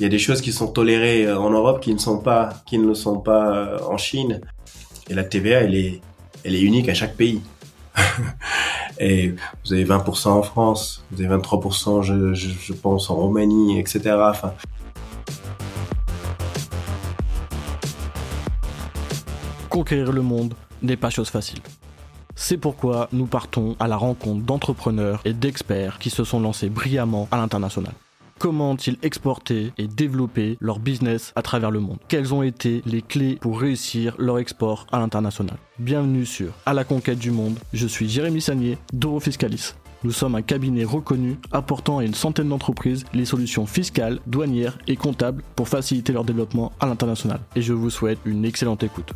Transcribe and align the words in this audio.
Il 0.00 0.04
y 0.04 0.06
a 0.06 0.08
des 0.08 0.18
choses 0.18 0.40
qui 0.40 0.50
sont 0.50 0.68
tolérées 0.68 1.26
euh, 1.26 1.38
en 1.38 1.50
Europe 1.50 1.82
qui 1.82 1.92
ne 1.92 1.98
sont 1.98 2.20
pas, 2.20 2.54
qui 2.64 2.78
ne 2.78 2.86
le 2.86 2.94
sont 2.94 3.18
pas 3.18 3.54
euh, 3.54 3.78
en 3.86 3.98
Chine. 3.98 4.40
Et 5.10 5.14
la 5.14 5.24
TVA, 5.24 5.60
elle 5.60 5.74
est, 5.74 6.00
unique 6.62 6.88
à 6.88 6.94
chaque 6.94 7.16
pays. 7.16 7.42
et 8.98 9.34
vous 9.62 9.74
avez 9.74 9.84
20% 9.84 10.28
en 10.28 10.42
France, 10.42 11.04
vous 11.10 11.22
avez 11.22 11.36
23%, 11.36 12.02
je, 12.02 12.72
pense, 12.72 13.10
en 13.10 13.16
Roumanie, 13.16 13.78
etc. 13.78 14.16
Conquérir 19.68 20.12
le 20.12 20.22
monde 20.22 20.54
n'est 20.80 20.96
pas 20.96 21.10
chose 21.10 21.28
facile. 21.28 21.58
C'est 22.36 22.56
pourquoi 22.56 23.10
nous 23.12 23.26
partons 23.26 23.76
à 23.78 23.86
la 23.86 23.98
rencontre 23.98 24.46
d'entrepreneurs 24.46 25.20
et 25.26 25.34
d'experts 25.34 25.98
qui 25.98 26.08
se 26.08 26.24
sont 26.24 26.40
lancés 26.40 26.70
brillamment 26.70 27.28
à 27.30 27.36
l'international. 27.36 27.92
Comment 28.40 28.70
ont-ils 28.70 28.96
exporté 29.02 29.70
et 29.76 29.86
développé 29.86 30.56
leur 30.62 30.78
business 30.78 31.34
à 31.36 31.42
travers 31.42 31.70
le 31.70 31.78
monde 31.78 31.98
Quelles 32.08 32.32
ont 32.32 32.42
été 32.42 32.80
les 32.86 33.02
clés 33.02 33.36
pour 33.38 33.60
réussir 33.60 34.14
leur 34.18 34.38
export 34.38 34.86
à 34.90 34.98
l'international? 34.98 35.58
Bienvenue 35.78 36.24
sur 36.24 36.54
À 36.64 36.72
la 36.72 36.84
conquête 36.84 37.18
du 37.18 37.32
monde. 37.32 37.58
Je 37.74 37.86
suis 37.86 38.08
Jérémy 38.08 38.40
Sagnier 38.40 38.78
d'Euro 38.94 39.20
Fiscalis. 39.20 39.74
Nous 40.04 40.12
sommes 40.12 40.36
un 40.36 40.40
cabinet 40.40 40.84
reconnu 40.84 41.36
apportant 41.52 41.98
à 41.98 42.04
une 42.04 42.14
centaine 42.14 42.48
d'entreprises 42.48 43.04
les 43.12 43.26
solutions 43.26 43.66
fiscales, 43.66 44.20
douanières 44.26 44.78
et 44.86 44.96
comptables 44.96 45.42
pour 45.54 45.68
faciliter 45.68 46.14
leur 46.14 46.24
développement 46.24 46.72
à 46.80 46.86
l'international. 46.86 47.40
Et 47.56 47.60
je 47.60 47.74
vous 47.74 47.90
souhaite 47.90 48.20
une 48.24 48.46
excellente 48.46 48.82
écoute. 48.82 49.12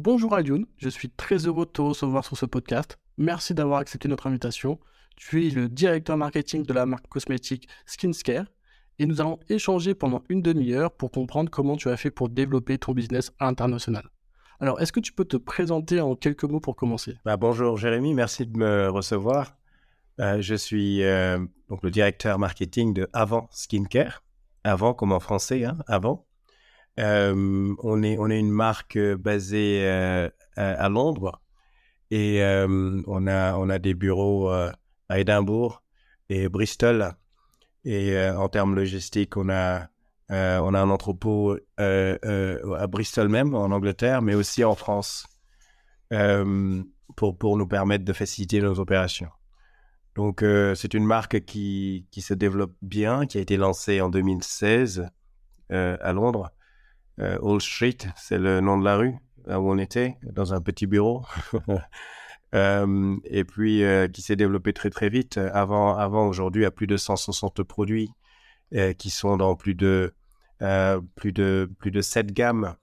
Bonjour 0.00 0.34
Alioun, 0.34 0.66
je 0.78 0.88
suis 0.88 1.10
très 1.10 1.46
heureux 1.46 1.64
de 1.64 1.70
te 1.70 1.80
recevoir 1.80 2.24
sur 2.24 2.36
ce 2.36 2.46
podcast. 2.46 2.98
Merci 3.18 3.52
d'avoir 3.52 3.80
accepté 3.80 4.06
notre 4.06 4.28
invitation. 4.28 4.78
Tu 5.16 5.44
es 5.44 5.50
le 5.50 5.68
directeur 5.68 6.16
marketing 6.16 6.64
de 6.64 6.72
la 6.72 6.86
marque 6.86 7.08
cosmétique 7.08 7.68
Skincare 7.84 8.46
et 9.00 9.06
nous 9.06 9.20
allons 9.20 9.40
échanger 9.48 9.96
pendant 9.96 10.22
une 10.28 10.40
demi-heure 10.40 10.92
pour 10.92 11.10
comprendre 11.10 11.50
comment 11.50 11.76
tu 11.76 11.88
as 11.88 11.96
fait 11.96 12.12
pour 12.12 12.28
développer 12.28 12.78
ton 12.78 12.92
business 12.92 13.32
à 13.40 13.46
l'international. 13.46 14.08
Alors, 14.60 14.80
est-ce 14.80 14.92
que 14.92 15.00
tu 15.00 15.12
peux 15.12 15.24
te 15.24 15.36
présenter 15.36 16.00
en 16.00 16.14
quelques 16.14 16.44
mots 16.44 16.60
pour 16.60 16.76
commencer? 16.76 17.16
Bah, 17.24 17.36
Bonjour 17.36 17.76
Jérémy, 17.76 18.14
merci 18.14 18.46
de 18.46 18.56
me 18.56 18.88
recevoir. 18.88 19.56
Euh, 20.20 20.40
je 20.40 20.54
suis 20.54 21.02
euh, 21.02 21.38
donc 21.68 21.82
le 21.82 21.90
directeur 21.90 22.38
marketing 22.38 22.94
de 22.94 23.08
Avant 23.12 23.48
Skincare. 23.50 24.22
Avant 24.62 24.94
comme 24.94 25.10
en 25.10 25.20
français, 25.20 25.64
hein, 25.64 25.78
Avant. 25.88 26.24
Euh, 27.00 27.74
on, 27.82 28.02
est, 28.04 28.16
on 28.18 28.30
est 28.30 28.38
une 28.38 28.50
marque 28.50 28.98
basée 28.98 29.88
à 30.56 30.88
Londres 30.88 31.40
et 32.10 32.42
on, 32.42 33.26
a, 33.26 33.54
on 33.56 33.68
a 33.68 33.78
des 33.78 33.94
bureaux 33.94 34.48
à 34.48 35.18
Édimbourg 35.18 35.82
et 36.28 36.48
Bristol. 36.48 37.14
Et 37.84 38.18
en 38.18 38.48
termes 38.48 38.74
logistiques, 38.74 39.36
on 39.36 39.48
a 39.48 39.88
euh, 40.30 40.58
on 40.58 40.74
a 40.74 40.80
un 40.80 40.90
entrepôt 40.90 41.56
euh, 41.80 42.18
euh, 42.24 42.74
à 42.74 42.86
Bristol 42.86 43.28
même, 43.28 43.54
en 43.54 43.70
Angleterre, 43.70 44.20
mais 44.20 44.34
aussi 44.34 44.62
en 44.64 44.74
France, 44.74 45.26
pour, 47.16 47.38
pour 47.38 47.56
nous 47.56 47.66
permettre 47.66 48.04
de 48.04 48.12
faciliter 48.12 48.60
nos 48.60 48.78
opérations. 48.80 49.28
Donc, 50.14 50.44
c'est 50.74 50.94
une 50.94 51.04
marque 51.04 51.44
qui, 51.44 52.06
qui 52.10 52.22
se 52.22 52.34
développe 52.34 52.74
bien, 52.82 53.26
qui 53.26 53.38
a 53.38 53.40
été 53.40 53.56
lancée 53.56 54.00
en 54.00 54.08
2016 54.08 55.08
à 55.70 56.12
Londres. 56.12 56.50
Old 57.18 57.60
Street, 57.60 57.98
c'est 58.16 58.38
le 58.38 58.60
nom 58.60 58.78
de 58.78 58.84
la 58.84 58.96
rue, 58.96 59.16
là 59.46 59.60
où 59.60 59.70
on 59.70 59.78
était, 59.78 60.16
dans 60.22 60.54
un 60.54 60.60
petit 60.60 60.86
bureau. 60.86 61.24
et 62.52 63.44
puis, 63.44 63.82
qui 64.12 64.22
s'est 64.22 64.36
développée 64.36 64.72
très, 64.72 64.90
très 64.90 65.08
vite. 65.08 65.38
Avant, 65.38 65.96
avant 65.96 66.26
aujourd'hui, 66.26 66.64
à 66.64 66.70
plus 66.70 66.86
de 66.86 66.96
160 66.96 67.62
produits 67.62 68.10
qui 68.98 69.10
sont 69.10 69.36
dans 69.36 69.56
plus 69.56 69.74
de 69.74 70.12
euh, 70.60 71.00
plus 71.14 71.32
de 71.32 71.70
plus 71.78 71.92
de 71.92 72.00
sept 72.00 72.32
gammes. 72.32 72.74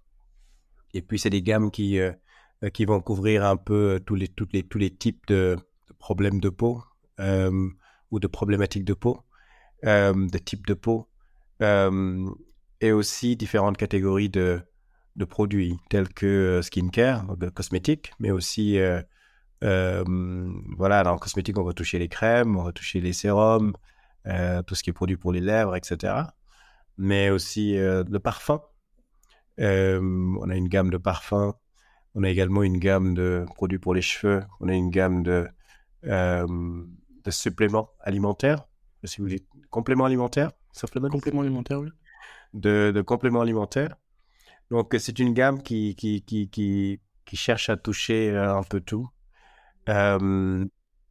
Et 0.93 1.01
puis 1.01 1.19
c'est 1.19 1.29
des 1.29 1.41
gammes 1.41 1.71
qui 1.71 1.99
euh, 1.99 2.13
qui 2.73 2.85
vont 2.85 3.01
couvrir 3.01 3.43
un 3.43 3.57
peu 3.57 4.01
tous 4.05 4.15
les 4.15 4.29
toutes 4.29 4.53
les 4.53 4.63
tous 4.63 4.77
les 4.77 4.95
types 4.95 5.27
de, 5.27 5.57
problèmes 5.99 6.39
de 6.39 6.47
peau 6.47 6.81
euh, 7.19 7.69
ou 8.11 8.19
de 8.19 8.27
problématiques 8.27 8.85
de 8.85 8.93
peau, 8.93 9.23
de 9.83 10.37
types 10.37 10.65
de 10.65 10.73
peau, 10.73 11.09
et 11.59 12.91
aussi 12.93 13.35
différentes 13.35 13.77
catégories 13.77 14.29
de 14.29 14.61
de 15.15 15.25
produits 15.25 15.77
tels 15.89 16.09
que 16.09 16.61
skincare, 16.61 17.37
de 17.37 17.49
cosmétiques, 17.49 18.11
mais 18.19 18.31
aussi 18.31 18.77
voilà, 19.61 21.03
dans 21.03 21.13
le 21.13 21.19
cosmétique, 21.19 21.57
on 21.57 21.63
va 21.63 21.73
toucher 21.73 21.99
les 21.99 22.09
crèmes, 22.09 22.57
on 22.57 22.63
va 22.63 22.71
toucher 22.71 23.01
les 23.01 23.13
sérums, 23.13 23.73
tout 24.23 24.75
ce 24.75 24.83
qui 24.83 24.89
est 24.89 24.93
produit 24.93 25.17
pour 25.17 25.31
les 25.31 25.41
lèvres, 25.41 25.75
etc 25.75 26.25
mais 26.97 27.29
aussi 27.29 27.77
euh, 27.77 28.03
parfums. 28.23 28.61
Euh, 29.59 29.99
on 30.39 30.49
a 30.49 30.55
une 30.55 30.67
gamme 30.67 30.89
de 30.89 30.97
parfums. 30.97 31.53
On 32.13 32.23
a 32.23 32.29
également 32.29 32.63
une 32.63 32.77
gamme 32.77 33.13
de 33.13 33.45
produits 33.55 33.79
pour 33.79 33.93
les 33.93 34.01
cheveux. 34.01 34.43
On 34.59 34.69
a 34.69 34.73
une 34.73 34.89
gamme 34.89 35.23
de, 35.23 35.47
euh, 36.05 36.47
de 37.23 37.31
suppléments 37.31 37.89
alimentaires. 37.99 38.65
Si 39.03 39.21
vous 39.21 39.27
dites 39.27 39.47
compléments 39.69 40.05
alimentaires, 40.05 40.51
Compléments 41.13 41.41
alimentaires, 41.41 41.79
oui. 41.79 41.89
De, 42.53 42.91
de 42.93 43.01
compléments 43.01 43.41
alimentaires. 43.41 43.95
Donc, 44.71 44.95
c'est 44.97 45.19
une 45.19 45.33
gamme 45.33 45.61
qui, 45.61 45.95
qui, 45.95 46.23
qui, 46.23 46.49
qui, 46.49 47.35
cherche 47.35 47.69
à 47.69 47.77
toucher 47.77 48.35
un 48.35 48.63
peu 48.63 48.81
tout. 48.81 49.07
Euh, 49.89 50.65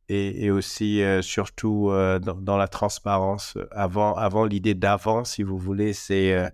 et, 0.08 0.50
aussi 0.50 1.02
euh, 1.02 1.22
surtout 1.22 1.90
euh, 1.90 2.18
dans, 2.18 2.56
la 2.56 2.68
transparence. 2.68 3.56
Avant, 3.70 4.14
avant 4.14 4.44
l'idée 4.44 4.74
d'avant, 4.74 5.24
si 5.24 5.42
vous 5.42 5.58
voulez, 5.58 5.92
c'est 5.92 6.50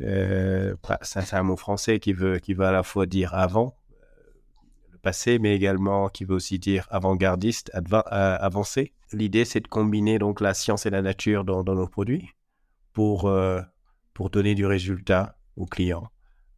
euh, 0.00 0.74
c'est 1.02 1.34
un 1.34 1.42
mot 1.42 1.56
français 1.56 2.00
qui 2.00 2.12
veut, 2.12 2.38
qui 2.38 2.54
veut 2.54 2.64
à 2.64 2.72
la 2.72 2.82
fois 2.82 3.04
dire 3.04 3.34
avant, 3.34 3.76
le 4.92 4.98
passé, 4.98 5.38
mais 5.38 5.54
également 5.54 6.08
qui 6.08 6.24
veut 6.24 6.34
aussi 6.34 6.58
dire 6.58 6.86
avant-gardiste, 6.90 7.70
avancé. 8.00 8.94
L'idée, 9.12 9.44
c'est 9.44 9.60
de 9.60 9.68
combiner 9.68 10.18
donc 10.18 10.40
la 10.40 10.54
science 10.54 10.86
et 10.86 10.90
la 10.90 11.02
nature 11.02 11.44
dans, 11.44 11.62
dans 11.64 11.74
nos 11.74 11.86
produits 11.86 12.30
pour, 12.94 13.30
pour 14.14 14.30
donner 14.30 14.54
du 14.54 14.64
résultat 14.64 15.36
aux 15.56 15.66
clients. 15.66 16.08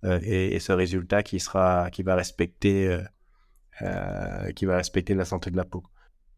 Et, 0.04 0.54
et, 0.56 0.58
ce 0.58 0.72
résultat 0.72 1.22
qui 1.22 1.38
sera, 1.38 1.90
qui 1.90 2.02
va 2.02 2.16
respecter, 2.16 2.98
qui 4.56 4.64
va 4.64 4.76
respecter 4.76 5.14
la 5.14 5.24
santé 5.24 5.50
de 5.50 5.56
la 5.56 5.64
peau. 5.64 5.84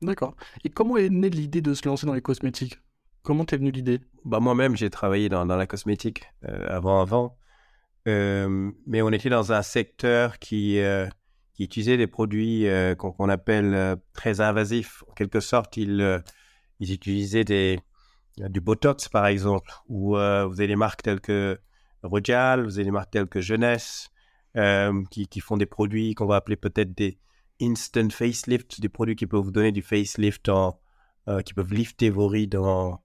D'accord. 0.03 0.37
Et 0.65 0.71
comment 0.71 0.97
est 0.97 1.09
née 1.09 1.31
l'idée 1.31 1.63
de 1.63 1.75
se 1.75 1.87
lancer 1.89 2.07
dans 2.07 2.15
les 2.15 2.23
cosmétiques? 2.23 2.79
Comment 3.23 3.47
t'es 3.47 3.57
venue 3.57 3.71
l'idée? 3.71 4.01
Bah 4.25 4.39
Moi-même, 4.39 4.77
j'ai 4.77 4.91
travaillé 4.91 5.31
dans, 5.31 5.47
dans, 5.47 5.57
la 5.57 5.67
cosmétique 5.67 6.25
euh, 6.47 6.67
avant, 6.69 7.01
avant. 7.01 7.39
Euh, 8.07 8.71
mais 8.87 9.01
on 9.01 9.11
était 9.11 9.31
dans 9.31 9.53
un 9.53 9.63
secteur 9.63 10.39
qui, 10.39 10.79
euh, 10.79 11.09
qui 11.55 11.65
utilisait 11.65 11.97
des 11.97 12.07
produits 12.07 12.67
qu'on 12.99 13.29
appelle 13.31 13.97
très 14.13 14.43
invasifs. 14.43 15.03
En 15.09 15.15
quelque 15.15 15.41
sorte, 15.41 15.79
ils, 15.79 16.23
ils 16.81 16.93
utilisaient 16.93 17.45
des, 17.45 17.81
du 18.37 18.61
Botox, 18.61 19.09
par 19.09 19.27
exemple, 19.27 19.71
ou 19.89 20.11
vous 20.11 20.17
avez 20.17 20.67
des 20.67 20.77
marques 20.77 21.03
telles 21.03 21.21
que 21.23 21.59
Rojal, 22.05 22.65
vous 22.65 22.79
avez 22.79 22.85
des 22.85 22.91
marques 22.91 23.11
telles 23.11 23.27
que 23.27 23.41
Jeunesse, 23.41 24.09
qui, 25.11 25.27
qui 25.27 25.41
font 25.41 25.57
des 25.57 25.67
produits 25.67 26.15
qu'on 26.15 26.27
va 26.27 26.37
appeler 26.37 26.57
peut-être 26.57 26.95
des, 26.95 27.19
instant 27.61 28.11
facelift, 28.11 28.81
des 28.81 28.89
produits 28.89 29.17
qui 29.17 29.27
peuvent 29.27 29.43
vous 29.43 29.51
donner 29.51 29.73
du 29.73 29.83
facelift, 29.83 30.49
en, 30.49 30.81
euh, 31.29 31.43
qui 31.43 31.55
peuvent 31.55 31.73
lifter 31.73 32.11
vos 32.11 32.29
rides 32.29 32.57
en, 32.57 33.01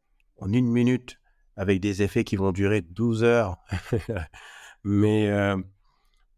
une 0.46 0.72
minute 0.72 1.20
avec 1.56 1.82
des 1.82 2.02
effets 2.02 2.24
qui 2.24 2.36
vont 2.36 2.52
durer 2.52 2.82
12 2.82 3.24
heures. 3.24 3.58
mais, 4.84 5.30
euh, 5.30 5.58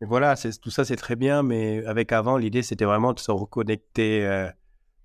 voilà, 0.02 0.36
tout 0.36 0.72
ça 0.72 0.84
c'est 0.84 0.96
très 0.96 1.16
bien, 1.16 1.44
mais 1.44 1.86
avec 1.86 2.12
avant, 2.12 2.38
l'idée 2.38 2.64
c'était 2.64 2.86
vraiment 2.86 3.14
de 3.14 3.20
se 3.20 3.32
reconnecter 3.32 4.50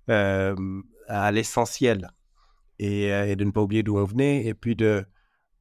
euh, 0.09 0.55
à 1.07 1.31
l'essentiel 1.31 2.09
et, 2.79 3.35
de 3.35 3.43
ne 3.43 3.51
pas 3.51 3.61
oublier 3.61 3.83
d'où 3.83 3.97
on 3.97 4.05
venait 4.05 4.45
et 4.45 4.55
puis 4.55 4.75
de, 4.75 5.05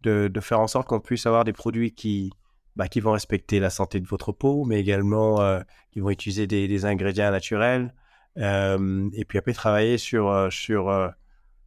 de, 0.02 0.40
faire 0.40 0.60
en 0.60 0.66
sorte 0.66 0.88
qu'on 0.88 1.00
puisse 1.00 1.26
avoir 1.26 1.44
des 1.44 1.52
produits 1.52 1.92
qui, 1.92 2.32
bah, 2.76 2.88
qui 2.88 3.00
vont 3.00 3.12
respecter 3.12 3.58
la 3.58 3.70
santé 3.70 4.00
de 4.00 4.06
votre 4.06 4.32
peau, 4.32 4.64
mais 4.64 4.80
également 4.80 5.40
euh, 5.40 5.60
qui 5.92 6.00
vont 6.00 6.10
utiliser 6.10 6.46
des, 6.46 6.84
ingrédients 6.84 7.30
naturels. 7.30 7.94
Euh, 8.38 9.08
et 9.14 9.24
puis 9.24 9.38
après, 9.38 9.52
travailler 9.52 9.98
sur, 9.98 10.28
euh, 10.28 10.50
sur, 10.50 11.12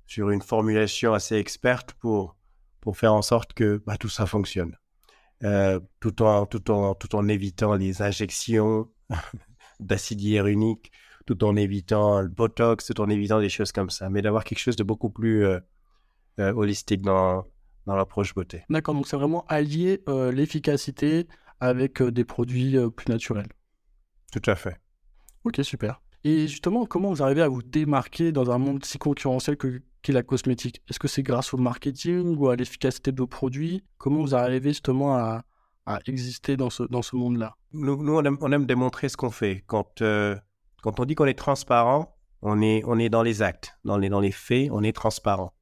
sur 0.06 0.30
une 0.30 0.42
formulation 0.42 1.14
assez 1.14 1.36
experte 1.36 1.94
pour, 1.94 2.36
pour 2.80 2.98
faire 2.98 3.14
en 3.14 3.22
sorte 3.22 3.54
que 3.54 3.81
bah, 3.86 3.98
tout 3.98 4.10
ça 4.10 4.26
fonctionne. 4.26 4.76
tout, 6.00 6.22
en, 6.22 6.46
tout, 6.46 6.72
en, 6.72 6.96
tout 6.96 7.16
en 7.16 7.28
évitant 7.28 7.76
les 7.76 8.02
injections 8.02 8.90
d'acide 9.80 10.22
hyaluronique, 10.22 10.92
tout 11.26 11.44
en 11.44 11.56
évitant 11.56 12.22
le 12.22 12.30
botox, 12.30 12.86
tout 12.86 13.02
en 13.02 13.10
évitant 13.10 13.40
des 13.40 13.50
choses 13.50 13.72
comme 13.72 13.90
ça, 13.90 14.10
mais 14.10 14.22
d'avoir 14.22 14.44
quelque 14.44 14.60
chose 14.60 14.76
de 14.76 14.84
beaucoup 14.84 15.10
plus 15.10 15.46
holistique 16.38 17.02
dans, 17.02 17.46
dans 17.89 17.95
l'approche 17.95 18.36
beauté. 18.36 18.63
D'accord, 18.69 18.94
donc 18.94 19.07
c'est 19.07 19.18
vraiment 19.18 19.45
allier 19.47 20.03
euh, 20.07 20.31
l'efficacité 20.31 21.27
avec 21.59 22.01
euh, 22.01 22.12
des 22.12 22.24
produits 22.24 22.77
euh, 22.77 22.89
plus 22.89 23.07
naturels. 23.09 23.47
Tout 24.31 24.41
à 24.45 24.56
fait. 24.56 24.77
Ok, 25.44 25.59
super. 25.63 26.00
Et 26.24 26.47
justement, 26.47 26.86
comment 26.86 27.09
vous 27.09 27.24
arrivez 27.24 27.41
à 27.41 27.47
vous 27.47 27.63
démarquer 27.63 28.31
dans 28.31 28.51
un 28.51 28.59
monde 28.59 28.86
si 28.86 29.00
concurrentiel 29.00 29.57
que 29.57 29.81
qu'est 30.03 30.13
la 30.13 30.21
cosmétique? 30.21 30.83
Est-ce 30.88 31.00
que 31.00 31.07
c'est 31.07 31.24
grâce 31.24 31.51
au 31.53 31.57
marketing 31.57 32.38
ou 32.38 32.50
à 32.50 32.56
l'efficacité 32.56 33.12
de 33.12 33.18
vos 33.18 33.27
produits? 33.27 33.83
Comment 33.97 34.21
vous 34.21 34.35
arrivez 34.35 34.69
justement 34.69 35.15
à, 35.15 35.42
à 35.88 36.00
exister 36.06 36.57
dans 36.57 36.69
ce, 36.69 36.83
dans 36.83 37.01
ce 37.01 37.15
monde-là? 37.15 37.56
Nous, 37.74 38.03
nous, 38.03 38.15
on, 38.15 38.24
aime, 38.24 38.38
on 38.42 38.51
aime 38.51 38.68
démontrer 38.68 39.09
ce 39.09 39.18
qu'on 39.18 39.31
fait. 39.31 39.63
Quand, 39.65 40.03
quand 40.83 41.00
on 41.00 41.06
dit 41.06 41.15
qu'on 41.15 41.25
est 41.25 41.38
transparent, 41.38 42.15
on 42.44 42.62
est, 42.62 42.83
on 42.85 43.00
est 43.00 43.09
dans 43.09 43.24
les 43.24 43.42
actes, 43.42 43.80
dans 43.83 43.97
les, 43.97 44.09
dans 44.09 44.19
les 44.19 44.31
faits, 44.31 44.69
on 44.71 44.83
est 44.83 44.95
transparent. 44.95 45.53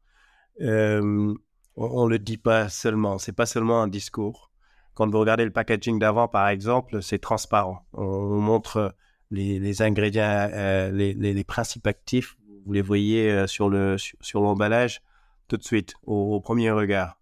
Euh, 0.59 1.33
on 1.77 2.05
ne 2.05 2.09
le 2.09 2.19
dit 2.19 2.37
pas 2.37 2.69
seulement, 2.69 3.19
c'est 3.19 3.31
pas 3.31 3.45
seulement 3.45 3.81
un 3.83 3.87
discours. 3.87 4.51
Quand 4.95 5.09
vous 5.09 5.19
regardez 5.19 5.45
le 5.45 5.51
packaging 5.51 5.99
d'avant, 5.99 6.27
par 6.27 6.47
exemple, 6.49 7.03
c'est 7.03 7.19
transparent. 7.19 7.85
On, 7.93 8.39
montre 8.39 8.95
les, 9.29 9.81
ingrédients, 9.83 10.49
euh, 10.51 10.91
les, 10.91 11.43
principes 11.43 11.85
actifs, 11.85 12.35
vous 12.65 12.73
les 12.73 12.81
voyez 12.81 13.29
euh, 13.29 13.45
sur 13.45 13.69
le 13.69 13.97
sur, 13.97 14.41
l'emballage 14.41 15.03
tout 15.47 15.57
de 15.57 15.63
suite, 15.63 15.93
au, 16.03 16.41
premier 16.41 16.71
regard. 16.71 17.19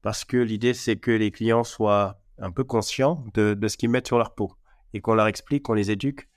Parce 0.00 0.24
que 0.24 0.38
l'idée, 0.38 0.72
c'est 0.72 0.96
que 0.96 1.10
les 1.10 1.30
clients 1.30 1.64
soient 1.64 2.18
un 2.38 2.50
peu 2.50 2.64
conscients 2.64 3.22
de, 3.34 3.52
de 3.52 3.68
ce 3.68 3.76
qu'ils 3.76 3.90
mettent 3.90 4.06
sur 4.06 4.16
leur 4.16 4.34
peau 4.34 4.52
et 4.94 5.00
qu'on 5.00 5.14
leur 5.14 5.26
explique, 5.26 5.64
qu'on 5.64 5.74
les 5.74 5.90
éduque 5.90 6.28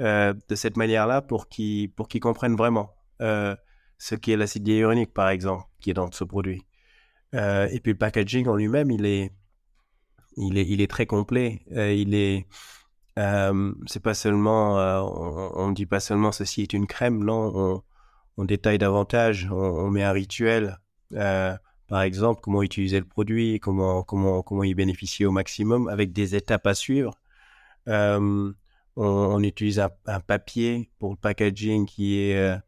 euh, 0.00 0.34
de 0.48 0.54
cette 0.56 0.76
manière-là 0.76 1.22
pour 1.22 1.48
qu'ils 1.48 1.92
comprennent 2.20 2.56
vraiment 2.56 2.92
ce 3.20 4.14
qu'est 4.14 4.36
l'acide 4.36 4.66
hyaluronique, 4.66 5.12
par 5.12 5.28
exemple, 5.28 5.64
qui 5.80 5.90
est 5.90 5.94
dans 5.94 6.10
ce 6.10 6.24
produit. 6.24 6.64
Euh, 7.34 7.68
et 7.70 7.80
puis 7.80 7.92
le 7.92 7.98
packaging 7.98 8.48
en 8.48 8.56
lui-même, 8.56 8.90
il 8.90 9.06
est, 9.06 9.32
il 10.36 10.58
est, 10.58 10.66
il 10.66 10.80
est 10.80 10.90
très 10.90 11.06
complet. 11.06 11.62
Euh, 11.72 11.92
il 11.92 12.14
est, 12.14 12.46
euh, 13.18 13.72
c'est 13.86 14.02
pas 14.02 14.14
seulement, 14.14 14.76
on, 15.56 15.68
ne 15.68 15.74
dit 15.74 15.86
pas 15.86 16.00
seulement 16.00 16.32
ceci 16.32 16.62
est 16.62 16.72
une 16.72 16.86
crème, 16.86 17.22
non, 17.24 17.82
on, 18.36 18.44
détaille 18.44 18.78
davantage, 18.78 19.48
on, 19.50 19.90
met 19.90 20.02
un 20.02 20.12
rituel. 20.12 20.78
par 21.10 22.02
exemple, 22.02 22.40
comment 22.42 22.62
utiliser 22.62 22.98
le 23.00 23.06
produit, 23.06 23.60
comment, 23.60 24.02
comment, 24.02 24.42
comment 24.42 24.64
y 24.64 24.74
bénéficier 24.74 25.26
au 25.26 25.32
maximum, 25.32 25.88
avec 25.88 26.12
des 26.12 26.34
étapes 26.36 26.66
à 26.66 26.74
suivre. 26.74 27.14
On, 27.86 29.42
utilise 29.42 29.80
un, 29.80 30.20
papier 30.20 30.90
pour 30.98 31.12
le 31.12 31.16
packaging 31.16 31.86
qui 31.86 32.18
est 32.18 32.58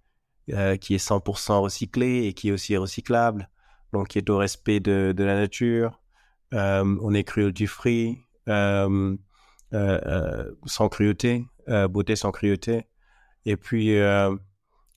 qui 0.80 0.94
est 0.94 1.08
100% 1.08 1.60
recyclé 1.62 2.26
et 2.26 2.34
qui 2.34 2.48
est 2.48 2.52
aussi 2.52 2.76
recyclable, 2.76 3.48
donc 3.92 4.08
qui 4.08 4.18
est 4.18 4.30
au 4.30 4.38
respect 4.38 4.80
de, 4.80 5.14
la 5.16 5.34
nature. 5.34 6.00
Euh, 6.54 6.98
on 7.02 7.14
est 7.14 7.24
cruelty 7.24 7.66
free, 7.66 8.18
euh, 8.48 9.16
euh, 9.72 10.54
sans 10.66 10.88
cruauté, 10.88 11.44
euh, 11.68 11.88
beauté 11.88 12.16
sans 12.16 12.30
cruauté. 12.30 12.86
Et 13.44 13.56
puis, 13.56 13.90
et 13.90 14.28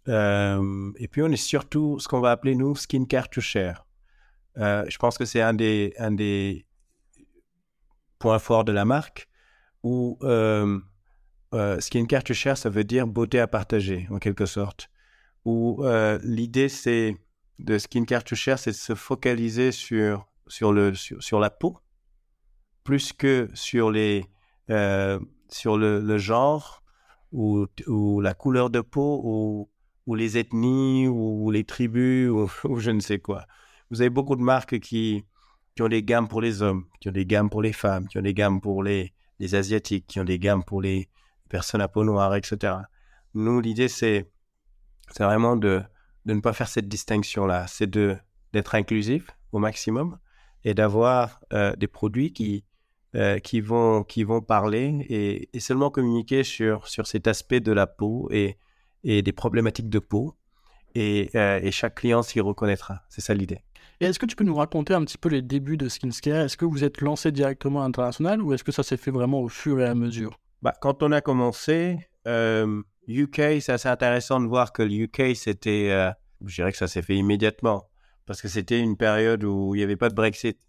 puis 0.08 1.22
on 1.22 1.32
est 1.32 1.36
surtout 1.36 2.00
ce 2.00 2.08
qu'on 2.08 2.20
va 2.20 2.32
appeler 2.32 2.56
nous 2.56 2.76
skincare 2.76 3.30
to 3.30 3.42
share. 3.42 3.86
je 4.56 4.98
pense 4.98 5.18
que 5.18 5.26
c'est 5.26 5.42
un 5.42 5.54
des, 5.54 6.66
points 8.20 8.40
forts 8.40 8.66
de 8.66 8.72
la 8.72 8.86
marque 8.86 9.28
où 9.84 10.20
skincare 11.80 12.24
to 12.24 12.34
share, 12.34 12.58
ça 12.58 12.70
veut 12.70 12.84
dire 12.84 13.08
beauté 13.08 13.40
à 13.40 13.48
partager 13.48 14.08
en 14.12 14.20
quelque 14.20 14.46
sorte 14.46 14.90
où 15.46 15.84
euh, 15.84 16.20
l'idée 16.24 16.70
c'est 16.70 17.16
de 17.60 17.78
Skincare 17.78 18.24
to 18.24 18.36
Share, 18.36 18.60
c'est 18.60 18.72
de 18.72 18.76
se 18.76 18.96
focaliser 18.96 19.72
sur, 19.72 20.28
sur, 20.48 20.74
le, 20.74 20.94
sur, 20.94 21.40
la 21.40 21.50
peau, 21.50 21.78
plus 22.84 23.14
que 23.14 23.50
sur, 23.54 23.92
les, 23.92 24.26
euh, 24.70 25.20
sur 25.50 25.78
le, 25.78 26.18
genre 26.18 26.84
ou, 27.32 27.68
la 28.22 28.34
couleur 28.34 28.70
de 28.70 28.82
peau 28.82 29.68
ou, 30.06 30.16
les 30.16 30.38
ethnies 30.38 31.08
ou, 31.08 31.50
les 31.52 31.64
tribus 31.64 32.30
ou, 32.64 32.80
je 32.80 32.92
ne 32.92 33.00
sais 33.00 33.20
quoi. 33.20 33.46
Vous 33.92 34.02
avez 34.02 34.10
beaucoup 34.10 34.36
de 34.36 34.42
marques 34.42 34.80
qui, 34.80 35.24
qui 35.76 35.82
ont 35.82 35.88
des 35.88 36.04
gammes 36.04 36.28
pour 36.28 36.42
les 36.42 36.62
hommes, 36.62 36.86
qui 37.00 37.10
ont 37.10 37.14
des 37.14 37.26
gammes 37.26 37.50
pour 37.50 37.62
les 37.62 37.74
femmes, 37.74 38.08
qui 38.08 38.18
ont 38.18 38.22
des 38.22 38.34
gammes 38.34 38.62
pour 38.62 38.84
les, 38.84 39.14
les 39.40 39.56
asiatiques, 39.56 40.08
qui 40.08 40.20
ont 40.20 40.24
des 40.24 40.40
gammes 40.40 40.64
pour 40.64 40.82
les 40.82 41.10
personnes 41.50 41.82
à 41.82 41.88
peau 41.88 42.04
noire, 42.04 42.36
etc. 42.36 42.74
Nous, 43.34 43.62
l'idée 43.62 43.88
c'est 43.88 44.30
vraiment 45.20 45.56
de, 45.56 45.84
de 46.26 46.34
ne 46.34 46.42
pas 46.42 46.54
faire 46.54 46.68
cette 46.68 46.88
distinction-là. 46.88 47.68
C'est 47.68 47.90
de 47.90 48.18
d'être 48.54 48.76
inclusif 48.76 49.28
au 49.52 49.60
maximum 49.60 50.18
et 50.64 50.74
d'avoir 50.74 51.42
euh, 51.54 51.76
des 51.76 51.88
produits 51.88 52.32
qui, 52.32 52.64
euh, 53.16 53.38
qui, 53.40 53.60
vont, 53.60 54.04
qui 54.04 54.24
vont 54.24 54.42
parler 54.42 55.06
et, 55.10 55.50
et, 55.54 55.60
seulement 55.60 55.90
communiquer 55.90 56.44
sur, 56.44 56.88
sur 56.88 57.06
cet 57.06 57.28
aspect 57.28 57.60
de 57.60 57.74
la 57.74 57.86
peau 57.86 58.30
et, 58.32 58.58
et 59.04 59.22
des 59.22 59.34
problématiques 59.34 59.90
de 59.90 60.00
peau. 60.00 60.36
Et, 60.96 61.30
euh, 61.36 61.60
et 61.62 61.72
chaque 61.72 61.96
client 61.96 62.24
s'y 62.24 62.40
reconnaîtra. 62.40 63.02
C'est 63.10 63.20
ça 63.20 63.34
l'idée. 63.34 63.60
Et 64.00 64.06
est-ce 64.06 64.20
que 64.20 64.26
tu 64.26 64.38
peux 64.38 64.46
nous 64.46 64.56
raconter 64.56 64.94
un 64.94 65.04
petit 65.04 65.18
peu 65.18 65.28
les 65.28 65.42
débuts 65.42 65.78
de 65.78 65.90
Skincare? 65.90 66.46
Est-ce 66.46 66.56
que 66.56 66.66
vous 66.66 66.86
êtes 66.86 67.02
lancé 67.02 67.32
directement 67.34 67.82
à 67.82 67.86
l'international 67.86 68.42
ou 68.42 68.54
est-ce 68.54 68.64
que 68.64 68.72
ça 68.72 68.84
s'est 68.84 68.98
fait 68.98 69.12
vraiment 69.12 69.42
au 69.42 69.50
fur 69.50 69.80
et 69.82 69.86
à 69.86 69.96
mesure? 69.96 70.40
Bah, 70.62 70.74
Quand 70.82 71.04
on 71.04 71.12
a 71.12 71.20
commencé, 71.20 71.98
euh, 72.28 72.82
UK, 73.08 73.62
c'est 73.62 73.70
assez 73.70 73.90
intéressant 73.90 74.40
de 74.40 74.48
voir 74.48 74.74
que 74.74 74.82
le 74.82 74.94
UK, 74.94 75.36
c'était, 75.36 75.90
euh, 75.92 76.12
je 76.46 76.56
dirais 76.56 76.72
que 76.72 76.78
ça 76.78 76.88
s'est 76.88 77.02
fait 77.02 77.16
immédiatement, 77.16 77.90
parce 78.26 78.42
que 78.42 78.48
c'était 78.48 78.80
une 78.80 78.98
période 78.98 79.44
où 79.44 79.76
il 79.76 79.80
n'y 79.80 79.84
avait 79.84 79.96
pas 79.96 80.10
de 80.10 80.16
Brexit, 80.16 80.60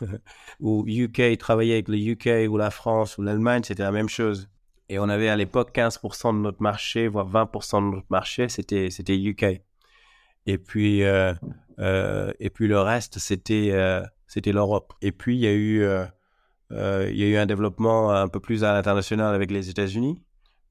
où 0.60 0.84
UK 0.86 1.36
travaillait 1.38 1.74
avec 1.74 1.88
le 1.88 1.98
UK 1.98 2.50
ou 2.50 2.56
la 2.56 2.70
France 2.70 3.18
ou 3.18 3.22
l'Allemagne, 3.22 3.62
c'était 3.64 3.82
la 3.82 3.92
même 3.92 4.08
chose. 4.08 4.48
Et 4.88 4.98
on 4.98 5.08
avait 5.08 5.28
à 5.28 5.36
l'époque 5.36 5.74
15% 5.74 6.34
de 6.34 6.40
notre 6.40 6.62
marché, 6.62 7.08
voire 7.08 7.28
20% 7.28 7.90
de 7.90 7.96
notre 7.96 8.06
marché, 8.10 8.48
c'était 8.48 8.90
c'était 8.90 9.16
UK. 9.16 9.62
Et 10.46 10.58
puis 10.58 11.02
euh, 11.02 11.32
euh, 11.78 12.32
et 12.38 12.50
puis 12.50 12.68
le 12.68 12.78
reste, 12.80 13.18
c'était 13.18 13.72
c'était 14.26 14.52
l'Europe. 14.52 14.92
Et 15.00 15.10
puis 15.10 15.36
il 15.36 15.40
y 15.40 15.46
a 15.46 15.54
eu 15.54 15.82
il 16.70 17.16
y 17.16 17.24
a 17.24 17.26
eu 17.28 17.36
un 17.36 17.46
développement 17.46 18.10
un 18.12 18.28
peu 18.28 18.40
plus 18.40 18.62
à 18.62 18.74
l'international 18.74 19.34
avec 19.34 19.50
les 19.50 19.70
États-Unis. 19.70 20.22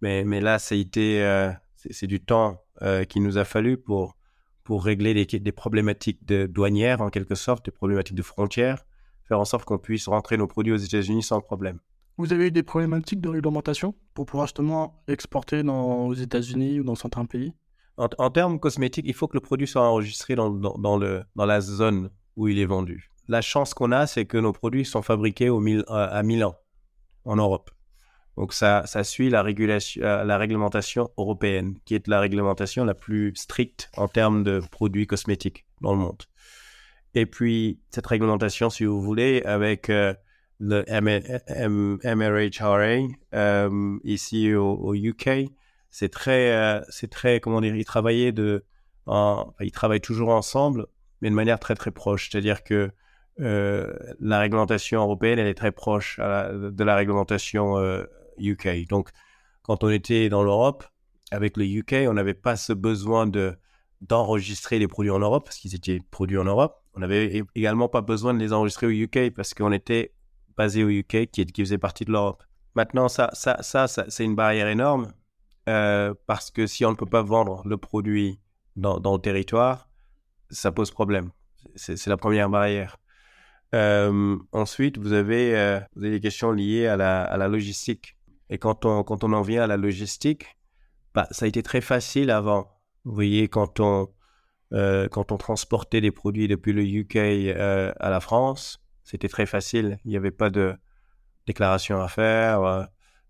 Mais, 0.04 0.26
mais 0.26 0.42
là, 0.42 0.60
ça 0.60 0.76
a 0.76 0.78
été, 0.78 1.24
euh, 1.24 1.50
c'est 1.76 2.08
du 2.08 2.20
temps 2.20 2.62
euh, 2.82 3.06
qu'il 3.06 3.24
nous 3.24 3.38
a 3.38 3.46
fallu 3.46 3.78
pour, 3.78 4.18
pour 4.66 4.84
régler 4.84 5.14
des, 5.14 5.40
des, 5.40 5.52
problématiques 5.54 6.26
de 6.26 6.46
douanières, 6.46 7.00
en 7.00 7.10
quelque 7.10 7.36
sorte, 7.36 7.64
des 7.64 7.72
problématiques 7.72 8.18
de 8.18 8.22
frontières, 8.22 8.84
faire 9.30 9.40
en 9.40 9.46
sorte 9.46 9.64
qu'on 9.64 9.78
puisse 9.78 10.10
rentrer 10.10 10.36
nos 10.36 10.46
produits 10.46 10.74
aux 10.74 10.84
États-Unis 10.90 11.24
sans 11.24 11.40
problème. 11.40 11.80
Vous 12.18 12.34
avez 12.34 12.48
eu 12.48 12.52
des 12.52 12.64
problématiques 12.64 13.22
de 13.22 13.30
réglementation 13.30 13.96
pour 14.14 14.26
pouvoir 14.26 14.48
justement 14.48 15.02
exporter 15.08 15.64
dans, 15.64 16.06
aux 16.06 16.14
États-Unis 16.14 16.82
ou 16.82 16.84
dans 16.84 16.96
certains 16.96 17.24
pays? 17.24 17.54
En, 17.96 18.10
en, 18.18 18.30
termes 18.30 18.60
cosmétiques, 18.60 19.06
il 19.08 19.14
faut 19.14 19.30
que 19.30 19.38
le 19.38 19.42
produit 19.42 19.68
soit 19.68 19.88
enregistré 19.88 20.36
dans, 20.36 20.50
dans, 20.50 20.78
dans, 20.78 20.98
le, 20.98 21.24
dans 21.38 21.46
la 21.46 21.62
zone 21.62 22.10
où 22.36 22.50
il 22.50 22.60
est 22.60 22.66
vendu. 22.66 23.10
La 23.30 23.40
chance 23.40 23.74
qu'on 23.74 23.94
a, 23.94 24.06
c'est 24.06 24.26
que 24.26 24.38
nos 24.38 24.52
produits 24.52 24.84
sont 24.84 25.02
fabriqués 25.02 25.50
au 25.50 25.64
à 25.88 26.24
Milan, 26.24 26.58
en 27.24 27.38
Europe. 27.38 27.72
Donc 28.38 28.54
ça, 28.54 28.86
suit 29.04 29.30
la, 29.30 29.44
régulation, 29.44 30.04
euh, 30.04 30.24
la 30.24 30.38
réglementation 30.38 31.12
européenne, 31.18 31.76
qui 31.86 31.94
est 31.94 32.08
la 32.08 32.20
réglementation 32.20 32.84
la 32.84 32.96
plus 32.96 33.36
stricte 33.36 33.92
en 33.96 34.08
termes 34.08 34.44
de 34.44 34.62
produits 34.72 35.06
cosmétiques 35.06 35.66
dans 35.82 35.94
le 35.94 36.00
monde. 36.00 36.24
Et 37.14 37.28
puis 37.28 37.80
cette 37.92 38.08
réglementation, 38.08 38.72
si 38.72 38.86
vous 38.86 39.02
voulez, 39.02 39.44
avec 39.44 39.90
euh, 39.92 40.16
le 40.60 40.84
MRHRA 42.16 43.08
euh, 43.36 43.98
ici 44.04 44.54
au, 44.56 44.96
UK, 44.96 45.30
c'est 45.92 46.10
très, 46.10 46.82
très, 47.12 47.40
comment 47.40 47.62
dire, 47.62 47.76
ils 47.76 47.86
travaillaient 47.86 48.32
de, 48.32 48.66
ils 49.08 49.72
travaillent 49.72 50.02
toujours 50.02 50.30
ensemble, 50.30 50.88
mais 51.22 51.30
de 51.30 51.36
manière 51.36 51.60
très 51.60 51.76
très 51.76 51.92
proche. 51.92 52.32
C'est-à-dire 52.32 52.64
que 52.64 52.90
la 53.38 54.40
réglementation 54.40 55.02
européenne, 55.02 55.38
elle 55.38 55.48
est 55.48 55.54
très 55.54 55.72
proche 55.72 56.18
de 56.20 56.84
la 56.84 56.96
réglementation 56.96 57.78
UK. 58.38 58.88
Donc, 58.88 59.10
quand 59.64 59.84
on 59.84 59.90
était 59.90 60.30
dans 60.30 60.44
l'Europe, 60.44 60.86
avec 61.32 61.58
le 61.58 61.66
UK, 61.66 62.08
on 62.08 62.14
n'avait 62.14 62.34
pas 62.34 62.56
ce 62.56 62.74
besoin 62.74 63.28
de 63.28 63.58
d'enregistrer 64.02 64.80
les 64.80 64.88
produits 64.90 65.12
en 65.12 65.20
Europe 65.20 65.46
parce 65.46 65.58
qu'ils 65.58 65.76
étaient 65.76 66.02
produits 66.12 66.38
en 66.38 66.44
Europe. 66.44 66.84
On 66.94 67.00
n'avait 67.00 67.42
également 67.56 67.88
pas 67.88 68.02
besoin 68.02 68.34
de 68.34 68.40
les 68.40 68.52
enregistrer 68.52 68.88
au 68.88 68.90
UK 68.90 69.34
parce 69.34 69.54
qu'on 69.54 69.72
était 69.72 70.14
basé 70.58 70.84
au 70.84 70.90
UK 70.90 71.32
qui, 71.32 71.46
faisait 71.58 71.78
partie 71.78 72.04
de 72.04 72.12
l'Europe. 72.12 72.44
Maintenant, 72.76 73.08
ça, 73.08 73.30
ça, 73.34 73.62
ça, 73.62 73.88
ça 73.88 74.06
c'est 74.10 74.26
une 74.26 74.36
barrière 74.36 74.68
énorme 74.68 75.14
euh, 75.70 76.14
parce 76.28 76.52
que 76.52 76.68
si 76.68 76.84
on 76.86 76.92
ne 76.92 76.96
peut 76.96 77.06
pas 77.06 77.22
vendre 77.22 77.66
le 77.66 77.78
produit 77.78 78.42
dans, 78.76 79.00
dans 79.00 79.14
le 79.14 79.22
territoire, 79.22 79.88
ça 80.50 80.72
pose 80.74 80.92
problème. 80.92 81.32
C'est 81.76 82.08
la 82.08 82.18
première 82.18 82.50
barrière. 82.50 82.98
Euh, 83.74 84.38
ensuite, 84.52 84.98
vous 84.98 85.14
avez, 85.14 85.58
euh, 85.58 85.80
vous 85.96 86.04
avez 86.04 86.12
des 86.12 86.20
questions 86.20 86.52
liées 86.52 86.86
à 86.88 86.98
la, 86.98 87.24
à 87.24 87.38
la 87.38 87.48
logistique. 87.48 88.16
Et 88.54 88.60
quand 88.60 88.86
on, 88.86 89.04
quand 89.04 89.24
on 89.24 89.34
en 89.34 89.42
vient 89.42 89.64
à 89.64 89.68
la 89.68 89.78
logistique, 89.78 90.46
bah, 91.16 91.28
ça 91.32 91.46
a 91.46 91.48
été 91.48 91.64
très 91.64 91.82
facile 91.82 92.30
avant. 92.30 92.70
Vous 93.04 93.16
voyez, 93.16 93.48
quand 93.48 93.80
on, 93.80 94.10
euh, 94.74 95.08
quand 95.10 95.32
on 95.32 95.38
transportait 95.38 96.02
des 96.02 96.12
produits 96.12 96.48
depuis 96.48 96.72
le 96.72 96.84
UK 96.84 97.16
euh, 97.16 97.92
à 98.00 98.12
la 98.12 98.20
France, 98.20 98.80
c'était 99.04 99.28
très 99.28 99.48
facile. 99.48 99.98
Il 100.06 100.10
n'y 100.10 100.18
avait 100.18 100.30
pas 100.30 100.52
de 100.52 100.76
déclaration 101.48 102.00
à 102.00 102.08
faire. 102.08 102.88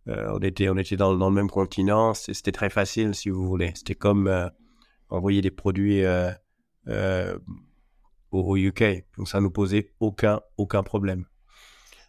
on 0.07 0.39
était, 0.39 0.67
on 0.67 0.77
était 0.77 0.97
dans, 0.97 1.15
dans, 1.15 1.29
le 1.29 1.35
même 1.35 1.49
continent. 1.49 2.13
C'était 2.13 2.51
très 2.51 2.69
facile, 2.69 3.15
si 3.15 3.29
vous 3.29 3.47
voulez. 3.47 3.71
C'était 3.75 3.95
comme 3.95 4.29
envoyer 5.07 5.41
des 5.41 5.51
produits 5.51 6.03
au, 8.31 8.57
UK. 8.57 9.05
Donc 9.17 9.29
ça 9.29 9.39
nous 9.39 9.51
posait 9.51 9.93
aucun, 10.01 10.41
aucun 10.57 10.83
problème. 10.83 11.25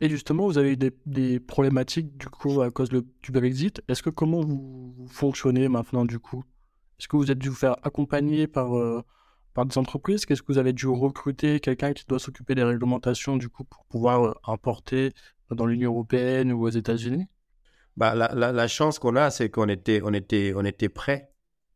Et 0.01 0.09
justement, 0.09 0.47
vous 0.47 0.59
avez 0.59 0.73
eu 0.73 0.77
des, 1.07 1.41
problématiques 1.41 2.17
du 2.17 2.27
coup 2.27 2.61
à 2.63 2.71
cause 2.71 2.89
du 2.89 3.33
Brexit. 3.33 3.83
Est-ce 3.89 4.03
que 4.03 4.11
comment 4.11 4.41
vous, 4.41 5.07
fonctionnez 5.09 5.69
maintenant 5.69 6.05
du 6.05 6.19
coup? 6.19 6.45
Est-ce 6.99 7.09
que 7.09 7.17
vous 7.17 7.31
êtes 7.31 7.39
dû 7.39 7.49
vous 7.49 7.55
faire 7.55 7.77
accompagner 7.83 8.47
par, 8.47 8.77
euh, 8.77 9.03
par 9.53 9.67
des 9.67 9.79
entreprises? 9.79 10.27
Qu'est-ce 10.27 10.43
que 10.43 10.53
vous 10.53 10.59
avez 10.59 10.73
dû 10.73 10.87
recruter 10.87 11.61
quelqu'un 11.61 11.93
qui 11.93 12.05
doit 12.07 12.19
s'occuper 12.19 12.55
des 12.55 12.63
réglementations 12.63 13.37
du 13.37 13.49
coup 13.49 13.65
pour 13.65 13.85
pouvoir 13.87 14.25
euh, 14.25 14.35
importer 14.47 15.13
dans 15.51 15.67
l'Union 15.67 15.91
européenne 15.91 16.53
ou 16.53 16.63
aux 16.63 16.71
États-Unis? 16.71 17.27
Bah, 17.97 18.15
la, 18.15 18.69
chance 18.69 18.99
qu'on 18.99 19.15
a, 19.15 19.31
c'est 19.31 19.51
qu'on 19.51 19.69
était, 19.69 20.01
on 20.03 20.13
était, 20.13 20.53
on 20.57 20.65
était 20.65 20.89
prêt. 20.89 21.31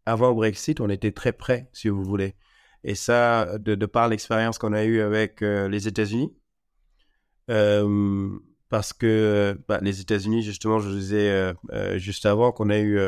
Avant 0.04 0.30
le 0.30 0.34
Brexit, 0.34 0.80
on 0.80 0.88
était 0.88 1.12
très 1.12 1.32
prêt, 1.32 1.68
si 1.72 1.88
vous 1.88 2.02
voulez. 2.02 2.34
Et 2.82 2.94
ça, 2.94 3.58
de, 3.58 3.74
par 3.86 4.08
l'expérience 4.08 4.58
qu'on 4.58 4.72
a 4.72 4.84
eue 4.84 5.00
avec 5.00 5.42
euh, 5.42 5.68
les 5.68 5.86
États-Unis, 5.86 6.32
euh, 7.50 8.28
parce 8.68 8.92
que 8.92 9.58
bah, 9.68 9.78
les 9.82 10.00
États-Unis, 10.00 10.42
justement, 10.42 10.78
je 10.78 10.90
disais 10.90 11.52
euh, 11.72 11.98
juste 11.98 12.26
avant 12.26 12.52
qu'on 12.52 12.70
a 12.70 12.78
eu, 12.78 12.98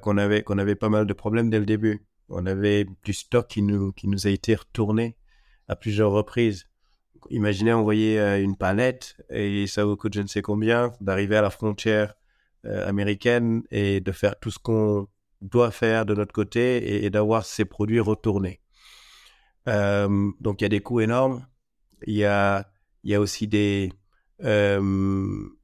qu'on 0.00 0.18
avait, 0.18 0.42
qu'on 0.42 0.58
avait 0.58 0.74
pas 0.74 0.88
mal 0.88 1.06
de 1.06 1.12
problèmes 1.12 1.50
dès 1.50 1.58
le 1.58 1.66
début. 1.66 2.06
On 2.28 2.46
avait 2.46 2.86
du 3.04 3.12
stock 3.12 3.48
qui 3.48 3.62
nous, 3.62 3.92
qui 3.92 4.08
nous 4.08 4.26
a 4.26 4.30
été 4.30 4.54
retourné 4.54 5.16
à 5.68 5.76
plusieurs 5.76 6.12
reprises. 6.12 6.66
Imaginez 7.30 7.72
envoyer 7.72 8.18
une 8.40 8.56
palette 8.56 9.16
et 9.28 9.66
ça 9.66 9.84
vous 9.84 9.96
coûte 9.96 10.14
je 10.14 10.22
ne 10.22 10.26
sais 10.26 10.42
combien 10.42 10.92
d'arriver 11.00 11.36
à 11.36 11.42
la 11.42 11.50
frontière 11.50 12.14
américaine 12.64 13.62
et 13.70 14.00
de 14.00 14.12
faire 14.12 14.38
tout 14.38 14.50
ce 14.50 14.58
qu'on 14.58 15.08
doit 15.40 15.70
faire 15.70 16.06
de 16.06 16.14
notre 16.14 16.32
côté 16.32 17.04
et 17.04 17.10
d'avoir 17.10 17.44
ces 17.44 17.64
produits 17.64 18.00
retournés. 18.00 18.60
Euh, 19.68 20.30
donc 20.40 20.60
il 20.60 20.64
y 20.64 20.66
a 20.66 20.68
des 20.68 20.80
coûts 20.80 21.00
énormes. 21.00 21.46
Il 22.06 22.14
y 22.14 22.24
a, 22.24 22.66
il 23.04 23.10
y 23.10 23.14
a 23.14 23.20
aussi 23.20 23.46
des, 23.48 23.92
euh, 24.44 24.80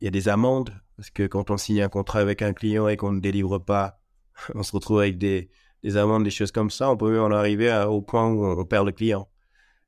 il 0.01 0.05
y 0.05 0.09
a 0.09 0.11
des 0.11 0.29
amendes 0.29 0.71
parce 0.97 1.11
que 1.11 1.27
quand 1.27 1.51
on 1.51 1.57
signe 1.57 1.83
un 1.83 1.89
contrat 1.89 2.21
avec 2.21 2.43
un 2.43 2.53
client 2.53 2.89
et 2.89 2.97
qu'on 2.97 3.13
ne 3.13 3.21
délivre 3.21 3.59
pas, 3.59 4.01
on 4.55 4.63
se 4.63 4.73
retrouve 4.73 5.01
avec 5.01 5.19
des, 5.19 5.51
des 5.83 5.97
amendes, 5.97 6.25
des 6.25 6.31
choses 6.31 6.53
comme 6.53 6.71
ça. 6.71 6.91
On 6.91 6.97
peut 6.97 7.21
en 7.21 7.31
arriver 7.33 7.73
au 7.89 8.03
point 8.03 8.29
où 8.29 8.45
on, 8.45 8.65
perd 8.65 8.87
le 8.87 8.93
client. 8.93 9.29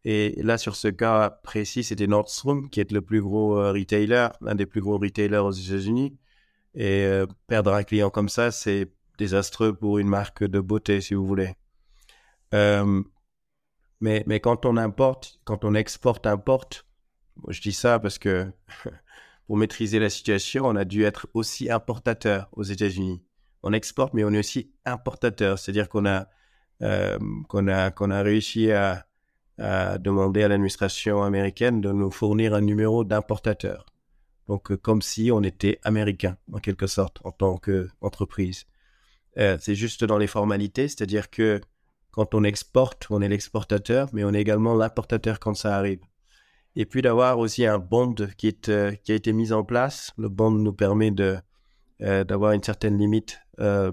Et 0.05 0.41
là, 0.43 0.59
sur 0.59 0.77
ce 0.77 0.89
cas 0.89 1.31
précis, 1.31 1.85
c'était 1.85 2.07
Nordstrom 2.07 2.71
qui 2.71 2.81
est 2.81 2.93
le 2.93 3.03
plus 3.03 3.21
gros 3.23 3.59
euh, 3.59 3.73
retailer, 3.73 4.29
l'un 4.41 4.55
des 4.55 4.67
plus 4.67 4.81
gros 4.81 4.99
retailers 4.99 5.39
aux 5.39 5.53
États-Unis. 5.53 6.17
Et 6.75 7.25
perdre 7.49 7.73
un 7.73 7.83
client 7.83 8.11
comme 8.11 8.29
ça, 8.29 8.53
c'est 8.53 8.93
désastreux 9.19 9.75
pour 9.75 9.99
une 9.99 10.07
marque 10.07 10.45
de 10.45 10.61
beauté, 10.61 11.01
si 11.01 11.15
vous 11.15 11.27
voulez. 11.27 11.55
Euh, 12.55 13.03
mais, 14.01 14.25
mais 14.27 14.41
quand 14.41 14.65
on 14.65 14.77
importe, 14.77 15.41
quand 15.45 15.65
on 15.65 15.75
exporte, 15.75 16.27
importe, 16.27 16.87
je 17.49 17.61
dis 17.61 17.73
ça 17.73 17.99
parce 17.99 18.19
que 18.19 18.51
pour 19.47 19.57
maîtriser 19.57 19.99
la 19.99 20.11
situation, 20.11 20.65
on 20.67 20.77
a 20.77 20.85
dû 20.85 21.05
être 21.05 21.29
aussi 21.35 21.71
importateur 21.71 22.49
aux 22.53 22.65
États-Unis. 22.65 23.23
On 23.63 23.73
exporte, 23.73 24.15
mais 24.15 24.25
on 24.25 24.33
est 24.33 24.39
aussi 24.39 24.73
importateur. 24.85 25.59
C'est-à-dire 25.59 25.89
qu'on 25.89 26.07
a, 26.07 26.29
euh, 26.83 27.19
qu'on 27.49 27.67
a, 27.69 27.91
qu'on 27.91 28.11
a 28.11 28.23
réussi 28.23 28.71
à, 28.71 29.07
à 29.59 29.99
demander 29.99 30.43
à 30.43 30.49
l'administration 30.49 31.23
américaine 31.23 31.81
de 31.81 31.91
nous 31.91 32.11
fournir 32.11 32.55
un 32.55 32.61
numéro 32.61 33.05
d'importateur. 33.05 33.87
Donc, 34.49 34.71
euh, 34.71 34.77
comme 34.77 35.03
si 35.03 35.31
on 35.33 35.43
était 35.43 35.79
américain, 35.85 36.37
en 36.53 36.59
quelque 36.59 36.87
sorte, 36.87 37.19
en 37.25 37.33
tant 37.33 37.59
qu'entreprise. 37.59 38.65
Euh, 39.37 39.57
c'est 39.61 39.75
juste 39.75 40.05
dans 40.05 40.19
les 40.19 40.27
formalités, 40.27 40.89
c'est-à-dire 40.89 41.31
que 41.31 41.61
quand 42.11 42.35
on 42.35 42.43
exporte, 42.45 43.07
on 43.11 43.21
est 43.21 43.29
l'exportateur, 43.29 44.09
mais 44.13 44.25
on 44.25 44.33
est 44.33 44.41
également 44.41 44.75
l'importateur 44.75 45.39
quand 45.39 45.55
ça 45.55 45.77
arrive. 45.77 46.01
Et 46.79 46.87
puis 46.87 47.03
d'avoir 47.03 47.39
aussi 47.39 47.67
un 47.67 47.79
bond 47.79 48.15
qui, 48.39 48.47
est, 48.47 48.71
euh, 48.71 48.93
qui 49.03 49.13
a 49.13 49.15
été 49.15 49.33
mis 49.33 49.53
en 49.53 49.65
place. 49.65 50.13
Le 50.17 50.29
bond 50.29 50.51
nous 50.51 50.73
permet 50.73 51.11
de, 51.11 51.37
euh, 52.01 52.25
d'avoir 52.25 52.53
une 52.53 52.63
certaine 52.63 52.97
limite 52.97 53.41
euh, 53.61 53.93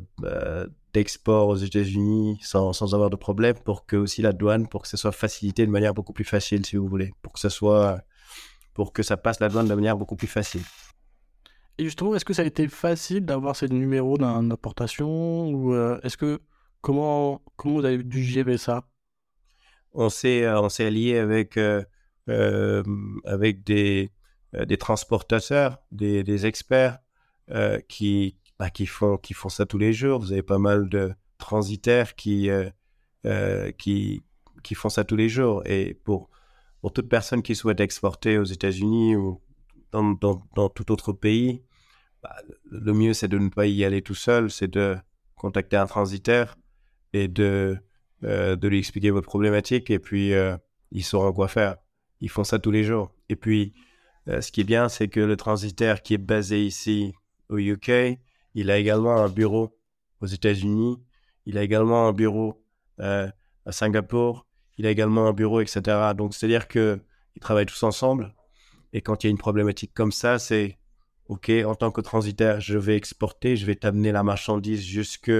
d'export 0.93 1.49
aux 1.49 1.55
États-Unis 1.55 2.39
sans, 2.41 2.71
sans, 2.71 2.93
avoir 2.93 3.09
de 3.09 3.17
problème 3.17 3.55
pour 3.65 3.85
que 3.85 3.97
aussi 3.97 4.21
la 4.21 4.31
douane, 4.31 4.67
pour 4.67 4.83
que 4.83 4.87
ce 4.87 4.97
soit 4.97 5.11
facilité 5.11 5.65
de 5.65 5.71
manière 5.71 5.93
beaucoup 5.93 6.13
plus 6.13 6.23
facile, 6.23 6.65
si 6.65 6.77
vous 6.77 6.87
voulez, 6.87 7.11
pour 7.21 7.33
que 7.33 7.39
ça 7.39 7.49
soit, 7.49 8.01
pour 8.73 8.93
que 8.93 9.03
ça 9.03 9.17
passe 9.17 9.39
la 9.39 9.49
douane 9.49 9.67
de 9.67 9.73
manière 9.73 9.97
beaucoup 9.97 10.15
plus 10.15 10.27
facile. 10.27 10.61
Et 11.77 11.83
justement, 11.83 12.15
est-ce 12.15 12.23
que 12.23 12.33
ça 12.33 12.43
a 12.43 12.45
été 12.45 12.69
facile 12.69 13.25
d'avoir 13.25 13.55
ces 13.55 13.67
numéros 13.67 14.17
d'importation 14.17 15.49
ou 15.49 15.75
est-ce 16.03 16.15
que 16.15 16.39
Comment, 16.85 17.41
comment 17.55 17.79
vous 17.79 17.85
avez 17.85 18.03
dû 18.03 18.23
gérer 18.23 18.59
ça? 18.59 18.87
On 19.91 20.09
s'est, 20.09 20.43
euh, 20.43 20.61
on 20.61 20.69
s'est 20.69 20.85
allié 20.85 21.17
avec, 21.17 21.57
euh, 21.57 21.83
euh, 22.29 22.83
avec 23.25 23.63
des, 23.63 24.11
des 24.53 24.77
transportateurs, 24.77 25.79
des, 25.91 26.45
experts 26.45 26.99
qui, 27.87 28.37
bah, 28.59 28.69
qui, 28.69 28.85
font, 28.85 29.17
qui 29.17 29.33
font 29.33 29.49
ça 29.49 29.65
tous 29.65 29.77
les 29.77 29.93
jours. 29.93 30.19
Vous 30.19 30.31
avez 30.31 30.43
pas 30.43 30.59
mal 30.59 30.89
de 30.89 31.13
transitaires 31.37 32.15
qui, 32.15 32.49
qui, 33.77 34.23
qui 34.63 34.75
font 34.75 34.89
ça 34.89 35.03
tous 35.03 35.15
les 35.15 35.29
jours. 35.29 35.61
Et 35.65 35.93
pour, 35.93 36.29
pour 36.81 36.93
toute 36.93 37.09
personne 37.09 37.41
qui 37.41 37.55
souhaite 37.55 37.79
exporter 37.79 38.37
aux 38.37 38.43
États-Unis 38.43 39.15
ou 39.15 39.41
dans, 39.91 40.17
dans, 40.55 40.69
tout 40.69 40.91
autre 40.91 41.13
pays, 41.13 41.63
bah, 42.21 42.35
le 42.69 42.93
mieux 42.93 43.13
c'est 43.13 43.27
de 43.27 43.37
ne 43.37 43.49
pas 43.49 43.65
y 43.65 43.83
aller 43.85 44.01
tout 44.01 44.15
seul, 44.15 44.51
c'est 44.51 44.67
de 44.67 44.97
contacter 45.35 45.77
un 45.77 45.85
transitaire 45.85 46.55
et 47.13 47.27
de, 47.27 47.77
euh, 48.23 48.55
de 48.55 48.67
lui 48.67 48.79
expliquer 48.79 49.11
votre 49.11 49.27
problématique 49.27 49.89
et 49.89 49.99
puis 49.99 50.33
euh, 50.33 50.57
ils 50.91 51.03
sauront 51.03 51.33
quoi 51.33 51.47
faire. 51.47 51.77
Ils 52.21 52.29
font 52.29 52.43
ça 52.43 52.59
tous 52.59 52.71
les 52.71 52.83
jours. 52.83 53.13
Et 53.29 53.35
puis, 53.35 53.73
euh, 54.27 54.41
ce 54.41 54.51
qui 54.51 54.61
est 54.61 54.65
bien, 54.65 54.89
c'est 54.89 55.07
que 55.07 55.19
le 55.19 55.37
transitaire 55.37 56.01
qui 56.01 56.13
est 56.13 56.19
basé 56.19 56.65
ici 56.65 57.13
au 57.49 57.57
UK, 57.57 58.19
il 58.53 58.71
a 58.71 58.77
également 58.77 59.17
un 59.17 59.29
bureau 59.29 59.77
aux 60.21 60.25
États-Unis, 60.25 60.97
il 61.45 61.57
a 61.57 61.63
également 61.63 62.07
un 62.07 62.13
bureau 62.13 62.61
à 62.97 63.71
Singapour, 63.71 64.47
il 64.77 64.85
a 64.85 64.89
également 64.89 65.27
un 65.27 65.33
bureau, 65.33 65.59
etc. 65.59 65.81
Donc, 66.15 66.33
c'est-à-dire 66.33 66.67
qu'ils 66.69 67.01
travaillent 67.41 67.65
tous 67.65 67.83
ensemble. 67.83 68.33
Et 68.93 69.01
quand 69.01 69.23
il 69.23 69.27
y 69.27 69.29
a 69.29 69.31
une 69.31 69.37
problématique 69.37 69.93
comme 69.93 70.13
ça, 70.13 70.39
c'est 70.39 70.77
OK, 71.27 71.51
en 71.65 71.75
tant 71.75 71.91
que 71.91 72.01
transitaire, 72.01 72.61
je 72.61 72.77
vais 72.77 72.95
exporter, 72.95 73.57
je 73.57 73.65
vais 73.65 73.75
t'amener 73.75 74.11
la 74.11 74.23
marchandise 74.23 74.83
jusque 74.83 75.31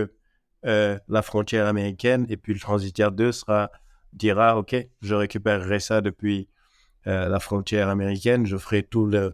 euh, 0.66 1.00
la 1.08 1.22
frontière 1.22 1.68
américaine 1.68 2.26
et 2.28 2.38
puis 2.38 2.54
le 2.54 2.60
transitaire 2.60 3.12
2 3.12 3.32
sera, 3.32 3.72
dira 4.14 4.58
ok 4.58 4.76
je 5.02 5.14
récupérerai 5.14 5.80
ça 5.80 6.02
depuis 6.02 6.40
euh, 6.40 6.55
la 7.06 7.40
frontière 7.40 7.90
américaine 7.90 8.46
je 8.46 8.58
ferai 8.58 8.84
tout 8.84 9.06
le, 9.06 9.34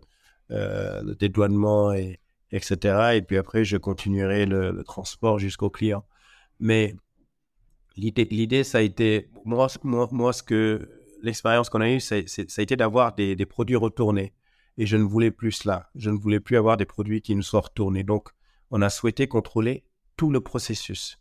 euh, 0.51 1.16
dédouanement 1.16 1.94
et 1.94 2.20
etc 2.51 3.12
et 3.13 3.22
puis 3.22 3.38
après 3.38 3.63
je 3.63 3.78
continuerai 3.78 4.46
le, 4.46 4.84
transport 4.84 5.40
jusqu'au 5.40 5.70
client. 5.70 6.06
Mais 6.60 6.96
l'idée 7.96 8.66
ça 8.66 8.80
a 8.80 8.82
été 8.82 9.30
moi 9.46 9.68
moi, 9.84 10.34
ce 10.34 10.44
que 10.44 10.90
l'expérience 11.22 11.70
qu'on 11.70 11.80
a 11.80 11.90
eue 11.90 12.01
ça, 12.01 12.16
a 12.16 12.62
été 12.62 12.75
d'avoir 12.75 13.16
des, 13.16 13.36
des 13.38 13.46
produits 13.46 13.78
retournés. 13.78 14.34
Et 14.78 14.86
je 14.86 14.98
ne 14.98 15.04
voulais 15.04 15.32
plus 15.32 15.51
cela. 15.51 15.90
Je 15.96 16.10
ne 16.10 16.18
voulais 16.18 16.40
plus 16.40 16.58
avoir 16.58 16.75
des 16.75 16.86
produits 16.86 17.22
qui 17.22 17.36
nous 17.36 17.44
soient 17.44 17.62
retournés. 17.62 18.04
Donc 18.04 18.30
on 18.72 18.82
a 18.82 18.90
souhaité 18.90 19.28
contrôler 19.28 19.86
tout 20.18 20.32
le 20.32 20.42
processus. 20.42 21.18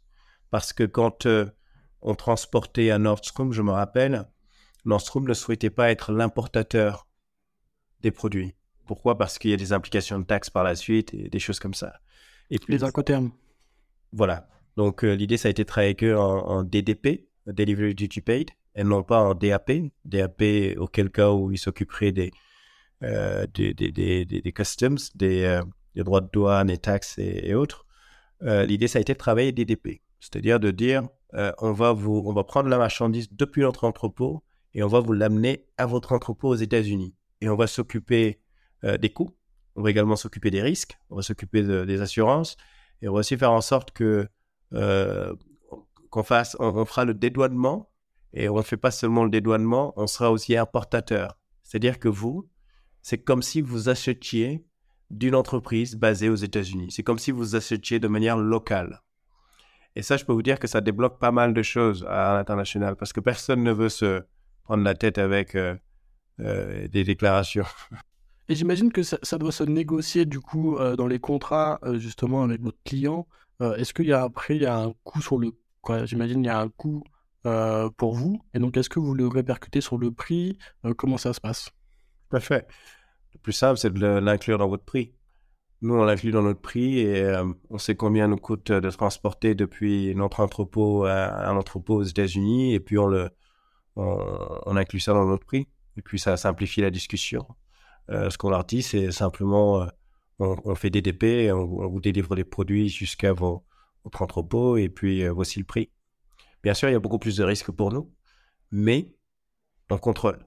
Parce 0.50 0.73
que 0.73 0.85
quand 0.85 1.26
euh, 1.26 1.47
on 2.02 2.16
transportait 2.16 2.90
à 2.90 2.99
Nordstrom, 2.99 3.52
je 3.52 3.62
me 3.62 3.71
rappelle, 3.71 4.28
Nordstrom 4.84 5.26
ne 5.26 5.34
souhaitait 5.34 5.70
pas 5.70 5.90
être 5.90 6.12
l'importateur 6.12 7.06
des 8.00 8.10
produits. 8.10 8.54
Pourquoi? 8.87 9.16
Parce 9.18 9.38
qu'il 9.38 9.50
y 9.50 9.54
a 9.54 9.56
des 9.56 9.72
implications 9.72 10.18
de 10.18 10.25
taxes 10.25 10.50
par 10.50 10.64
la 10.64 10.75
suite 10.75 11.14
et 11.14 11.28
des 11.28 11.38
choses 11.38 11.60
comme 11.60 11.75
ça. 11.75 12.00
Et 12.50 12.58
puis, 12.58 12.72
les 12.72 12.82
incoterms. 12.82 13.30
Voilà. 14.12 14.49
Donc 14.76 15.04
euh, 15.04 15.14
l'idée, 15.14 15.37
ça 15.37 15.49
a 15.49 15.50
été 15.50 15.62
de 15.62 15.68
travailler 15.68 15.94
que 15.94 16.14
en, 16.14 16.64
DDP, 16.64 17.28
Delivery 17.46 17.94
Duty 17.94 18.20
Paid, 18.20 18.50
et 18.75 18.84
non 18.84 19.02
pas 19.02 19.20
en 19.20 19.34
DAP. 19.34 19.70
DAP, 20.04 20.42
auquel 20.78 21.10
cas 21.10 21.30
où 21.30 21.52
il 21.52 21.58
s'occuperait 21.58 22.12
des, 22.12 22.30
euh, 23.02 23.46
des, 23.54 23.75
des, 23.75 23.92
des, 23.92 24.25
des, 24.25 24.52
customs, 24.52 24.96
des, 25.14 25.60
droits 25.96 26.20
de 26.20 26.28
douane 26.32 26.70
et 26.70 26.78
taxes 26.78 27.18
et, 27.18 27.54
autres. 27.54 27.87
l'idée, 28.40 28.88
ça 28.88 28.99
a 28.99 29.02
été 29.02 29.12
de 29.12 29.18
travailler 29.18 29.52
DDP. 29.52 30.00
C'est-à-dire 30.20 30.60
de 30.60 30.70
dire, 30.70 31.08
euh, 31.34 31.52
on, 31.58 31.72
va 31.72 31.92
vous, 31.92 32.22
on 32.26 32.32
va 32.32 32.44
prendre 32.44 32.68
la 32.68 32.78
marchandise 32.78 33.28
depuis 33.32 33.62
notre 33.62 33.84
entrepôt 33.84 34.42
et 34.75 34.83
on 34.83 34.89
va 34.89 35.00
vous 35.00 35.12
l'amener 35.12 35.67
à 35.77 35.87
votre 35.87 36.12
entrepôt 36.12 36.49
aux 36.49 36.57
États-Unis. 36.57 37.15
Et 37.41 37.49
on 37.49 37.57
va 37.57 37.67
s'occuper 37.67 38.41
euh, 38.85 38.99
des 38.99 39.11
coûts, 39.11 39.37
on 39.77 39.83
va 39.83 39.91
également 39.91 40.17
s'occuper 40.17 40.50
des 40.50 40.62
risques, 40.62 40.99
on 41.11 41.17
va 41.17 41.23
s'occuper 41.23 41.62
des 41.62 42.00
assurances 42.00 42.57
et 43.03 43.09
on 43.09 43.12
va 43.12 43.21
aussi 43.21 43.37
faire 43.37 43.53
en 43.53 43.61
sorte 43.61 43.93
que 43.93 44.29
euh, 44.75 45.35
qu'on 46.11 46.23
fasse, 46.23 46.57
on, 46.59 46.85
fera 46.85 47.05
le 47.05 47.15
dédouanement 47.15 47.91
et 48.33 48.49
on 48.49 48.57
ne 48.57 48.62
fait 48.62 48.77
pas 48.77 48.91
seulement 48.91 49.25
le 49.25 49.31
dédouanement, 49.31 49.93
on 49.97 50.07
sera 50.07 50.31
aussi 50.31 50.57
importateur. 50.57 51.37
C'est-à-dire 51.62 51.99
que 51.99 52.09
vous, 52.09 52.49
c'est 53.03 53.19
comme 53.19 53.43
si 53.43 53.61
vous 53.61 53.89
achetiez 53.89 54.65
d'une 55.11 55.35
entreprise 55.35 55.97
basée 55.97 56.29
aux 56.29 56.37
États-Unis. 56.37 56.89
C'est 56.91 57.03
comme 57.03 57.19
si 57.19 57.31
vous 57.31 57.57
achetiez 57.57 57.99
de 57.99 58.09
manière 58.09 58.37
locale. 58.37 59.03
Et 59.97 60.03
ça, 60.03 60.17
je 60.17 60.25
peux 60.25 60.33
vous 60.33 60.43
dire 60.43 60.61
que 60.61 60.69
ça 60.69 60.81
débloque 60.81 61.19
pas 61.19 61.33
mal 61.33 61.53
de 61.53 61.62
choses 61.62 62.07
à 62.09 62.35
l'international 62.35 62.97
parce 62.97 63.12
que 63.12 63.21
personne 63.21 63.62
ne 63.62 63.73
veut 63.73 63.89
se 63.89 64.23
prendre 64.64 64.85
la 64.85 64.95
tête 64.95 65.19
avec 65.19 65.55
euh, 65.55 65.76
euh, 66.40 66.88
des 66.88 67.05
déclarations. 67.05 67.67
Et 68.49 68.57
j'imagine 68.57 68.90
que 68.90 69.05
ça, 69.05 69.38
doit 69.38 69.52
se 69.52 69.62
négocier 69.62 70.25
du 70.25 70.40
coup 70.40 70.76
euh, 70.76 70.97
dans 70.97 71.07
les 71.07 71.21
contrats 71.21 71.79
justement 71.99 72.43
avec 72.43 72.61
votre 72.61 72.83
client. 72.85 73.29
est-ce 73.61 73.95
qu'il 73.95 74.07
y 74.07 74.12
a 74.12 74.23
après 74.23 74.57
il 74.57 74.62
y 74.62 74.67
a 74.67 74.76
un 74.76 74.93
coût 75.05 75.23
sur 75.23 75.38
le 75.38 75.52
quoi 75.83 76.05
J'imagine 76.05 76.43
il 76.43 76.47
y 76.47 76.50
a 76.50 76.59
un 76.59 76.69
coût 76.69 77.05
pour 77.97 78.14
vous? 78.14 78.43
Et 78.52 78.59
donc 78.59 78.76
est-ce 78.76 78.88
que 78.88 78.99
vous 78.99 79.14
le 79.14 79.29
répercutez 79.29 79.81
sur 79.81 79.99
le 79.99 80.11
prix? 80.11 80.59
Comment 80.97 81.17
ça 81.17 81.33
se 81.33 81.40
passe? 81.40 81.71
Tout 82.29 82.37
à 82.37 82.40
fait. 82.40 82.67
Le 83.35 83.38
plus 83.38 83.52
simple, 83.52 83.79
c'est 83.79 83.93
de 83.93 84.19
l'inclure 84.19 84.59
dans 84.59 84.69
votre 84.69 84.85
prix. 84.85 85.12
Nous, 85.83 85.95
on 85.95 86.05
l'inclut 86.05 86.31
dans 86.31 86.43
notre 86.43 86.61
prix 86.61 86.99
et 86.99 87.23
euh, 87.23 87.45
on 87.71 87.79
sait 87.79 87.95
combien 87.95 88.29
nous 88.29 88.37
coûte 88.37 88.71
de 88.71 88.90
transporter 88.90 89.55
depuis 89.55 90.14
notre 90.14 90.40
entrepôt 90.40 91.05
à 91.05 91.49
un 91.49 91.57
entrepôt 91.57 91.95
aux 91.97 92.02
États-Unis 92.02 92.75
et 92.75 92.81
puis 92.81 92.99
on 92.99 93.07
le, 93.07 93.31
on, 94.66 94.76
inclut 94.76 95.00
ça 95.00 95.12
dans 95.12 95.26
notre 95.26 95.45
prix. 95.45 95.69
Et 95.97 96.02
puis 96.02 96.19
ça 96.19 96.37
simplifie 96.37 96.80
la 96.80 96.90
discussion. 96.90 97.47
Euh, 98.11 98.30
ce 98.30 98.38
qu'on 98.38 98.50
leur 98.50 98.64
dit, 98.64 98.83
c'est 98.83 99.11
simplement, 99.11 99.83
euh, 99.83 99.87
on, 100.38 100.75
fait 100.75 100.90
des 100.90 101.02
DP, 101.02 101.52
on, 101.52 101.59
on, 101.59 101.88
vous 101.88 102.00
délivre 102.00 102.35
les 102.35 102.45
produits 102.45 102.88
jusqu'à 102.88 103.33
votre 103.33 103.62
entrepôt 104.21 104.76
et 104.76 104.88
puis 104.88 105.26
voici 105.28 105.59
le 105.59 105.64
prix. 105.64 105.90
Bien 106.62 106.75
sûr, 106.75 106.88
il 106.88 106.92
y 106.92 106.97
a 106.97 107.00
beaucoup 107.00 107.19
plus 107.19 107.37
de 107.37 107.45
risques 107.45 107.71
pour 107.71 107.92
nous, 107.92 108.12
mais 108.71 109.14
on 109.90 109.99
contrôle. 109.99 110.38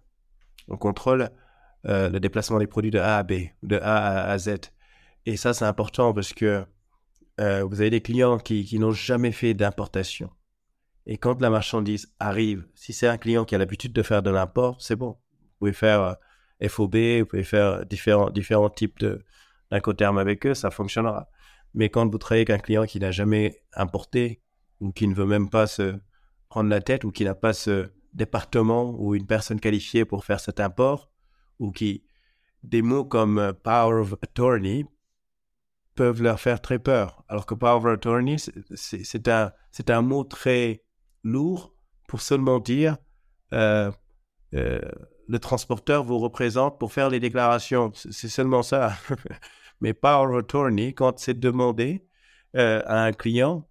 On 0.67 0.77
contrôle 0.77 1.29
le 1.83 2.17
déplacement 2.19 2.60
des 2.60 2.67
produits 2.67 2.91
de 2.91 3.00
A 3.00 3.17
à 3.17 3.24
B, 3.24 3.33
de 3.62 3.77
A 3.77 4.25
à 4.25 4.38
Z. 4.38 4.72
Et 5.25 5.38
ça, 5.38 5.53
c'est 5.53 5.65
important 5.65 6.13
parce 6.13 6.33
que 6.33 6.65
euh, 7.39 7.63
vous 7.63 7.81
avez 7.81 7.89
des 7.89 8.01
clients 8.01 8.38
qui 8.38 8.77
n'ont 8.77 8.91
jamais 8.91 9.31
fait 9.31 9.53
d'importation. 9.53 10.29
Et 11.05 11.17
quand 11.17 11.41
la 11.41 11.50
marchandise 11.50 12.13
arrive, 12.19 12.65
si 12.75 12.93
c'est 12.93 13.07
un 13.07 13.17
client 13.17 13.45
qui 13.45 13.55
a 13.55 13.57
l'habitude 13.57 13.93
de 13.93 14.03
faire 14.03 14.24
de 14.24 14.29
l'import, 14.29 14.81
c'est 14.81 14.95
bon. 14.95 15.17
Vous 15.41 15.60
pouvez 15.60 15.74
faire 15.74 16.01
euh, 16.01 16.67
FOB, 16.67 16.95
vous 17.19 17.25
pouvez 17.25 17.43
faire 17.43 17.86
différents, 17.86 18.29
différents 18.29 18.69
types 18.69 19.03
d'incoterms 19.72 20.17
avec 20.17 20.45
eux, 20.45 20.53
ça 20.53 20.72
fonctionnera. 20.72 21.29
Mais 21.74 21.89
quand 21.89 22.10
vous 22.10 22.17
travaillez 22.17 22.41
avec 22.48 22.51
un 22.51 22.63
client 22.63 22.86
qui 22.86 23.00
n'a 23.00 23.12
jamais 23.12 23.63
importé, 23.74 24.41
ou 24.79 24.91
qui 24.91 25.07
ne 25.07 25.13
veut 25.13 25.25
même 25.25 25.50
pas 25.50 25.67
se 25.67 25.95
prendre 26.50 26.69
la 26.69 26.81
tête, 26.81 27.03
ou 27.03 27.12
qui 27.12 27.25
n'a 27.25 27.36
pas 27.36 27.53
ce 27.53 27.91
département 28.13 28.91
ou 28.98 29.15
une 29.15 29.25
personne 29.25 29.60
qualifiée 29.60 30.05
pour 30.05 30.24
faire 30.24 30.39
cet 30.39 30.60
import, 30.60 31.10
ou 31.60 31.72
qui 31.72 32.03
des 32.63 32.81
mots 32.81 33.03
comme 33.03 33.39
euh, 33.39 33.53
power 33.53 34.01
of 34.01 34.13
attorney 34.22 34.86
peuvent 35.95 36.22
leur 36.22 36.39
faire 36.39 36.62
très 36.62 36.79
peur. 36.79 37.24
Alors 37.27 37.45
que 37.45 37.53
power 37.53 37.91
attorney, 37.91 38.38
c'est 38.75 39.27
un, 39.27 39.51
un 39.88 40.01
mot 40.01 40.24
très 40.24 40.83
lourd 41.24 41.74
pour 42.08 42.22
seulement 42.22 42.60
dire 42.60 42.98
euh, 43.53 43.92
euh, 44.53 44.82
le 45.27 45.39
transporteur 45.39 46.03
vous 46.03 46.20
représente 46.20 46.80
pour 46.80 46.92
faire 46.92 47.10
les 47.10 47.20
déclarations. 47.20 47.92
C'est 47.94 48.30
seulement 48.30 48.62
ça. 48.62 48.94
Mais 49.82 49.94
power 49.94 50.38
attorney, 50.38 50.94
quand 50.94 51.20
c'est 51.20 51.39
demandé 51.39 52.06
euh, 52.56 52.82
à 52.86 53.03
un 53.03 53.13
client, 53.13 53.68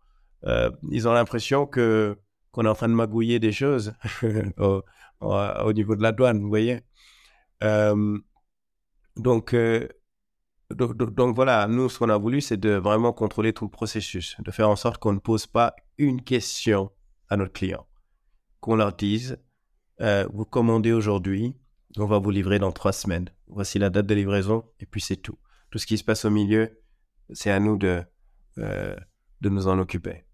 ils 0.90 1.06
ont 1.06 1.12
l'impression 1.12 1.66
que 1.66 2.18
qu'on 2.50 2.66
est 2.66 2.68
en 2.68 2.74
train 2.74 2.88
de 2.88 2.94
magouiller 2.94 3.38
des 3.38 3.52
choses 3.52 3.94
au, 4.58 4.82
au, 5.20 5.72
niveau 5.72 5.94
de 5.94 6.02
la 6.02 6.12
douane, 6.12 6.40
vous 6.40 6.48
voyez. 6.48 6.80
donc, 9.16 9.54
donc, 10.74 11.34
voilà, 11.34 11.68
nous, 11.68 11.88
ce 11.88 11.98
qu'on 11.98 12.08
a 12.08 12.18
voulu, 12.18 12.40
c'est 12.40 12.56
de 12.56 12.70
vraiment 12.70 13.12
contrôler 13.12 13.52
tout 13.52 13.64
le 13.64 13.70
processus, 13.70 14.36
de 14.40 14.50
faire 14.50 14.68
en 14.68 14.76
sorte 14.76 14.98
qu'on 14.98 15.12
ne 15.12 15.20
pose 15.20 15.46
pas 15.46 15.74
une 15.96 16.22
question 16.22 16.90
à 17.32 17.38
notre 17.38 17.54
client, 17.54 17.86
qu'on 18.60 18.76
leur 18.76 18.92
dise, 18.92 19.38
euh, 20.02 20.28
vous 20.34 20.44
commandez 20.44 20.92
aujourd'hui, 20.92 21.56
on 21.96 22.04
va 22.04 22.18
vous 22.18 22.30
livrer 22.30 22.58
dans 22.58 22.72
trois 22.72 22.92
semaines. 22.92 23.30
Voici 23.46 23.78
la 23.78 23.88
date 23.88 24.06
de 24.06 24.14
livraison, 24.14 24.64
et 24.80 24.86
puis 24.86 25.00
c'est 25.00 25.16
tout. 25.16 25.38
Tout 25.70 25.78
ce 25.78 25.86
qui 25.86 25.96
se 25.96 26.04
passe 26.04 26.26
au 26.26 26.30
milieu, 26.30 26.78
c'est 27.32 27.50
à 27.50 27.58
nous 27.58 27.78
de, 27.78 28.02
euh, 28.58 28.94
de 29.40 29.48
nous 29.48 29.66
en 29.66 29.78
occuper. 29.78 30.24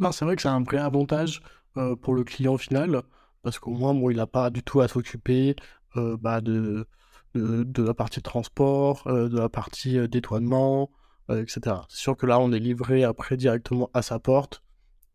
Non, 0.00 0.10
c'est 0.10 0.24
vrai 0.24 0.34
que 0.34 0.42
c'est 0.42 0.48
un 0.48 0.64
vrai 0.64 0.78
avantage 0.78 1.42
euh, 1.76 1.94
pour 1.94 2.12
le 2.14 2.24
client 2.24 2.58
final, 2.58 3.02
parce 3.42 3.60
qu'au 3.60 3.70
moins, 3.70 3.94
bon, 3.94 4.10
il 4.10 4.16
n'a 4.16 4.26
pas 4.26 4.50
du 4.50 4.64
tout 4.64 4.80
à 4.80 4.88
s'occuper 4.88 5.54
bah, 5.94 6.40
de 6.40 6.86
de, 7.34 7.82
la 7.82 7.94
partie 7.94 8.22
transport, 8.22 9.04
de 9.06 9.38
la 9.38 9.48
partie 9.48 10.08
détoinement, 10.08 10.90
etc. 11.30 11.76
C'est 11.88 11.98
sûr 11.98 12.16
que 12.16 12.26
là, 12.26 12.40
on 12.40 12.50
est 12.52 12.58
livré 12.58 13.04
après 13.04 13.36
directement 13.36 13.90
à 13.94 14.02
sa 14.02 14.18
porte. 14.18 14.62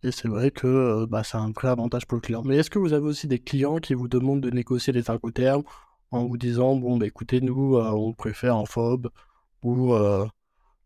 Et 0.03 0.11
c'est 0.11 0.27
vrai 0.27 0.51
que 0.51 1.05
bah, 1.05 1.23
c'est 1.23 1.37
un 1.37 1.51
vrai 1.51 1.69
avantage 1.69 2.05
pour 2.05 2.17
le 2.17 2.21
client. 2.21 2.43
Mais 2.43 2.57
est-ce 2.57 2.69
que 2.69 2.79
vous 2.79 2.93
avez 2.93 3.05
aussi 3.05 3.27
des 3.27 3.39
clients 3.39 3.77
qui 3.77 3.93
vous 3.93 4.07
demandent 4.07 4.41
de 4.41 4.49
négocier 4.49 4.91
des 4.93 5.09
incoterms 5.09 5.63
en 6.11 6.25
vous 6.25 6.37
disant 6.37 6.75
bon 6.75 6.97
bah 6.97 7.07
écoutez 7.07 7.41
nous 7.41 7.77
on 7.77 8.13
préfère 8.13 8.55
en 8.55 8.65
FOB 8.65 9.09
ou 9.63 9.95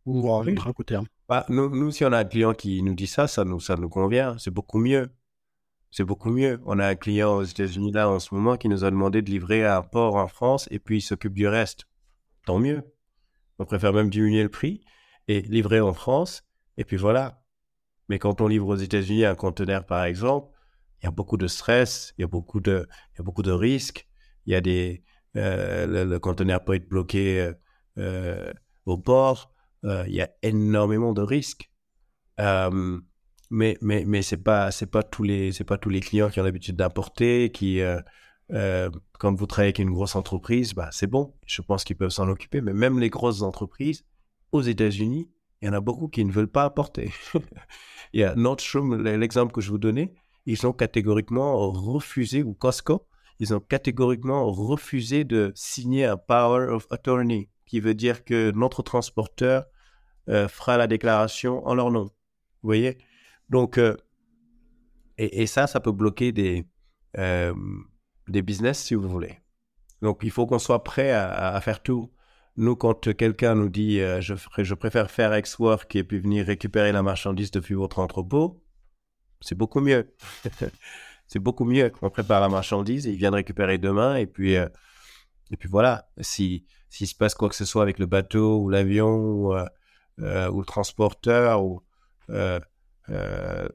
ou 0.06 0.30
en 0.30 0.48
incoterm 0.48 1.06
bah, 1.28 1.46
nous, 1.50 1.70
nous, 1.70 1.92
si 1.92 2.06
on 2.06 2.14
a 2.14 2.20
un 2.20 2.24
client 2.24 2.54
qui 2.54 2.82
nous 2.82 2.94
dit 2.94 3.08
ça, 3.08 3.28
ça 3.28 3.44
nous, 3.44 3.60
ça 3.60 3.76
nous 3.76 3.90
convient, 3.90 4.38
c'est 4.38 4.52
beaucoup 4.52 4.80
mieux 4.80 5.10
c'est 5.92 6.04
beaucoup 6.04 6.30
mieux. 6.30 6.62
On 6.66 6.80
a 6.80 6.88
un 6.88 6.96
client 6.96 7.38
aux 7.38 7.44
États-Unis 7.44 7.92
là 7.92 8.10
en 8.10 8.20
ce 8.20 8.34
moment 8.34 8.58
qui 8.58 8.70
nous 8.70 8.84
a 8.84 8.92
demandé 8.92 9.22
de 9.22 9.30
livrer 9.30 9.66
à 9.66 9.78
un 9.78 9.82
port 9.82 10.16
en 10.16 10.28
France 10.28 10.68
et 10.72 10.80
puis 10.80 10.98
il 10.98 11.02
s'occupe 11.02 11.34
du 11.34 11.48
reste. 11.48 11.86
Tant 12.46 12.60
mieux. 12.60 12.84
On 13.60 13.66
préfère 13.66 13.94
même 13.94 14.10
diminuer 14.10 14.44
le 14.44 14.50
prix 14.50 14.82
et 15.28 15.42
livrer 15.42 15.80
en 15.80 15.94
France 15.94 16.44
et 16.78 16.84
puis 16.84 16.98
voilà. 16.98 17.44
Mais 18.10 18.20
quand 18.20 18.42
on 18.42 18.48
livre 18.48 18.68
aux 18.68 18.76
États-Unis 18.76 19.26
un 19.26 19.36
conteneur 19.36 19.86
par 19.86 20.04
exemple, 20.04 20.54
il 21.02 21.06
y 21.06 21.08
a 21.08 21.12
beaucoup 21.12 21.38
de 21.38 21.48
stress, 21.48 22.14
il 22.18 22.22
y 22.22 22.24
a 22.24 22.28
beaucoup 22.28 22.60
de, 22.60 22.88
il 23.14 23.18
y 23.20 23.22
a 23.22 23.24
beaucoup 23.24 23.44
de 23.44 23.52
risques. 23.52 24.08
Il 24.46 24.54
y 24.54 24.56
a 24.56 24.62
des, 24.62 25.04
euh, 25.38 26.06
le, 26.06 26.20
conteneur 26.20 26.64
peut 26.64 26.74
être 26.74 26.88
bloqué 26.90 27.42
euh, 27.42 27.54
euh, 27.98 28.54
au 28.86 28.98
port. 28.98 29.52
il 29.84 30.14
y 30.14 30.22
a 30.22 30.30
énormément 30.42 31.14
de 31.14 31.22
risques 31.22 31.70
mais 33.50 33.78
mais 33.82 34.04
mais 34.06 34.22
c'est 34.22 34.44
pas 34.44 34.72
c'est 34.72 34.88
pas 34.88 35.04
tous 35.04 35.24
les 35.24 35.52
pas 35.66 35.78
tous 35.78 35.90
les 35.90 36.02
clients 36.02 36.30
qui 36.30 36.40
ont 36.42 36.44
l'habitude 36.44 36.76
d'importer 36.76 37.52
qui 37.52 37.80
quand 38.50 39.34
vous 39.36 39.46
travaillez 39.46 39.70
avec 39.70 39.80
une 39.80 39.92
grosse 39.92 40.16
entreprise 40.16 40.74
bah 40.74 40.90
c'est 40.92 41.08
bon 41.08 41.34
je 41.46 41.62
pense 41.62 41.84
qu'ils 41.84 41.96
peuvent 41.96 42.12
s'en 42.12 42.28
occuper 42.28 42.62
mais 42.62 42.74
même 42.74 43.00
les 43.00 43.10
grosses 43.10 43.42
entreprises 43.42 44.04
aux 44.52 44.62
États-Unis 44.62 45.30
il 45.62 45.68
y 45.68 45.70
en 45.70 45.74
a 45.74 45.80
beaucoup 45.80 46.08
qui 46.08 46.24
ne 46.24 46.32
veulent 46.32 46.48
pas 46.48 46.66
importer 46.66 47.12
il 48.14 48.22
y 48.22 48.24
a 48.24 48.36
Nordstrom 48.36 49.04
l'exemple 49.04 49.54
que 49.54 49.62
je 49.62 49.70
vous 49.70 49.78
donnais 49.78 50.14
ils 50.46 50.66
ont 50.66 50.74
catégoriquement 50.74 51.70
refusé 51.72 52.44
ou 52.44 52.54
Costco 52.54 53.08
ils 53.40 53.54
ont 53.54 53.60
catégoriquement 53.60 54.52
refusé 54.52 55.24
de 55.24 55.52
signer 55.56 56.06
un 56.06 56.18
power 56.18 56.68
of 56.70 56.88
attorney 56.92 57.50
qui 57.66 57.80
veut 57.80 57.94
dire 57.94 58.24
que 58.24 58.52
notre 58.52 58.82
transporteur 58.82 59.66
euh, 60.30 60.48
fera 60.48 60.78
la 60.78 60.88
déclaration 60.88 61.66
en 61.68 61.76
leur 61.76 61.92
nom 61.92 62.10
vous 62.62 62.70
voyez? 62.70 62.98
Donc, 63.50 63.78
euh, 63.78 63.96
et, 65.18 65.48
ça, 65.48 65.68
ça 65.68 65.80
peut 65.80 65.92
bloquer 65.92 66.32
des, 66.32 66.66
euh, 67.18 67.54
des 68.28 68.42
business 68.42 68.84
si 68.84 68.96
vous 68.96 69.08
voulez. 69.08 69.40
Donc, 70.02 70.20
il 70.24 70.32
faut 70.32 70.46
qu'on 70.46 70.60
soit 70.60 70.84
prêt 70.84 71.12
à, 71.12 71.60
faire 71.62 71.82
tout. 71.82 72.12
Nous, 72.58 72.76
quand 72.76 73.16
quelqu'un 73.16 73.56
nous 73.56 73.70
dit 73.70 74.00
euh, 74.00 74.20
je, 74.22 74.74
préfère 74.74 75.12
faire 75.12 75.34
ex-work 75.34 75.96
et 75.96 76.04
puis 76.04 76.20
venir 76.20 76.46
récupérer 76.46 76.92
la 76.92 77.04
marchandise 77.04 77.52
depuis 77.52 77.76
votre 77.76 78.00
entrepôt, 78.00 78.64
c'est 79.42 79.56
beaucoup 79.56 79.80
mieux. 79.80 80.14
c'est 81.28 81.40
beaucoup 81.40 81.66
mieux. 81.66 81.92
On 82.02 82.10
prépare 82.10 82.42
la 82.42 82.50
marchandise 82.50 83.08
et 83.08 83.12
il 83.12 83.18
vient 83.18 83.32
de 83.32 83.36
récupérer 83.36 83.78
demain 83.78 84.16
et 84.16 84.26
puis, 84.26 84.54
et 84.54 85.58
puis 85.58 85.70
voilà. 85.70 86.10
Si 86.22 86.66
s'il 86.90 87.08
se 87.08 87.16
passe 87.16 87.36
quoi 87.36 87.50
que 87.50 87.56
ce 87.56 87.66
soit 87.66 87.84
avec 87.84 88.00
le 88.00 88.06
bateau 88.06 88.60
ou 88.60 88.70
l'avion 88.70 89.10
ou, 89.10 89.54
ou, 89.54 90.60
le 90.60 90.66
transporteur 90.66 91.64
ou 91.64 91.82
euh, 93.10 93.68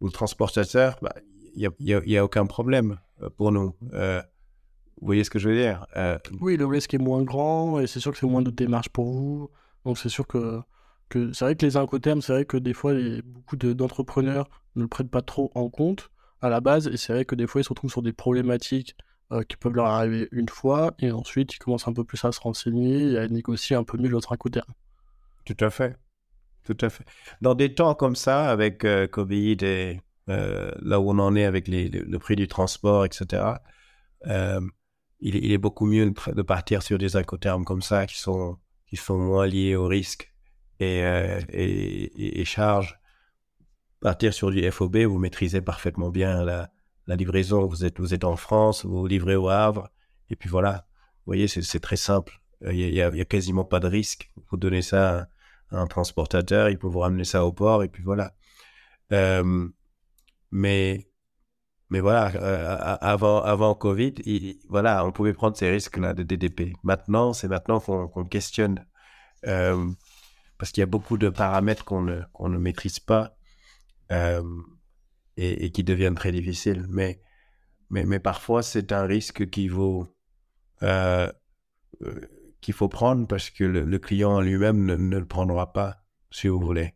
le 0.00 0.10
transportateur, 0.10 0.98
bah, 1.02 1.14
il 1.54 1.68
n'y 1.78 2.16
a, 2.16 2.24
aucun 2.24 2.46
problème 2.46 2.98
euh, 3.22 3.28
pour 3.30 3.52
nous. 3.52 3.76
Euh, 5.00 5.02
vous 5.02 5.06
voyez 5.06 5.24
ce 5.24 5.30
que 5.30 5.38
je 5.38 5.48
veux 5.48 5.56
dire 5.56 5.86
Oui, 6.40 6.56
le 6.56 6.66
risque 6.66 6.94
est 6.94 6.98
moins 6.98 7.22
grand 7.22 7.80
et 7.80 7.86
c'est 7.86 8.00
sûr 8.00 8.12
que 8.12 8.18
c'est 8.18 8.26
moins 8.26 8.42
de 8.42 8.50
démarches 8.50 8.88
pour 8.88 9.06
vous. 9.06 9.50
Donc 9.84 9.98
c'est 9.98 10.08
sûr 10.08 10.26
que, 10.26 10.60
que 11.08 11.32
c'est 11.32 11.44
vrai 11.44 11.56
que 11.56 11.64
les 11.64 11.76
incoterms, 11.76 12.22
c'est 12.22 12.32
vrai 12.32 12.44
que 12.44 12.56
des 12.56 12.74
fois, 12.74 12.92
les, 12.92 13.22
beaucoup 13.22 13.56
d'entrepreneurs 13.56 14.48
ne 14.76 14.82
le 14.82 14.88
prennent 14.88 15.08
pas 15.08 15.22
trop 15.22 15.50
en 15.54 15.68
compte 15.68 16.10
à 16.42 16.48
la 16.48 16.60
base 16.60 16.86
et 16.88 16.96
c'est 16.96 17.12
vrai 17.12 17.24
que 17.24 17.34
des 17.34 17.46
fois, 17.46 17.60
ils 17.60 17.64
se 17.64 17.70
retrouvent 17.70 17.90
sur 17.90 18.02
des 18.02 18.12
problématiques 18.12 18.96
qui 19.48 19.56
peuvent 19.56 19.74
leur 19.74 19.86
arriver 19.86 20.28
une 20.32 20.48
fois 20.48 20.92
et 20.98 21.12
ensuite, 21.12 21.54
ils 21.54 21.58
commencent 21.58 21.86
un 21.86 21.92
peu 21.92 22.02
plus 22.02 22.24
à 22.24 22.32
se 22.32 22.40
renseigner 22.40 23.12
et 23.12 23.18
à 23.18 23.28
négocier 23.28 23.76
un 23.76 23.84
peu 23.84 23.96
mieux 23.96 24.08
l'autre 24.08 24.32
incoterm. 24.32 24.66
Tout 25.44 25.56
à 25.60 25.70
fait 25.70 25.96
tout 26.64 26.86
à 26.86 26.90
fait. 26.90 27.04
Dans 27.40 27.54
des 27.54 27.74
temps 27.74 27.94
comme 27.94 28.16
ça, 28.16 28.48
avec 28.48 28.84
euh, 28.84 29.06
Covid 29.06 29.56
et 29.62 30.00
euh, 30.28 30.70
là 30.82 31.00
où 31.00 31.10
on 31.10 31.18
en 31.18 31.34
est 31.34 31.44
avec 31.44 31.66
le 31.68 32.18
prix 32.18 32.36
du 32.36 32.46
transport, 32.48 33.04
etc., 33.04 33.42
euh, 35.22 35.28
il, 35.28 35.52
est 35.52 35.58
beaucoup 35.58 35.86
mieux 35.86 36.10
de 36.10 36.42
partir 36.42 36.82
sur 36.82 36.98
des 36.98 37.16
incoterms 37.16 37.64
comme 37.64 37.82
ça 37.82 38.06
qui 38.06 38.18
sont, 38.18 38.58
qui 38.86 38.96
sont 38.96 39.18
moins 39.18 39.46
liés 39.46 39.76
au 39.76 39.86
risque 39.86 40.32
et, 40.80 41.00
et, 41.50 42.40
et, 42.40 42.44
charges. 42.44 42.98
Partir 44.00 44.32
sur 44.32 44.50
du 44.50 44.68
FOB, 44.70 44.96
vous 44.98 45.18
maîtrisez 45.18 45.60
parfaitement 45.60 46.08
bien 46.10 46.44
la, 46.44 46.70
livraison. 47.06 47.66
Vous 47.66 47.84
êtes, 47.84 47.98
vous 47.98 48.14
êtes 48.14 48.24
en 48.24 48.36
France, 48.36 48.86
vous 48.86 49.06
livrez 49.06 49.36
au 49.36 49.48
Havre, 49.48 49.90
et 50.30 50.36
puis 50.36 50.48
voilà. 50.48 50.86
Vous 51.18 51.32
voyez, 51.32 51.48
c'est 51.48 51.80
très 51.80 51.96
simple. 51.96 52.40
Il 52.62 52.92
n'y 52.92 53.00
a, 53.02 53.08
a, 53.08 53.24
quasiment 53.24 53.64
pas 53.64 53.80
de 53.80 53.88
risque. 53.88 54.30
Vous 54.50 54.56
donnez 54.56 54.82
ça 54.82 55.28
à 55.70 55.80
un 55.80 55.86
transportateur, 55.86 56.70
il 56.70 56.78
peut 56.78 56.86
vous 56.86 57.00
ramener 57.00 57.24
ça 57.24 57.44
au 57.44 57.52
port, 57.52 57.82
et 57.82 57.88
puis 57.88 58.02
voilà. 58.02 58.32
Euh, 59.12 59.68
mais 60.50 61.09
mais 61.90 61.98
voilà, 61.98 62.30
euh, 62.36 62.76
avant, 63.00 63.42
avant 63.42 63.74
Covid, 63.74 64.14
voilà, 64.68 65.04
on 65.04 65.10
pouvait 65.10 65.32
prendre 65.32 65.56
ces 65.56 65.68
risques-là 65.68 66.14
de 66.14 66.22
DDP. 66.22 66.72
Maintenant, 66.84 67.32
c'est 67.32 67.48
maintenant 67.48 67.80
qu'on 67.80 68.24
questionne. 68.24 68.86
Euh, 69.46 69.90
parce 70.56 70.70
qu'il 70.70 70.82
y 70.82 70.84
a 70.84 70.86
beaucoup 70.86 71.18
de 71.18 71.30
paramètres 71.30 71.84
qu'on 71.84 72.02
ne, 72.02 72.20
qu'on 72.32 72.48
ne 72.48 72.58
maîtrise 72.58 73.00
pas 73.00 73.36
euh, 74.12 74.42
et, 75.36 75.72
qui 75.72 75.82
deviennent 75.82 76.14
très 76.14 76.30
difficiles. 76.30 76.86
Mais, 76.88 77.20
mais, 77.88 78.04
mais 78.04 78.20
parfois, 78.20 78.62
c'est 78.62 78.92
un 78.92 79.04
risque 79.04 79.50
qu'il 79.50 79.72
qu'il 82.60 82.74
faut 82.74 82.88
prendre 82.88 83.26
parce 83.26 83.50
que 83.50 83.64
le, 83.64 83.98
client 83.98 84.40
lui-même 84.40 84.84
ne, 84.84 84.94
ne, 84.94 85.18
le 85.18 85.26
prendra 85.26 85.72
pas, 85.72 86.04
si 86.30 86.46
vous 86.46 86.60
voulez. 86.60 86.94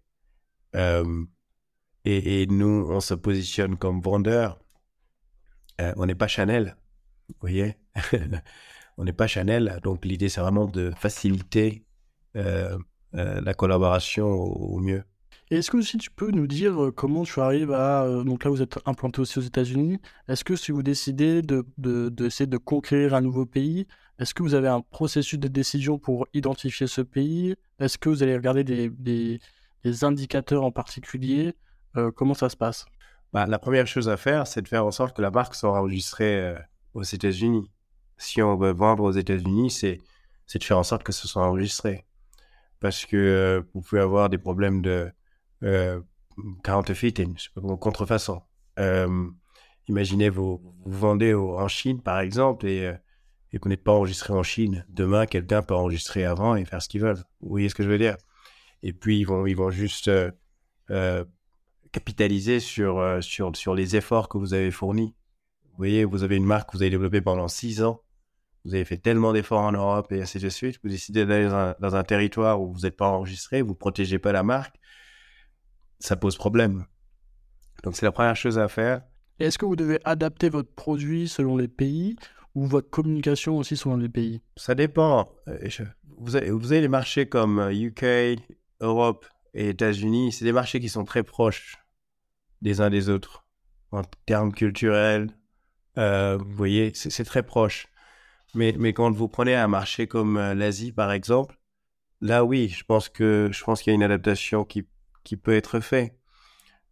Et, 2.05 2.43
et, 2.43 2.47
nous, 2.47 2.87
on 2.91 3.01
se 3.01 3.15
positionne 3.15 3.77
comme 3.77 4.01
vendeur 4.01 4.64
euh, 5.81 5.93
on 5.97 6.07
n'est 6.07 6.15
pas 6.15 6.29
Chanel, 6.29 6.77
vous 7.29 7.35
voyez? 7.41 7.77
On 8.97 9.03
n'est 9.03 9.13
pas 9.13 9.27
Chanel, 9.27 9.81
donc 9.83 10.05
l'idée 10.05 10.29
c'est 10.29 10.41
vraiment 10.41 10.67
de 10.67 10.93
faciliter 10.97 11.85
euh, 12.37 12.79
euh, 13.17 13.41
la 13.41 13.53
collaboration 13.53 14.27
au, 14.29 14.79
mieux. 14.79 15.03
Et 15.51 15.57
est-ce 15.57 15.73
que 15.73 15.79
aussi 15.79 15.99
tu 15.99 16.13
peux 16.13 16.31
nous 16.31 16.47
dire 16.47 16.93
comment 16.95 17.25
tu 17.25 17.41
arrives 17.41 17.73
à... 17.73 18.07
donc 18.25 18.45
là 18.45 18.51
vous 18.51 18.63
êtes 18.63 18.79
implanté 18.87 19.21
aussi 19.21 19.41
aux 19.41 19.43
États-Unis. 19.43 19.99
Est-ce 20.29 20.45
que 20.45 20.55
si 20.55 20.71
vous 20.71 20.85
décidez 20.85 21.43
d'essayer 21.43 21.67
de, 21.77 22.11
de, 22.11 22.45
de 22.45 22.57
conquérir 22.57 23.15
un 23.15 23.21
nouveau 23.21 23.47
pays, 23.47 23.89
est-ce 24.21 24.33
que 24.33 24.45
vous 24.45 24.55
avez 24.55 24.69
un 24.69 24.81
processus 24.81 25.41
de 25.41 25.49
décision 25.49 25.99
pour 25.99 26.29
identifier 26.33 26.87
ce 26.87 27.01
pays? 27.01 27.57
Est-ce 27.81 27.99
que 27.99 28.09
vous 28.09 28.23
allez 28.23 28.37
regarder 28.37 28.63
des, 28.63 28.91
des, 28.91 30.05
indicateurs 30.05 30.63
en 30.63 30.71
particulier? 30.71 31.57
Comment 32.15 32.35
ça 32.35 32.49
se 32.49 32.57
passe? 32.57 32.87
Bah, 33.35 33.47
la 33.47 33.59
première 33.59 33.89
chose 33.89 34.09
à 34.09 34.17
faire, 34.17 34.47
c'est 34.47 34.63
de 34.63 34.69
faire 34.69 34.87
en 34.87 34.93
sorte 34.93 35.17
que 35.17 35.21
la 35.21 35.33
marque 35.33 35.57
soit 35.57 35.77
enregistrée 35.77 36.41
euh, 36.41 36.59
aux 36.95 37.03
États-Unis. 37.03 37.69
Si 38.17 38.41
on 38.41 38.57
veut 38.57 38.71
vendre 38.71 39.03
aux 39.03 39.11
États-Unis, 39.11 39.73
c'est, 39.73 40.01
de 40.55 40.63
faire 40.63 40.79
en 40.79 40.85
sorte 40.85 41.03
que 41.03 41.11
ce 41.11 41.27
soit 41.27 41.45
enregistré. 41.45 42.07
Parce 42.79 43.05
que 43.05 43.17
euh, 43.17 43.63
vous 43.75 43.81
pouvez 43.81 44.01
avoir 44.01 44.31
des 44.31 44.39
problèmes 44.39 44.83
de 44.83 45.11
euh, 45.65 46.01
counterfeiting, 46.63 47.37
contrefaçon. 47.81 48.41
Euh, 48.79 49.27
imaginez, 49.89 50.29
vous, 50.29 50.63
vendez 50.87 51.35
en 51.35 51.67
Chine, 51.67 52.01
par 52.03 52.21
exemple, 52.21 52.69
et, 52.69 52.93
vous 53.61 53.69
n'êtes 53.69 53.83
pas 53.83 53.93
enregistré 53.93 54.33
en 54.33 54.45
Chine. 54.45 54.87
Demain, 54.89 55.27
quelqu'un 55.27 55.63
peut 55.63 55.75
enregistrer 55.75 56.25
avant 56.25 56.55
et 56.55 56.65
faire 56.65 56.83
ce 56.83 56.89
qu'il 56.89 57.01
veut. 57.01 57.15
Vous 57.41 57.49
voyez 57.49 57.69
ce 57.69 57.75
que 57.75 57.83
je 57.83 57.89
veux 57.89 57.99
dire? 57.99 58.17
Et 58.85 58.93
puis, 58.93 59.19
ils 59.19 59.25
vont 59.57 59.71
juste 59.71 60.09
capitaliser 61.95 62.59
sur, 62.59 62.99
euh, 62.99 63.21
sur, 63.21 63.57
sur 63.57 63.75
les 63.75 63.95
efforts 63.95 64.29
que 64.29 64.37
vous 64.37 64.53
avez 64.53 64.73
fournis. 64.73 65.15
Vous 65.63 65.79
voyez, 65.79 66.05
vous 66.05 66.25
avez 66.25 66.37
une 66.37 66.45
marque 66.45 66.71
que 66.71 66.77
vous 66.77 66.83
avez 66.83 66.91
développée 66.91 67.21
pendant 67.21 67.47
six 67.47 67.83
ans. 67.83 68.03
Vous 68.65 68.75
avez 68.75 68.85
fait 68.85 68.97
tellement 68.97 69.33
d'efforts 69.33 69.61
en 69.61 69.73
Europe 69.73 70.11
et 70.11 70.21
ainsi 70.21 70.39
de 70.39 70.49
suite. 70.49 70.81
Vous 70.83 70.89
décidez 70.89 71.25
d'aller 71.25 71.49
dans, 71.49 71.95
un, 71.95 72.03
territoire 72.03 72.61
où 72.61 72.73
vous 72.73 72.81
n'êtes 72.81 72.97
pas 72.97 73.09
enregistré, 73.09 73.63
vous 73.63 73.71
ne 73.71 73.75
protégez 73.75 74.19
pas 74.19 74.33
la 74.33 74.43
marque. 74.43 74.77
Ça 76.01 76.17
pose 76.17 76.37
problème. 76.37 76.85
Donc, 77.85 77.95
c'est 77.95 78.07
la 78.07 78.13
première 78.13 78.37
chose 78.37 78.59
à 78.59 78.67
faire. 78.67 79.03
Est-ce 79.39 79.59
que 79.59 79.67
vous 79.67 79.77
devez 79.77 80.01
adapter 80.05 80.49
votre 80.49 80.73
produit 80.73 81.29
selon 81.29 81.57
les 81.57 81.69
pays 81.69 82.17
ou 82.55 82.67
votre 82.67 82.91
communication 82.91 83.57
aussi 83.59 83.77
selon 83.77 83.97
les 83.99 84.09
pays? 84.09 84.43
Ça 84.57 84.75
dépend. 84.75 85.31
Euh, 85.49 85.69
vous 86.19 86.35
avez, 86.35 86.51
vous 86.51 86.73
avez 86.73 86.81
les 86.81 86.89
marchés 86.89 87.29
comme 87.29 87.71
UK, 87.71 88.03
euh, 88.03 88.37
Europe 88.81 89.27
et 89.53 89.69
États-Unis. 89.69 90.33
C'est 90.33 90.45
des 90.45 90.53
marchés 90.53 90.81
qui 90.81 90.89
sont 90.89 91.05
très 91.05 91.23
proches 91.23 91.84
des 92.65 92.81
uns 92.81 92.91
des 92.91 93.09
autres 93.11 93.45
en 93.93 94.03
termes 94.27 94.53
culturels. 94.53 95.31
Euh, 95.99 96.37
vous 96.39 96.55
voyez, 96.55 96.93
c'est 96.95 97.25
très 97.25 97.45
proche. 97.45 97.87
Mais, 98.55 98.75
mais 98.79 98.93
quand 98.93 99.13
vous 99.13 99.29
prenez 99.29 99.55
un 99.55 99.69
marché 99.69 100.09
comme 100.09 100.37
euh, 100.37 100.55
l'Asie, 100.55 100.91
par 100.91 101.13
exemple, 101.13 101.57
là, 102.21 102.45
oui, 102.45 102.69
je 102.69 102.83
pense 102.85 103.09
que 103.09 103.51
je 103.53 103.63
pense 103.63 103.83
qu'il 103.83 103.93
y 103.93 103.95
a 103.95 103.97
une 103.97 104.03
adaptation 104.03 104.65
qui, 104.65 104.89
qui 105.23 105.37
peut 105.37 105.55
être 105.55 105.79
faite. 105.81 106.19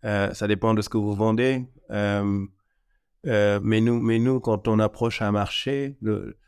Euh, 0.04 0.32
ça 0.34 0.46
dépend 0.46 0.74
de 0.74 0.82
ce 0.82 0.88
que 0.88 0.98
vous 0.98 1.14
vendez. 1.14 1.66
mais, 1.90 2.20
nous, 3.80 4.00
mais 4.00 4.18
nous, 4.18 4.40
quand 4.40 4.68
on 4.68 4.78
approche 4.78 5.22
un 5.22 5.32
marché, 5.32 5.96
le 6.02 6.38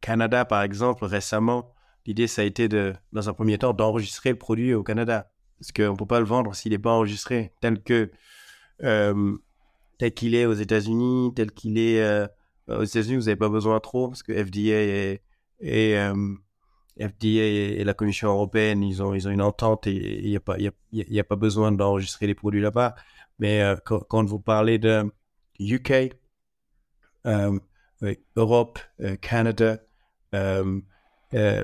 Canada, 0.00 0.44
par 0.44 0.62
exemple, 0.62 1.04
récemment, 1.04 1.74
l'idée, 2.06 2.26
ça 2.26 2.42
a 2.42 2.44
été, 2.44 2.68
de, 2.68 2.94
dans 3.12 3.28
un 3.28 3.34
premier 3.34 3.58
temps, 3.58 3.72
d'enregistrer 3.72 4.30
le 4.30 4.38
produit 4.38 4.74
au 4.74 4.82
Canada. 4.82 5.30
Parce 5.60 5.70
qu'on 5.70 5.92
ne 5.92 5.96
peut 5.96 6.06
pas 6.06 6.18
le 6.18 6.26
vendre 6.26 6.54
s'il 6.54 6.72
n'est 6.72 6.78
pas 6.78 6.90
enregistré 6.90 7.52
tel 7.60 7.82
que 7.82 8.10
tel 9.98 10.14
qu'il 10.14 10.34
est 10.34 10.46
aux 10.46 10.54
États-Unis, 10.54 11.32
tel 11.34 11.52
qu'il 11.52 11.78
est 11.78 12.02
euh, 12.02 12.26
aux 12.68 12.84
États-Unis, 12.84 13.16
vous 13.16 13.24
n'avez 13.24 13.36
pas 13.36 13.48
besoin 13.48 13.80
trop 13.80 14.08
parce 14.08 14.22
que 14.22 14.32
FDA 14.32 14.60
et, 14.60 15.22
et 15.60 15.98
euh, 15.98 16.34
FDA 16.98 17.44
et 17.44 17.84
la 17.84 17.94
Commission 17.94 18.28
européenne, 18.28 18.82
ils 18.82 19.02
ont, 19.02 19.14
ils 19.14 19.28
ont 19.28 19.30
une 19.30 19.42
entente 19.42 19.86
et 19.86 20.22
il 20.22 20.30
n'y 20.30 20.36
a, 20.36 20.40
pas, 20.40 20.58
y 20.58 20.68
a, 20.68 21.20
a 21.20 21.24
pas 21.24 21.36
besoin 21.36 21.72
d'enregistrer 21.72 22.26
les 22.26 22.34
produits 22.34 22.60
là-bas. 22.60 22.94
Mais 23.40 23.62
quand, 23.84 24.24
vous 24.24 24.38
parlez 24.38 24.78
de 24.78 25.10
UK, 25.58 26.14
Europe, 28.36 28.78
Canada 29.20 29.78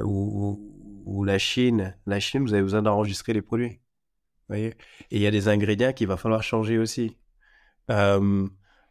ou, 0.02 0.60
ou, 1.06 1.24
la 1.24 1.38
Chine, 1.38 1.96
la 2.06 2.18
Chine, 2.18 2.42
vous 2.42 2.54
avez 2.54 2.62
besoin 2.62 2.82
d'enregistrer 2.82 3.32
les 3.32 3.42
produits. 3.42 3.78
Et 4.54 4.74
il 5.10 5.20
y 5.20 5.26
a 5.26 5.30
des 5.30 5.48
ingrédients 5.48 5.92
qu'il 5.92 6.08
va 6.08 6.16
falloir 6.16 6.42
changer 6.42 6.78
aussi. 6.78 7.16
Euh, 7.90 8.46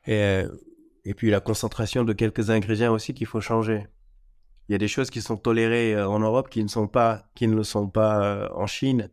et, 0.05 1.13
puis 1.15 1.29
la 1.29 1.39
concentration 1.39 2.03
de 2.03 2.13
quelques 2.13 2.49
ingrédients 2.49 2.93
aussi 2.93 3.13
qu'il 3.13 3.27
faut 3.27 3.41
changer. 3.41 3.87
Il 4.67 4.73
y 4.73 4.75
a 4.75 4.77
des 4.77 4.87
choses 4.87 5.09
qui 5.09 5.21
sont 5.21 5.37
tolérées 5.37 5.95
euh, 5.95 6.07
en 6.07 6.19
Europe 6.19 6.49
qui 6.49 6.63
ne 6.63 6.67
sont 6.67 6.87
pas, 6.87 7.29
qui 7.35 7.47
ne 7.47 7.55
le 7.55 7.63
sont 7.63 7.89
pas 7.89 8.23
euh, 8.23 8.49
en 8.53 8.67
Chine. 8.67 9.09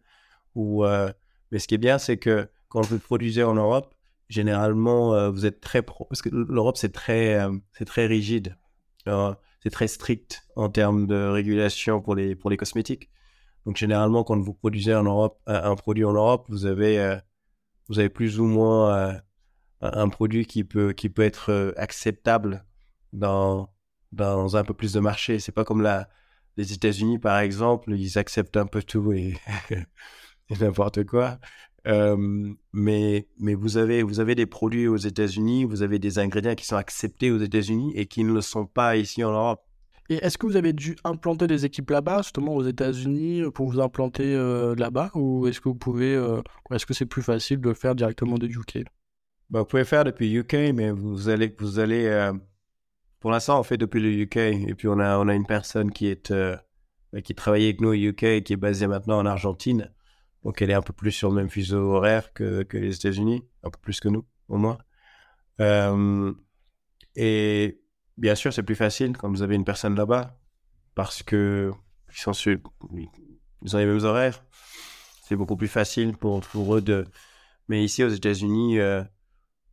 Ou, 0.55 0.85
mais 1.51 1.59
ce 1.59 1.69
qui 1.69 1.75
est 1.75 1.79
bien, 1.79 1.99
c'est 1.99 2.17
que 2.17 2.49
quand 2.69 2.81
vous 2.81 2.99
produisez 2.99 3.43
en 3.43 3.55
Europe, 3.55 3.95
généralement, 4.31 5.31
vous 5.31 5.45
êtes 5.45 5.61
très 5.61 5.83
pro, 5.83 6.07
parce 6.07 6.23
que 6.23 6.31
l'Europe 6.33 6.79
c'est 6.79 6.93
très, 6.93 7.39
c'est 7.73 7.85
très 7.85 8.07
rigide, 8.07 8.57
c'est 9.05 9.71
très 9.71 9.87
strict 9.87 10.49
en 10.57 10.71
termes 10.71 11.07
de 11.07 11.29
régulation 11.29 12.01
pour 12.01 12.15
les 12.15 12.35
pour 12.35 12.49
les 12.49 12.57
cosmétiques. 12.57 13.11
Donc 13.67 13.77
généralement, 13.77 14.23
quand 14.23 14.39
vous 14.39 14.55
produisez 14.55 14.93
un 14.93 15.75
produit 15.75 16.05
en 16.05 16.13
Europe, 16.13 16.47
vous 16.49 16.67
avez, 16.67 17.01
euh, 17.01 18.09
plus 18.09 18.39
ou 18.39 18.45
moins 18.45 18.97
euh, 18.97 19.13
un 19.81 20.09
produit 20.09 20.47
qui 20.47 20.63
peut, 20.63 20.95
être 21.19 21.51
euh, 21.51 21.73
acceptable 21.77 22.65
dans, 23.13 23.69
un 24.17 24.65
peu 24.65 24.73
plus 24.73 24.93
de 24.93 25.01
marché. 25.01 25.41
C'est 25.41 25.51
pas 25.51 25.65
comme 25.65 25.83
les 26.57 26.73
États-Unis, 26.73 27.19
par 27.19 27.41
exemple, 27.41 27.93
ils 27.93 28.19
acceptent 28.19 28.57
un 28.57 28.67
peu 28.67 28.85
tout 28.85 29.13
et, 29.13 29.35
n'importe 30.61 31.05
quoi. 31.05 31.41
mais 32.73 33.27
vous 33.57 33.79
avez 33.79 34.35
des 34.37 34.47
produits 34.47 34.87
aux 34.87 34.97
États-Unis, 34.97 35.65
vous 35.65 35.83
avez 35.83 35.99
des 35.99 36.21
ingrédients 36.21 36.55
qui 36.55 36.67
sont 36.67 36.77
acceptés 36.77 37.33
aux 37.33 37.39
États-Unis 37.39 37.93
et 37.97 38.07
qui 38.07 38.23
ne 38.23 38.33
le 38.33 38.43
sont 38.43 38.67
pas 38.67 38.97
ici 38.97 39.25
en 39.25 39.33
Europe. 39.33 39.66
Et 40.09 40.17
est-ce 40.17 40.39
que 40.39 40.47
vous 40.47 40.57
avez 40.57 40.73
dû 40.73 40.97
implanter 41.05 41.47
des 41.47 41.65
équipes 41.65 41.91
là-bas, 41.91 42.23
justement 42.23 42.55
aux 42.55 42.63
États-Unis, 42.63 43.43
euh, 43.43 43.51
pour 43.51 43.69
vous 43.69 43.81
implanter 43.81 44.35
euh, 44.35 44.75
là-bas 44.77 45.11
Ou 45.15 45.47
est-ce 45.47 45.61
que 45.61 45.69
vous 45.69 45.75
pouvez. 45.75 46.15
Euh, 46.15 46.41
est-ce 46.71 46.87
que 46.87 46.95
c'est 46.95 47.07
plus 47.07 47.23
facile 47.23 47.61
de 47.61 47.69
le 47.69 47.75
faire 47.75 47.95
directement 47.95 48.39
de 48.39 48.47
UK 48.47 48.85
bah, 49.51 49.61
Vous 49.61 49.67
pouvez 49.67 49.85
faire 49.85 50.05
depuis 50.05 50.33
UK, 50.33 50.55
mais 50.75 50.91
vous 50.91 51.29
allez. 51.29 51.55
Vous 51.59 51.79
allez 51.79 52.33
pour 53.21 53.31
l'instant, 53.33 53.59
on 53.59 53.63
fait 53.65 53.79
depuis 53.79 54.01
le 54.01 54.11
UK. 54.11 54.37
Et 54.37 54.75
puis, 54.77 54.87
on 54.87 55.01
a, 55.01 55.19
on 55.19 55.27
a 55.27 55.35
une 55.35 55.47
personne 55.47 55.91
qui, 55.91 56.07
est, 56.07 56.33
qui 57.25 57.35
travaille 57.35 57.65
avec 57.65 57.81
nous 57.81 57.89
au 57.89 57.95
UK 57.95 58.23
et 58.25 58.43
qui 58.45 58.53
est 58.53 58.59
basée 58.59 58.87
maintenant 58.87 59.19
en 59.19 59.27
Argentine. 59.27 59.91
Donc, 60.45 60.63
elle 60.63 60.71
est 60.71 60.75
un 60.75 60.83
peu 60.83 60.93
plus 60.93 61.11
sur 61.11 61.31
le 61.31 61.35
même 61.35 61.49
fuseau 61.49 61.93
horaire 61.93 62.33
que, 62.35 62.63
que 62.63 62.77
les 62.77 62.95
États-Unis, 62.95 63.43
un 63.65 63.71
peu 63.71 63.79
plus 63.81 63.99
que 63.99 64.09
nous, 64.09 64.25
au 64.49 64.59
moins. 64.59 64.79
et 67.17 67.81
Bien 68.17 68.35
sûr, 68.35 68.53
c'est 68.53 68.63
plus 68.63 68.77
facile 68.77 69.17
quand 69.17 69.29
vous 69.29 69.43
avez 69.43 69.55
une 69.55 69.65
personne 69.65 69.95
là-bas 69.95 70.39
parce 70.95 71.23
que 71.23 71.73
ils 72.11 72.19
sont 72.19 72.33
sur, 72.33 72.57
ils 73.63 73.77
ont 73.77 73.79
les 73.79 73.87
mêmes 73.87 74.05
horaires. 74.05 74.43
C'est 75.23 75.37
beaucoup 75.37 75.57
plus 75.57 75.69
facile 75.69 76.17
pour, 76.17 76.43
eux 76.75 76.81
de. 76.81 77.05
Mais 77.69 77.85
ici 77.85 78.05
aux 78.05 78.09
États-Unis, 78.09 78.79
euh, 78.79 79.03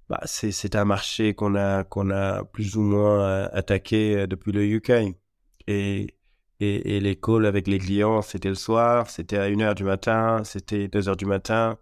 bah, 0.09 0.21
c'est 0.25 0.75
un 0.75 0.85
marché 0.85 1.33
qu'on 1.33 1.55
a 1.55 2.43
plus 2.43 2.75
ou 2.75 2.81
moins 2.81 3.21
euh, 3.21 3.49
attaqué 3.53 4.17
euh, 4.17 4.27
depuis 4.27 4.51
le 4.51 4.63
UK 4.65 5.15
et 5.67 6.15
et, 6.59 7.01
les 7.01 7.15
calls 7.17 7.45
avec 7.45 7.67
les 7.67 7.77
clients, 7.77 8.21
c'était 8.21 8.47
le 8.47 8.55
soir, 8.55 9.09
c'était 9.09 9.37
à 9.37 9.49
1h 9.49 9.75
du 9.75 9.83
matin, 9.83 10.43
c'était 10.45 10.87
2h 10.87 11.17
du 11.17 11.25
matin. 11.25 11.77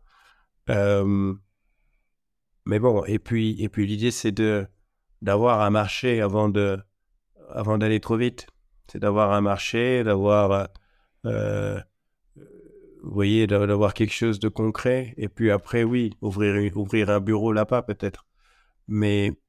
Mais 2.65 2.79
bon, 2.79 3.03
et 3.05 3.19
puis 3.19 3.69
l'idée, 3.77 4.11
c'est 4.11 4.31
de 4.31 4.67
d'avoir 5.21 5.61
un 5.61 5.69
marché 5.69 6.21
avant 6.21 6.49
de 6.49 6.79
avant 7.53 7.77
d'aller 7.77 7.99
trop 7.99 8.17
vite. 8.17 8.47
C'est 8.87 8.99
d'avoir 8.99 9.31
un 9.31 9.41
marché, 9.41 10.03
d'avoir, 10.03 10.67
euh, 11.25 11.79
vous 12.35 13.13
voyez, 13.13 13.47
d'avoir 13.47 13.93
quelque 13.93 14.13
chose 14.13 14.39
de 14.39 14.49
concret. 14.49 15.13
Et 15.17 15.29
puis 15.29 15.51
après, 15.51 15.83
oui, 15.83 16.11
ouvrir, 16.21 16.75
ouvrir 16.75 17.09
un 17.09 17.19
bureau 17.19 17.53
là-bas 17.53 17.83
peut-être. 17.83 18.25
Mais, 18.87 19.39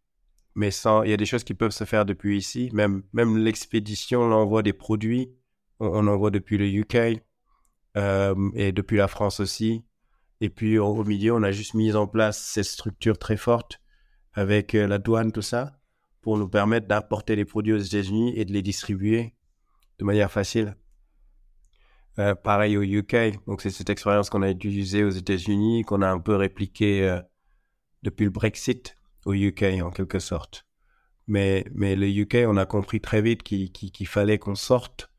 mais 0.55 0.71
sans, 0.71 1.03
il 1.03 1.11
y 1.11 1.13
a 1.13 1.17
des 1.17 1.27
choses 1.27 1.45
qui 1.45 1.55
peuvent 1.55 1.73
se 1.73 1.85
faire 1.85 2.05
depuis 2.05 2.39
ici. 2.39 2.71
Même, 2.73 3.03
même 3.13 3.37
l'expédition, 3.37 4.29
l'envoi 4.29 4.63
des 4.63 4.73
produits, 4.73 5.33
on, 5.81 6.07
envoie 6.07 6.31
depuis 6.31 6.59
le 6.59 6.67
UK 6.67 7.21
euh, 7.97 8.51
et 8.55 8.71
depuis 8.71 8.97
la 8.99 9.09
France 9.09 9.41
aussi. 9.41 9.85
Et 10.41 10.51
puis 10.51 10.79
au, 10.79 11.03
milieu, 11.05 11.35
on 11.35 11.43
a 11.43 11.51
juste 11.51 11.75
mis 11.75 11.95
en 11.95 12.07
place 12.07 12.39
cette 12.39 12.65
structure 12.65 13.19
très 13.19 13.37
forte 13.37 13.82
avec 14.35 14.75
euh, 14.75 14.87
la 14.87 14.99
douane, 14.99 15.33
tout 15.33 15.43
ça, 15.43 15.79
pour 16.21 16.39
nous 16.39 16.49
permettre 16.49 16.87
d'importer 16.87 17.37
les 17.37 17.45
produits 17.45 17.73
aux 17.73 17.79
États-Unis 17.79 18.33
et 18.37 18.45
de 18.45 18.53
les 18.53 18.63
distribuer 18.63 19.35
de 19.99 20.05
manière 20.05 20.31
facile. 20.31 20.77
Euh, 22.19 22.35
pareil 22.35 22.77
au 22.77 22.83
UK. 22.83 23.45
Donc 23.47 23.63
c'est 23.63 23.71
cette 23.71 23.91
expérience 23.91 24.31
qu'on 24.31 24.43
a 24.43 24.51
utilisée 24.51 25.05
aux 25.05 25.11
États-Unis, 25.11 25.83
qu'on 25.85 26.03
a 26.03 26.09
un 26.09 26.21
peu 26.21 26.37
répliquée 26.37 27.21
depuis 28.03 28.25
le 28.25 28.31
Brexit 28.31 28.97
au 29.25 29.35
UK 29.35 29.65
en 29.83 29.91
quelque 29.91 30.19
sorte. 30.19 30.67
Mais, 31.27 31.65
mais 31.73 31.97
le 31.97 32.09
UK, 32.09 32.39
on 32.47 32.57
a 32.57 32.67
compris 32.67 33.01
très 33.01 33.23
vite 33.23 33.43
qu'il 33.43 34.07
fallait 34.07 34.39
qu'on 34.39 34.55
sorte 34.55 35.11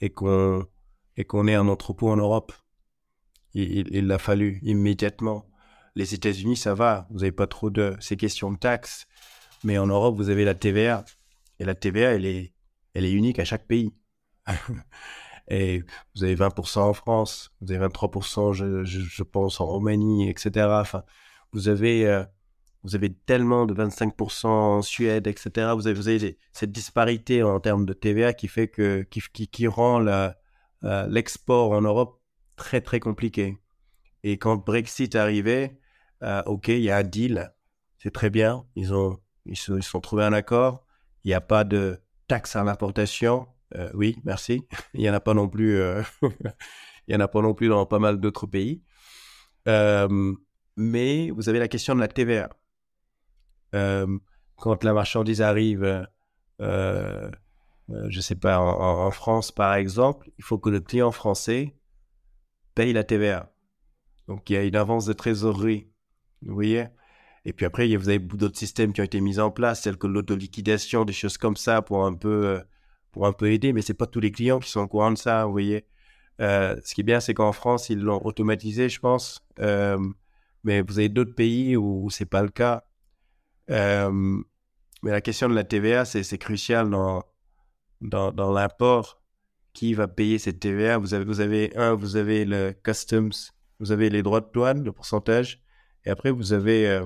et 0.00 0.10
qu'on 0.10 0.66
qu'on 1.28 1.46
ait 1.46 1.54
un 1.54 1.68
entrepôt 1.68 2.10
en 2.10 2.16
Europe. 2.16 2.52
Il, 3.54 3.88
il, 3.94 4.12
a 4.12 4.18
fallu 4.18 4.58
immédiatement. 4.62 5.46
Les 5.96 6.14
États-Unis, 6.14 6.56
ça 6.56 6.74
va, 6.74 7.08
vous 7.10 7.20
n'avez 7.20 7.32
pas 7.32 7.46
trop 7.46 7.70
de 7.70 7.96
ces 8.00 8.16
questions 8.16 8.52
de 8.52 8.58
taxes, 8.58 9.06
mais 9.64 9.78
en 9.78 9.86
Europe, 9.86 10.14
vous 10.16 10.28
avez 10.28 10.44
la 10.44 10.54
TVA 10.54 11.04
et 11.58 11.64
la 11.64 11.74
TVA, 11.74 12.12
elle 12.12 12.26
est 12.26 12.52
elle 12.96 13.04
est 13.04 13.12
unique 13.12 13.38
à 13.38 13.44
chaque 13.44 13.66
pays. 13.66 13.92
et 15.48 15.82
vous 16.14 16.24
avez 16.24 16.34
20% 16.34 16.78
en 16.80 16.94
France, 16.94 17.52
vous 17.60 17.72
avez 17.72 17.86
23%, 17.86 18.54
je, 18.54 18.84
je, 18.84 19.22
pense, 19.22 19.60
en 19.60 19.66
Roumanie, 19.66 20.30
etc. 20.30 20.66
Enfin, 20.80 21.02
vous 21.52 21.68
avez 21.68 22.06
euh, 22.06 22.24
vous 22.84 22.94
avez 22.94 23.12
tellement 23.12 23.66
de 23.66 23.74
25% 23.74 24.46
en 24.46 24.82
Suède, 24.82 25.26
etc. 25.26 25.72
Vous 25.74 25.88
avez, 25.88 26.38
cette 26.52 26.72
disparité 26.72 27.42
en 27.42 27.60
termes 27.60 27.84
de 27.84 27.92
TVA 27.92 28.32
qui 28.32 28.48
fait 28.48 28.68
que 28.68 29.02
qui, 29.02 29.66
rend 29.66 29.98
l'export 30.82 31.72
en 31.72 31.82
Europe 31.82 32.20
très 32.56 32.80
très 32.80 33.00
compliqué. 33.00 33.58
Et 34.22 34.38
quand 34.38 34.56
Brexit 34.56 35.14
arrivait, 35.16 35.78
euh, 36.22 36.42
ok, 36.46 36.68
il 36.68 36.80
y 36.80 36.90
a 36.90 36.98
un 36.98 37.02
deal, 37.02 37.52
c'est 37.98 38.12
très 38.12 38.30
bien. 38.30 38.64
Ils 38.74 38.94
ont 38.94 39.18
ils 39.44 39.56
se, 39.56 39.80
sont 39.80 40.00
trouvés 40.00 40.24
un 40.24 40.32
accord. 40.32 40.84
Il 41.24 41.28
n'y 41.28 41.34
a 41.34 41.40
pas 41.40 41.64
de 41.64 42.00
taxe 42.28 42.56
à 42.56 42.64
l'importation. 42.64 43.46
Euh, 43.74 43.90
oui, 43.94 44.16
merci. 44.24 44.66
il 44.94 45.00
n'y 45.00 45.10
en 45.10 45.14
a 45.14 45.20
pas 45.20 45.34
non 45.34 45.48
plus. 45.48 45.78
Euh, 45.78 46.02
il 47.08 47.14
y 47.14 47.16
en 47.16 47.20
a 47.20 47.28
pas 47.28 47.42
non 47.42 47.54
plus 47.54 47.68
dans 47.68 47.86
pas 47.86 47.98
mal 47.98 48.20
d'autres 48.20 48.46
pays. 48.46 48.82
mais 50.76 51.30
vous 51.30 51.48
avez 51.48 51.58
la 51.58 51.68
question 51.68 51.94
de 51.94 52.00
la 52.00 52.08
TVA. 52.08 52.50
Quand 53.72 54.84
la 54.84 54.92
marchandise 54.94 55.42
arrive, 55.42 56.06
je 56.60 57.30
ne 57.88 58.20
sais 58.20 58.36
pas, 58.36 58.58
en, 58.58 59.10
France 59.10 59.52
par 59.52 59.74
exemple, 59.74 60.30
il 60.38 60.44
faut 60.44 60.58
que 60.58 60.70
le 60.70 60.80
client 60.80 61.12
français 61.12 61.76
paye 62.74 62.92
la 62.92 63.04
TVA. 63.04 63.52
Donc 64.28 64.48
il 64.50 64.54
y 64.54 64.56
a 64.56 64.64
une 64.64 64.76
avance 64.76 65.06
de 65.06 65.12
trésorerie, 65.12 65.88
vous 66.46 66.54
voyez? 66.54 66.86
Et 67.44 67.52
puis 67.52 67.66
après, 67.66 67.94
vous 67.96 68.08
avez 68.08 68.18
d'autres 68.18 68.58
systèmes 68.58 68.92
qui 68.92 69.00
ont 69.00 69.04
été 69.04 69.20
mis 69.20 69.38
en 69.38 69.50
place, 69.50 69.82
tels 69.82 69.96
que 69.98 70.06
l'autoliquidation, 70.06 71.04
des 71.04 71.12
choses 71.12 71.38
comme 71.38 71.56
ça 71.56 71.82
pour 71.82 72.04
un 72.04 72.14
peu, 72.14 72.60
pour 73.12 73.26
un 73.26 73.32
peu 73.32 73.52
aider. 73.52 73.72
Mais 73.72 73.82
c'est 73.82 73.94
pas 73.94 74.06
tous 74.06 74.20
les 74.20 74.32
clients 74.32 74.58
qui 74.58 74.70
sont 74.70 74.80
au 74.80 74.88
courant 74.88 75.12
de 75.12 75.18
ça, 75.18 75.44
vous 75.46 75.52
voyez? 75.52 75.86
ce 76.38 76.94
qui 76.94 77.00
est 77.00 77.04
bien, 77.04 77.20
c'est 77.20 77.34
qu'en 77.34 77.52
France, 77.52 77.88
ils 77.88 78.00
l'ont 78.00 78.20
automatisé, 78.24 78.88
je 78.88 79.00
pense. 79.00 79.46
mais 79.58 80.82
vous 80.82 80.98
avez 80.98 81.08
d'autres 81.08 81.34
pays 81.34 81.76
où, 81.76 82.04
où 82.04 82.10
c'est 82.10 82.26
pas 82.26 82.42
le 82.42 82.50
cas. 82.50 82.84
Euh, 83.70 84.42
mais 85.02 85.10
la 85.10 85.20
question 85.20 85.48
de 85.48 85.54
la 85.54 85.64
TVA, 85.64 86.04
c'est 86.04 86.38
crucial 86.38 86.90
dans, 86.90 87.24
dans, 88.00 88.32
dans 88.32 88.52
l'import. 88.52 89.22
Qui 89.72 89.92
va 89.92 90.08
payer 90.08 90.38
cette 90.38 90.60
TVA? 90.60 90.96
Vous 90.96 91.12
avez, 91.12 91.24
vous 91.26 91.40
avez, 91.40 91.76
un, 91.76 91.94
vous 91.94 92.16
avez 92.16 92.46
le 92.46 92.72
customs, 92.72 93.52
vous 93.78 93.92
avez 93.92 94.08
les 94.08 94.22
droits 94.22 94.40
de 94.40 94.48
douane, 94.50 94.82
le 94.82 94.90
pourcentage, 94.90 95.60
et 96.06 96.10
après, 96.10 96.30
vous 96.30 96.52
avez, 96.52 96.88
euh, 96.88 97.04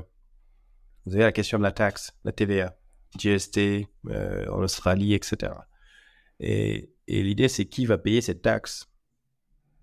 vous 1.07 1.15
avez 1.15 1.25
la 1.25 1.33
question 1.33 1.59
de 1.59 1.63
la 1.63 1.73
taxe, 1.73 2.13
la 2.25 2.33
TVA, 2.33 2.77
GST 3.19 3.89
euh, 4.09 4.47
en 4.51 4.63
Australie, 4.63 5.15
etc. 5.15 5.53
Et, 6.39 6.93
et 7.09 7.23
l'idée, 7.23 7.49
c'est 7.49 7.65
qui 7.65 7.87
va 7.87 7.99
payer 7.99 8.21
cette 8.21 8.43
taxe? 8.43 8.91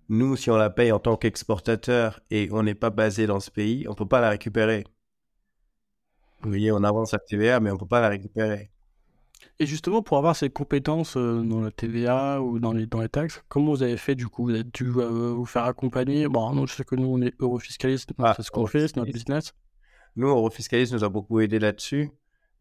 Nous, 0.08 0.36
si 0.36 0.50
on 0.50 0.56
la 0.56 0.70
paye 0.70 0.92
en 0.92 1.00
tant 1.00 1.16
qu'exportateur 1.16 2.20
et 2.30 2.48
on 2.52 2.62
n'est 2.62 2.74
pas 2.76 2.90
basé 2.90 3.26
dans 3.26 3.40
ce 3.40 3.50
pays, 3.50 3.86
on 3.88 3.90
ne 3.90 3.96
peut 3.96 4.08
pas 4.08 4.20
la 4.20 4.30
récupérer. 4.30 4.84
Vous 6.42 6.50
voyez, 6.50 6.70
on 6.72 6.84
avance 6.84 7.12
la 7.12 7.18
TVA, 7.18 7.60
mais 7.60 7.70
on 7.70 7.74
ne 7.74 7.78
peut 7.78 7.86
pas 7.86 8.00
la 8.00 8.08
récupérer. 8.08 8.70
Et 9.60 9.66
justement, 9.66 10.02
pour 10.02 10.18
avoir 10.18 10.36
ces 10.36 10.50
compétences 10.50 11.16
euh, 11.16 11.42
dans 11.42 11.60
la 11.60 11.72
TVA 11.72 12.40
ou 12.40 12.60
dans 12.60 12.72
les, 12.72 12.86
dans 12.86 13.00
les 13.00 13.08
taxes, 13.08 13.42
comment 13.48 13.72
vous 13.72 13.82
avez 13.82 13.96
fait 13.96 14.14
du 14.14 14.28
coup? 14.28 14.44
Vous 14.44 14.54
avez 14.54 14.62
dû 14.62 14.86
euh, 14.96 15.32
vous 15.32 15.46
faire 15.46 15.64
accompagner? 15.64 16.28
Bon, 16.28 16.52
non, 16.54 16.64
je 16.66 16.74
sais 16.74 16.84
que 16.84 16.94
nous, 16.94 17.08
on 17.08 17.20
est 17.20 17.34
eurofiscaliste, 17.40 18.12
ah, 18.18 18.34
c'est 18.36 18.44
ce 18.44 18.52
qu'on 18.52 18.66
fait, 18.66 18.86
c'est 18.86 18.96
notre 18.96 19.12
business. 19.12 19.54
Nous, 20.14 20.28
Eurofiscaliste 20.28 20.92
nous 20.92 21.04
a 21.04 21.08
beaucoup 21.08 21.40
aidé 21.40 21.58
là-dessus. 21.58 22.10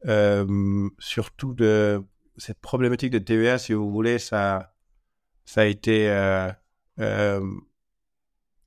Euh, 0.06 0.90
surtout 1.00 1.54
de 1.54 2.04
cette 2.38 2.60
problématique 2.60 3.12
de 3.12 3.20
TVA, 3.20 3.58
si 3.58 3.74
vous 3.74 3.92
voulez, 3.92 4.20
ça, 4.20 4.74
ça 5.46 5.62
a 5.62 5.66
été, 5.66 6.08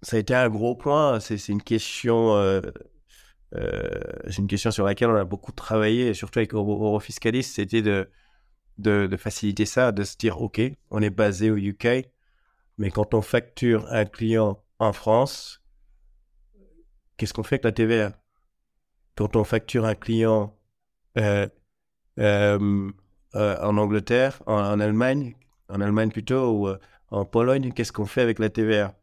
ça 0.03 0.17
a 0.17 0.19
été 0.19 0.35
un 0.35 0.49
gros 0.49 0.75
point. 0.75 1.21
C'est 1.21 1.49
une 1.49 1.63
question 1.63 2.35
euh, 2.37 2.61
c'est 3.53 4.39
une 4.39 4.47
question 4.47 4.71
sur 4.71 4.85
laquelle 4.85 5.11
on 5.11 5.17
a 5.17 5.25
beaucoup 5.25 5.53
travaillé, 5.53 6.15
surtout 6.15 6.39
avec 6.39 6.55
Eurofiscalis, 6.55 7.43
c'était 7.43 7.83
de, 7.83 9.17
faciliter 9.17 9.67
ça, 9.67 9.93
de 9.93 10.05
se 10.05 10.17
dire, 10.17 10.41
OK, 10.41 10.61
on 10.91 11.03
est 11.03 11.11
basé 11.11 11.51
au 11.51 11.57
UK, 11.57 12.09
mais 12.79 12.91
quand 12.91 13.15
on 13.15 13.23
facture 13.23 13.87
un 13.91 14.05
client 14.05 14.63
en 14.79 14.93
France, 14.93 15.63
qu'est-ce 17.17 17.35
qu'on 17.35 17.43
fait 17.43 17.57
avec 17.57 17.65
la 17.65 17.73
TVA 17.73 18.13
Quand 19.17 19.37
on 19.37 19.45
facture 19.45 19.85
un 19.85 19.95
client 19.95 20.57
euh, 21.19 21.49
euh, 22.19 22.93
en 23.35 23.77
Angleterre, 23.77 24.43
en, 24.47 24.81
Allemagne, 24.81 25.35
en 25.69 25.81
Allemagne 25.81 26.11
plutôt, 26.11 26.51
ou 26.53 26.69
en 27.11 27.25
Pologne, 27.25 27.73
qu'est-ce 27.73 27.93
qu'on 27.93 28.07
fait 28.07 28.23
avec 28.23 28.39
la 28.39 28.49
TVA 28.49 28.97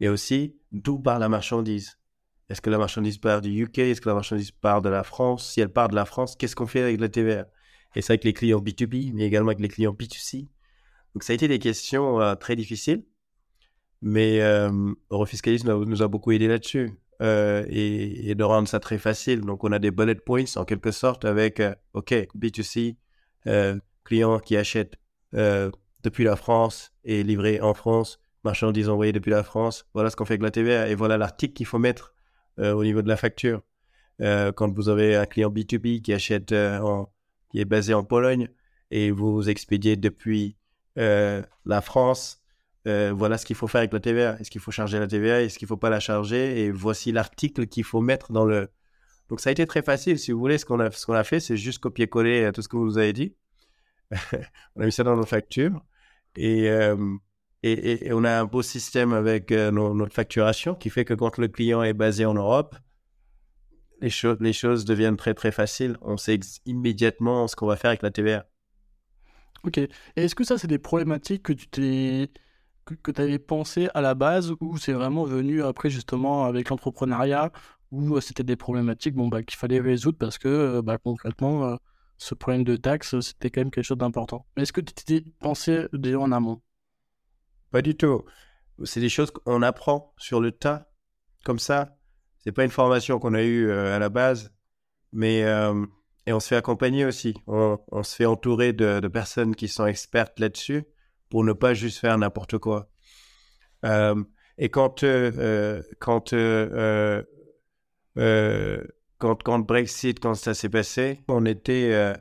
Et 0.00 0.08
aussi, 0.08 0.56
d'où 0.72 0.98
part 0.98 1.18
la 1.18 1.28
marchandise? 1.28 1.99
Est-ce 2.50 2.60
que 2.60 2.68
la 2.68 2.78
marchandise 2.78 3.18
part 3.18 3.40
du 3.40 3.62
UK 3.62 3.78
Est-ce 3.78 4.00
que 4.00 4.08
la 4.08 4.14
marchandise 4.16 4.50
part 4.50 4.82
de 4.82 4.88
la 4.88 5.04
France? 5.04 5.52
Si 5.52 5.60
elle 5.60 5.72
part 5.72 5.88
de 5.88 5.94
la 5.94 6.04
France, 6.04 6.34
qu'est-ce 6.34 6.56
qu'on 6.56 6.66
fait 6.66 6.82
avec 6.82 7.00
la 7.00 7.08
TVA 7.08 7.46
Et 7.94 8.02
c'est 8.02 8.12
avec 8.12 8.24
les 8.24 8.32
clients 8.32 8.58
B2B, 8.58 9.12
mais 9.14 9.24
également 9.24 9.50
avec 9.50 9.60
les 9.60 9.68
clients 9.68 9.92
B2C. 9.92 10.48
Donc 11.14 11.22
ça 11.22 11.32
a 11.32 11.34
été 11.34 11.46
des 11.46 11.60
questions 11.60 12.20
euh, 12.20 12.34
très 12.34 12.56
difficiles, 12.56 13.04
mais 14.02 14.40
euh, 14.40 14.70
Eurofiscalisme 15.10 15.84
nous 15.84 16.02
a 16.02 16.08
beaucoup 16.08 16.32
aidé 16.32 16.48
là-dessus 16.48 16.90
euh, 17.22 17.64
et, 17.68 18.34
de 18.34 18.44
rendre 18.44 18.66
ça 18.66 18.80
très 18.80 18.98
facile. 18.98 19.42
Donc 19.42 19.62
on 19.62 19.70
a 19.70 19.78
des 19.78 19.92
bullet 19.92 20.16
points 20.16 20.56
en 20.56 20.64
quelque 20.64 20.90
sorte 20.90 21.24
avec, 21.24 21.60
euh, 21.60 21.74
OK, 21.94 22.12
B2C, 22.36 22.96
client 24.04 24.40
qui 24.40 24.56
achète 24.56 24.96
depuis 25.32 26.24
la 26.24 26.34
France 26.34 26.92
et 27.04 27.22
livré 27.22 27.60
en 27.60 27.74
France, 27.74 28.18
marchandise 28.42 28.88
envoyée 28.88 29.12
depuis 29.12 29.30
la 29.30 29.44
France. 29.44 29.86
Voilà 29.94 30.10
ce 30.10 30.16
qu'on 30.16 30.24
fait 30.24 30.34
avec 30.34 30.42
la 30.42 30.50
TVA 30.50 30.88
et 30.88 30.96
voilà 30.96 31.16
l'article 31.16 31.52
qu'il 31.54 31.66
faut 31.66 31.78
mettre 31.78 32.12
au 32.58 32.84
niveau 32.84 33.02
de 33.02 33.08
la 33.08 33.16
facture. 33.16 33.62
Euh, 34.20 34.52
quand 34.52 34.72
vous 34.72 34.88
avez 34.88 35.16
un 35.16 35.26
client 35.26 35.50
B2B 35.50 36.02
qui 36.02 36.12
achète, 36.12 36.52
euh, 36.52 37.04
qui 37.50 37.60
est 37.60 37.64
basé 37.64 37.94
en 37.94 38.04
Pologne 38.04 38.48
et 38.90 39.10
vous 39.10 39.48
expédiez 39.48 39.96
depuis 39.96 40.56
la 40.96 41.80
France, 41.80 42.42
voilà 42.84 43.38
ce 43.38 43.46
qu'il 43.46 43.56
faut 43.56 43.68
faire 43.68 43.80
avec 43.80 43.92
la 43.92 44.00
TVA. 44.00 44.38
Est-ce 44.40 44.50
qu'il 44.50 44.60
faut 44.60 44.70
charger 44.70 44.98
la 44.98 45.06
TVA? 45.06 45.42
Est-ce 45.42 45.58
qu'il 45.58 45.66
ne 45.66 45.68
faut 45.68 45.76
pas 45.76 45.90
la 45.90 46.00
charger? 46.00 46.64
Et 46.64 46.70
voici 46.70 47.12
l'article 47.12 47.66
qu'il 47.66 47.84
faut 47.84 48.00
mettre 48.00 48.32
dans 48.32 48.44
le. 48.44 48.68
Donc 49.28 49.40
ça 49.40 49.50
a 49.50 49.52
été 49.52 49.66
très 49.66 49.82
facile. 49.82 50.18
Si 50.18 50.32
vous 50.32 50.38
voulez, 50.38 50.58
ce 50.58 50.66
qu'on 50.66 50.80
a, 50.80 50.90
ce 50.90 51.06
qu'on 51.06 51.14
a 51.14 51.24
fait, 51.24 51.40
c'est 51.40 51.56
juste 51.56 51.78
copier-coller 51.78 52.50
tout 52.52 52.62
ce 52.62 52.68
que 52.68 52.76
vous 52.76 52.84
nous 52.84 52.98
avez 52.98 53.12
dit. 53.12 53.34
on 54.76 54.82
a 54.82 54.86
mis 54.86 54.92
ça 54.92 55.04
dans 55.04 55.16
nos 55.16 55.24
factures. 55.24 55.82
Et, 56.36 56.68
et, 57.62 58.12
on 58.12 58.24
a 58.24 58.40
un 58.40 58.44
beau 58.44 58.62
système 58.62 59.12
avec 59.12 59.52
euh, 59.52 59.70
notre 59.70 60.14
facturation 60.14 60.74
qui 60.74 60.90
fait 60.90 61.04
que 61.04 61.14
quand 61.14 61.36
le 61.38 61.48
client 61.48 61.82
est 61.82 61.92
basé 61.92 62.24
en 62.24 62.34
Europe, 62.34 62.74
les, 64.00 64.10
les 64.40 64.52
choses 64.52 64.84
deviennent 64.84 65.16
très 65.16 65.34
très 65.34 65.52
faciles. 65.52 65.98
On 66.00 66.16
sait 66.16 66.40
immédiatement 66.64 67.48
ce 67.48 67.56
qu'on 67.56 67.66
va 67.66 67.76
faire 67.76 67.90
avec 67.90 68.02
la 68.02 68.10
TVA. 68.10 68.46
Ok. 69.64 69.76
Et 69.76 69.90
est-ce 70.16 70.34
que 70.34 70.44
ça, 70.44 70.56
c'est 70.56 70.68
des 70.68 70.78
problématiques 70.78 71.42
que 71.42 71.52
tu 71.52 71.68
t'es 71.68 72.30
que, 72.86 73.12
tu 73.12 73.20
avais 73.20 73.38
pensé 73.38 73.88
à 73.94 74.00
la 74.00 74.14
base 74.14 74.52
ou 74.60 74.76
c'est 74.78 74.94
vraiment 74.94 75.24
venu 75.24 75.62
après 75.62 75.90
justement 75.90 76.46
avec 76.46 76.70
l'entrepreneuriat 76.70 77.52
où 77.92 78.16
euh, 78.16 78.20
c'était 78.20 78.42
des 78.42 78.56
problématiques 78.56 79.14
bon, 79.14 79.28
bah, 79.28 79.42
qu'il 79.42 79.58
fallait 79.58 79.80
résoudre 79.80 80.18
parce 80.18 80.38
que 80.38 80.48
euh, 80.48 80.82
bah, 80.82 80.98
concrètement, 80.98 81.76
ce 82.16 82.34
problème 82.34 82.64
de 82.64 82.76
taxes, 82.76 83.20
c'était 83.20 83.50
quand 83.50 83.60
même 83.60 83.70
quelque 83.70 83.84
chose 83.84 83.98
d'important. 83.98 84.46
Est-ce 84.56 84.72
que 84.72 84.80
tu 84.80 84.94
t'es 84.94 85.24
pensé 85.40 85.86
déjà 85.92 86.18
en 86.18 86.32
amont? 86.32 86.62
Pas 87.70 87.82
du 87.82 87.96
tout. 87.96 88.24
C'est 88.84 89.00
des 89.00 89.08
choses 89.08 89.30
qu'on 89.30 89.62
apprend 89.62 90.14
sur 90.16 90.40
le 90.40 90.52
tas, 90.52 90.90
comme 91.44 91.58
ça. 91.58 91.96
C'est 92.38 92.52
pas 92.52 92.64
une 92.64 92.70
formation 92.70 93.18
qu'on 93.18 93.34
a 93.34 93.42
eue 93.42 93.70
à 93.70 93.98
la 93.98 94.08
base, 94.08 94.52
mais 95.12 95.40
et 96.26 96.32
on 96.32 96.40
se 96.40 96.48
fait 96.48 96.56
accompagner 96.56 97.04
aussi. 97.04 97.34
On, 97.46 97.78
se 98.02 98.16
fait 98.16 98.24
entourer 98.24 98.72
de, 98.72 99.06
personnes 99.08 99.54
qui 99.54 99.68
sont 99.68 99.84
expertes 99.84 100.40
là-dessus 100.40 100.84
pour 101.28 101.44
ne 101.44 101.52
pas 101.52 101.74
juste 101.74 101.98
faire 101.98 102.16
n'importe 102.16 102.56
quoi. 102.56 102.90
et 103.84 104.70
quand, 104.70 105.04
quand 105.98 106.32
euh, 108.18 108.82
quand, 109.18 109.42
quand 109.42 109.58
Brexit, 109.60 110.18
quand 110.20 110.34
ça 110.34 110.54
s'est 110.54 110.68
passé, 110.68 111.20
on 111.28 111.44
était, 111.46 111.90
euh, 111.92 112.14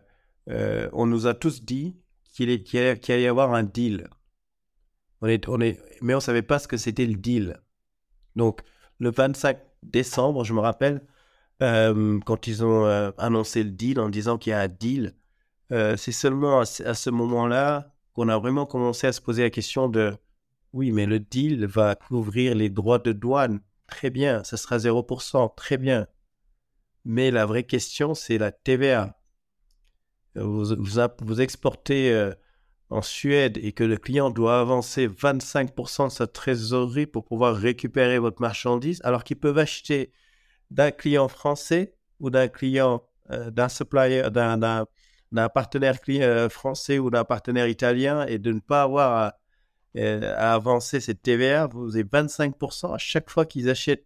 euh, 0.50 0.90
on 0.94 1.06
nous 1.06 1.28
a 1.28 1.34
tous 1.34 1.64
dit 1.64 1.98
qu'il 2.34 2.50
allait, 2.50 3.22
y 3.22 3.28
avoir 3.28 3.54
un 3.54 3.64
deal. 3.64 4.10
Mais 5.22 6.16
on 6.16 6.20
savait 6.20 6.42
pas 6.42 6.60
ce 6.60 6.68
que 6.68 6.78
c'était 6.78 7.06
le 7.06 7.16
deal. 7.16 7.60
Donc, 8.36 8.62
le 9.00 9.12
25 9.12 9.58
décembre, 9.84 10.44
je 10.44 10.54
me 10.54 10.60
rappelle, 10.60 11.02
quand 11.60 12.48
ils 12.48 12.64
ont 12.64 12.86
annoncé 13.18 13.64
le 13.64 13.72
deal 13.72 14.00
en 14.00 14.10
disant 14.10 14.38
qu'il 14.38 14.52
y 14.52 14.54
a 14.54 14.62
un 14.62 14.68
deal, 14.68 15.16
c'est 15.70 16.12
seulement 16.12 16.60
à, 16.62 16.66
ce 16.66 17.10
moment-là 17.10 17.94
qu'on 18.14 18.30
a 18.30 18.38
vraiment 18.38 18.66
commencé 18.66 19.08
à 19.08 19.12
se 19.12 19.22
poser 19.22 19.44
la 19.44 19.50
question 19.50 19.90
de 19.90 20.16
oui, 20.72 20.92
mais 20.92 21.06
le 21.06 21.20
deal 21.20 21.66
va 21.66 21.96
couvrir 21.96 22.56
les 22.56 22.70
droits 22.70 23.00
de 23.00 23.12
douane 23.12 23.60
Très 23.90 24.12
bien, 24.12 24.44
ça 24.44 24.56
sera 24.56 24.78
0%, 24.78 25.56
très 25.56 25.78
bien. 25.78 26.08
Mais 27.06 27.32
la 27.32 27.46
vraie 27.46 27.64
question, 27.64 28.14
c'est 28.14 28.38
la 28.38 28.52
TVA. 28.52 29.20
Vous, 30.36 30.76
vous, 30.76 31.42
exportez 31.42 32.14
euh, 32.14 32.32
en 32.90 33.02
Suède 33.02 33.58
et 33.62 33.72
que 33.72 33.84
le 33.84 33.98
client 33.98 34.30
doit 34.30 34.60
avancer 34.60 35.08
25% 35.08 36.08
de 36.08 36.12
sa 36.12 36.28
trésorerie 36.28 37.06
pour 37.06 37.26
pouvoir 37.26 37.56
récupérer 37.56 38.20
votre 38.20 38.42
marchandise, 38.42 39.00
alors 39.04 39.24
qu'ils 39.24 39.38
peuvent 39.38 39.58
acheter 39.58 40.12
d'un 40.72 40.92
client 40.92 41.28
français 41.28 41.96
ou 42.20 42.30
d'un 42.30 42.48
client, 42.48 43.04
euh, 43.32 43.52
d'un 43.52 43.70
supplier, 43.70 44.30
d'un 44.32 44.86
partenaire 45.50 45.98
euh, 46.10 46.50
français 46.50 47.00
ou 47.00 47.10
d'un 47.10 47.24
partenaire 47.24 47.68
italien 47.68 48.26
et 48.26 48.40
de 48.40 48.52
ne 48.52 48.60
pas 48.60 48.84
avoir 48.84 49.12
à 49.14 49.40
euh, 49.98 50.36
à 50.38 50.54
avancer 50.54 51.00
cette 51.00 51.24
TVA, 51.24 51.68
vous 51.68 51.96
avez 51.96 52.04
25%. 52.04 52.94
À 52.94 52.98
chaque 52.98 53.30
fois 53.30 53.46
qu'ils 53.46 53.70
achètent 53.70 54.06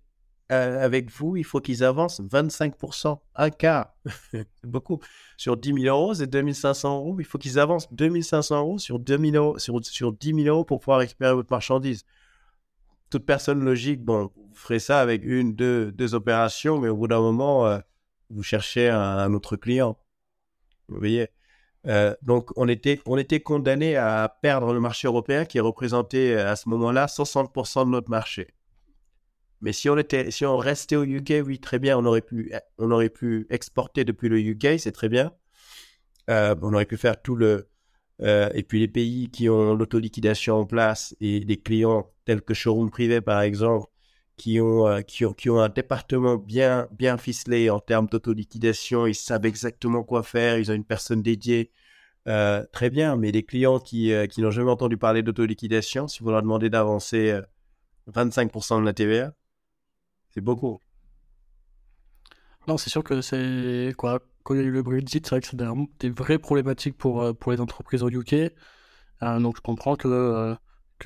euh, 0.52 0.84
avec 0.84 1.10
vous, 1.10 1.36
il 1.36 1.44
faut 1.44 1.62
qu'ils 1.62 1.84
avancent 1.84 2.22
25%, 2.22 3.18
un 3.36 3.50
quart. 3.50 3.96
beaucoup. 4.64 5.00
Sur 5.38 5.58
10 5.58 5.82
000 5.82 5.96
euros, 5.96 6.14
c'est 6.14 6.28
2500 6.28 6.98
euros. 6.98 7.16
Il 7.20 7.26
faut 7.26 7.38
qu'ils 7.38 7.60
avancent 7.60 7.92
2500 7.94 8.60
euros 8.60 8.78
sur, 8.78 9.00
2 9.00 9.36
euros, 9.36 9.58
sur, 9.58 9.84
sur 9.84 10.12
10 10.12 10.44
000 10.44 10.48
euros 10.48 10.66
pour 10.66 10.80
pouvoir 10.80 11.00
récupérer 11.00 11.34
votre 11.34 11.52
marchandise. 11.52 12.04
Toute 13.10 13.26
personne 13.26 13.64
logique, 13.64 14.04
bon, 14.04 14.32
vous 14.36 14.56
ferez 14.56 14.80
ça 14.80 15.00
avec 15.00 15.24
une, 15.24 15.56
deux, 15.56 15.92
deux 15.92 16.16
opérations, 16.16 16.80
mais 16.80 16.90
au 16.90 16.98
bout 16.98 17.08
d'un 17.08 17.22
moment, 17.22 17.68
euh, 17.68 17.80
vous 18.30 18.44
cherchez 18.44 18.90
un 18.90 19.34
autre 19.34 19.56
client. 19.56 19.98
Vous 20.90 20.98
voyez? 20.98 21.30
Euh, 21.88 22.16
donc, 22.22 22.50
on 22.56 22.68
était, 22.68 23.02
on 23.06 23.18
était 23.18 23.42
condamné 23.42 23.96
à 23.98 24.34
perdre 24.42 24.74
le 24.74 24.80
marché 24.80 25.08
européen 25.08 25.46
qui 25.46 25.60
représentait 25.60 26.36
à 26.36 26.56
ce 26.56 26.70
moment-là 26.70 27.08
60% 27.08 27.86
de 27.86 27.90
notre 27.90 28.10
marché. 28.10 28.48
Mais 29.64 29.74
si 29.74 29.90
on, 29.90 29.98
était, 29.98 30.30
si 30.32 30.46
on 30.46 30.58
restait 30.58 30.96
au 30.96 31.04
UK, 31.04 31.42
oui, 31.46 31.60
très 31.60 31.80
bien, 31.80 31.98
on 31.98 32.06
aurait 32.06 32.22
pu, 32.22 32.54
on 32.78 32.92
aurait 32.92 33.10
pu 33.10 33.48
exporter 33.50 34.06
depuis 34.06 34.30
le 34.30 34.40
UK, 34.40 34.80
c'est 34.80 34.92
très 34.92 35.10
bien. 35.10 35.32
Euh, 36.30 36.56
on 36.62 36.74
aurait 36.74 36.86
pu 36.86 36.98
faire 36.98 37.22
tout 37.22 37.36
le. 37.36 37.70
et 38.20 38.64
puis 38.64 38.80
les 38.80 38.88
pays 38.88 39.30
qui 39.32 39.50
ont 39.50 39.74
l'autoliquidation 39.76 40.58
en 40.58 40.66
place 40.66 41.16
et 41.20 41.40
des 41.42 41.58
clients 41.58 42.12
tels 42.26 42.42
que 42.42 42.54
Showroom 42.54 42.90
Privé, 42.92 43.22
par 43.22 43.42
exemple, 43.42 43.88
qui 44.38 44.60
ont, 44.62 45.02
qui 45.04 45.26
ont, 45.26 45.34
qui 45.34 45.50
ont 45.50 45.60
un 45.60 45.70
département 45.70 46.38
bien, 46.38 46.88
bien 46.92 47.18
ficelé 47.18 47.70
en 47.70 47.80
termes 47.80 48.08
d'autoliquidation. 48.08 49.08
Ils 49.08 49.16
savent 49.16 49.46
exactement 49.46 50.04
quoi 50.04 50.24
faire. 50.24 50.58
Ils 50.58 50.72
ont 50.72 50.76
une 50.76 50.86
personne 50.86 51.22
dédiée. 51.22 51.72
Euh, 52.28 52.66
très 52.72 52.90
bien, 52.90 53.18
mais 53.18 53.32
les 53.32 53.44
clients 53.44 53.80
qui, 53.80 54.14
euh, 54.14 54.28
qui 54.28 54.42
n'ont 54.42 54.52
jamais 54.52 54.72
entendu 54.72 54.98
parler 54.98 55.24
d'autoliquidation, 55.24 56.08
si 56.08 56.24
vous 56.24 56.30
leur 56.32 56.42
demandez 56.42 56.70
d'avancer 56.70 57.38
25% 58.08 58.78
euh, 58.78 58.80
de 58.80 58.86
la 58.86 58.94
TVA, 58.94 59.34
c'est 60.34 60.42
beaucoup. 60.42 60.80
Non, 62.68 62.78
c'est 62.78 62.90
sûr 62.90 63.04
que 63.04 63.22
c'est 63.22 63.94
quoi. 63.98 64.20
Quand 64.44 64.56
il 64.56 64.62
y 64.62 64.64
a 64.64 64.66
eu 64.66 64.72
le 64.72 64.84
Brexit, 64.84 65.26
c'est 65.26 65.30
vrai 65.36 65.42
que 65.42 65.48
c'est 65.48 65.58
des, 65.58 66.10
vraies 66.10 66.38
problématiques 66.38 66.98
pour, 66.98 67.36
pour 67.38 67.52
les 67.54 67.62
entreprises 67.62 68.04
au 68.04 68.10
UK. 68.10 68.52
donc 69.22 69.56
je 69.56 69.62
comprends 69.62 69.96
que 69.96 70.58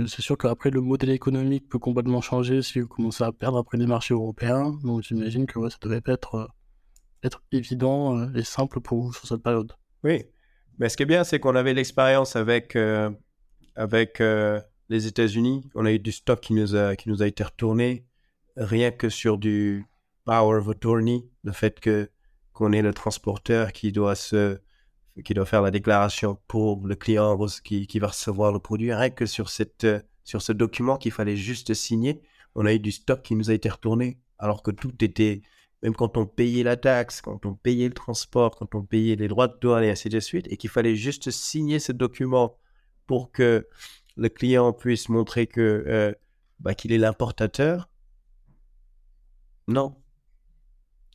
c'est 0.06 0.22
sûr 0.22 0.38
qu'après 0.38 0.70
le 0.70 0.82
modèle 0.82 1.10
économique 1.10 1.68
peut 1.68 1.80
complètement 1.80 2.22
changer 2.22 2.62
si 2.62 2.80
vous 2.80 2.88
commencez 2.88 3.24
à 3.24 3.32
perdre 3.32 3.58
après 3.58 3.78
des 3.78 3.88
marchés 3.88 4.14
européens. 4.14 4.78
Donc 4.84 5.04
j'imagine 5.04 5.48
que 5.48 5.68
ça 5.70 5.78
devait 5.82 6.02
pas 6.02 6.14
être, 6.14 6.36
euh, 6.36 6.48
être 7.24 7.42
évident 7.52 8.18
euh, 8.18 8.34
et 8.36 8.44
simple 8.44 8.80
pour 8.80 9.02
vous 9.02 9.14
sur 9.14 9.28
cette 9.28 9.42
période. 9.42 9.74
Oui, 10.04 10.24
mais 10.78 10.90
ce 10.90 10.98
qui 10.98 11.04
est 11.04 11.08
bien, 11.08 11.24
c'est 11.24 11.40
qu'on 11.40 11.56
avait 11.56 11.74
l'expérience 11.74 12.36
avec, 12.36 12.76
euh, 12.76 13.10
avec 13.76 14.22
les 14.90 15.08
États-Unis. 15.08 15.68
On 15.74 15.86
a 15.86 15.92
eu 15.92 16.00
du 16.00 16.12
stock 16.12 16.40
qui 16.40 16.54
nous 16.54 16.76
a, 16.76 16.96
qui 16.96 17.10
nous 17.10 17.24
a 17.24 17.28
été 17.28 17.44
retourné, 17.44 18.06
rien 18.58 18.92
que 18.92 19.10
sur 19.10 19.38
du 19.38 19.86
power 20.26 20.58
of 20.58 20.70
attorney, 20.70 21.30
le 21.44 21.52
fait 21.52 21.80
que 21.80 22.10
qu'on 22.54 22.72
est 22.72 22.82
le 22.82 22.94
transporteur 22.94 23.72
qui 23.72 23.92
doit 23.92 24.16
se 24.16 24.60
qui 25.24 25.34
doit 25.34 25.46
faire 25.46 25.62
la 25.62 25.72
déclaration 25.72 26.40
pour 26.48 26.86
le 26.86 26.96
client 26.96 27.38
qui, 27.64 27.88
qui 27.88 28.00
va 28.00 28.08
recevoir 28.08 28.52
le 28.52 28.60
produit. 28.60 28.94
Rien 28.94 29.10
que 29.10 29.26
sur, 29.26 29.50
cette, 29.50 29.88
sur 30.24 30.42
ce 30.42 30.52
document 30.52 30.98
qu'il 30.98 31.12
fallait 31.12 31.36
juste 31.36 31.74
signer, 31.74 32.22
on 32.56 32.66
a 32.66 32.74
eu 32.74 32.80
du 32.80 32.92
stock 32.92 33.22
qui 33.22 33.36
nous 33.36 33.50
a 33.50 33.54
été 33.54 33.70
retourné, 33.70 34.20
alors 34.38 34.64
que 34.64 34.72
tout 34.72 34.94
était, 35.04 35.42
même 35.82 35.96
quand 35.96 36.18
on 36.18 36.26
payait 36.26 36.64
la 36.64 36.78
taxe, 36.78 37.22
quand 37.22 37.46
on 37.46 37.54
payait 37.56 37.88
le 37.88 37.94
transport, 37.94 38.56
quand 38.56 38.76
on 38.76 38.84
payait 38.84 39.16
les 39.16 39.28
droits 39.28 39.48
de 39.48 39.58
douane 39.60 39.84
et 39.84 39.90
ainsi 39.90 40.10
de 40.10 40.20
suite, 40.20 40.48
et 40.52 40.58
qu'il 40.58 40.70
fallait 40.70 40.96
juste 40.96 41.32
signer 41.32 41.80
ce 41.80 41.92
document 41.92 42.58
pour 43.06 43.32
que 43.32 43.68
le 44.16 44.30
client 44.30 44.74
puisse 44.74 45.10
montrer 45.10 45.48
que 45.48 45.84
euh, 45.88 46.14
bah, 46.60 46.74
qu'il 46.74 46.92
est 46.92 46.98
l'importateur. 46.98 47.90
Non, 49.68 49.96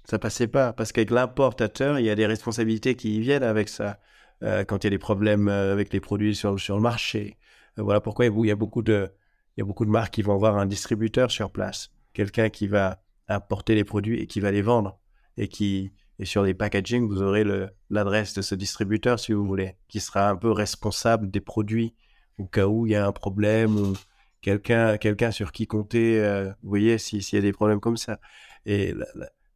ça 0.04 0.18
passait 0.18 0.48
pas 0.48 0.72
parce 0.72 0.92
qu'avec 0.92 1.10
l'importateur, 1.10 1.98
il 1.98 2.04
y 2.04 2.10
a 2.10 2.14
des 2.14 2.26
responsabilités 2.26 2.96
qui 2.96 3.20
viennent 3.20 3.42
avec 3.42 3.68
ça. 3.68 3.98
Euh, 4.42 4.64
quand 4.64 4.82
il 4.82 4.86
y 4.86 4.88
a 4.88 4.90
des 4.90 4.98
problèmes 4.98 5.48
euh, 5.48 5.72
avec 5.72 5.92
les 5.92 6.00
produits 6.00 6.34
sur, 6.34 6.54
le 6.54 6.80
marché. 6.80 7.38
Euh, 7.78 7.82
voilà 7.82 8.00
pourquoi 8.00 8.26
il 8.26 8.46
y 8.46 8.50
a 8.50 8.56
beaucoup 8.56 8.82
de 8.82 9.08
il 9.56 9.60
y 9.60 9.62
a 9.62 9.66
beaucoup 9.66 9.84
de 9.84 9.90
marques 9.90 10.14
qui 10.14 10.22
vont 10.22 10.34
avoir 10.34 10.56
un 10.56 10.66
distributeur 10.66 11.30
sur 11.30 11.50
place, 11.50 11.90
quelqu'un 12.14 12.48
qui 12.48 12.66
va 12.66 13.02
apporter 13.28 13.74
les 13.74 13.84
produits 13.84 14.18
et 14.18 14.26
qui 14.26 14.40
va 14.40 14.50
les 14.50 14.62
vendre 14.62 14.98
et 15.36 15.46
qui 15.48 15.92
et 16.18 16.24
sur 16.24 16.42
les 16.42 16.54
packaging, 16.54 17.08
vous 17.08 17.22
aurez 17.22 17.44
l'adresse 17.90 18.34
de 18.34 18.42
ce 18.42 18.54
distributeur 18.54 19.18
si 19.20 19.32
vous 19.32 19.46
voulez, 19.46 19.76
qui 19.88 20.00
sera 20.00 20.28
un 20.28 20.36
peu 20.36 20.50
responsable 20.50 21.30
des 21.30 21.40
produits 21.40 21.94
au 22.38 22.46
cas 22.46 22.66
où 22.66 22.86
il 22.86 22.92
y 22.92 22.96
a 22.96 23.06
un 23.06 23.12
problème 23.12 23.94
quelqu'un 24.42 24.98
quelqu'un 24.98 25.30
sur 25.30 25.52
qui 25.52 25.66
compter. 25.66 26.20
vous 26.62 26.68
voyez 26.68 26.98
s'il 26.98 27.22
y 27.32 27.36
a 27.38 27.40
des 27.40 27.52
problèmes 27.52 27.80
comme 27.80 27.96
ça. 27.96 28.20
Et 28.66 28.92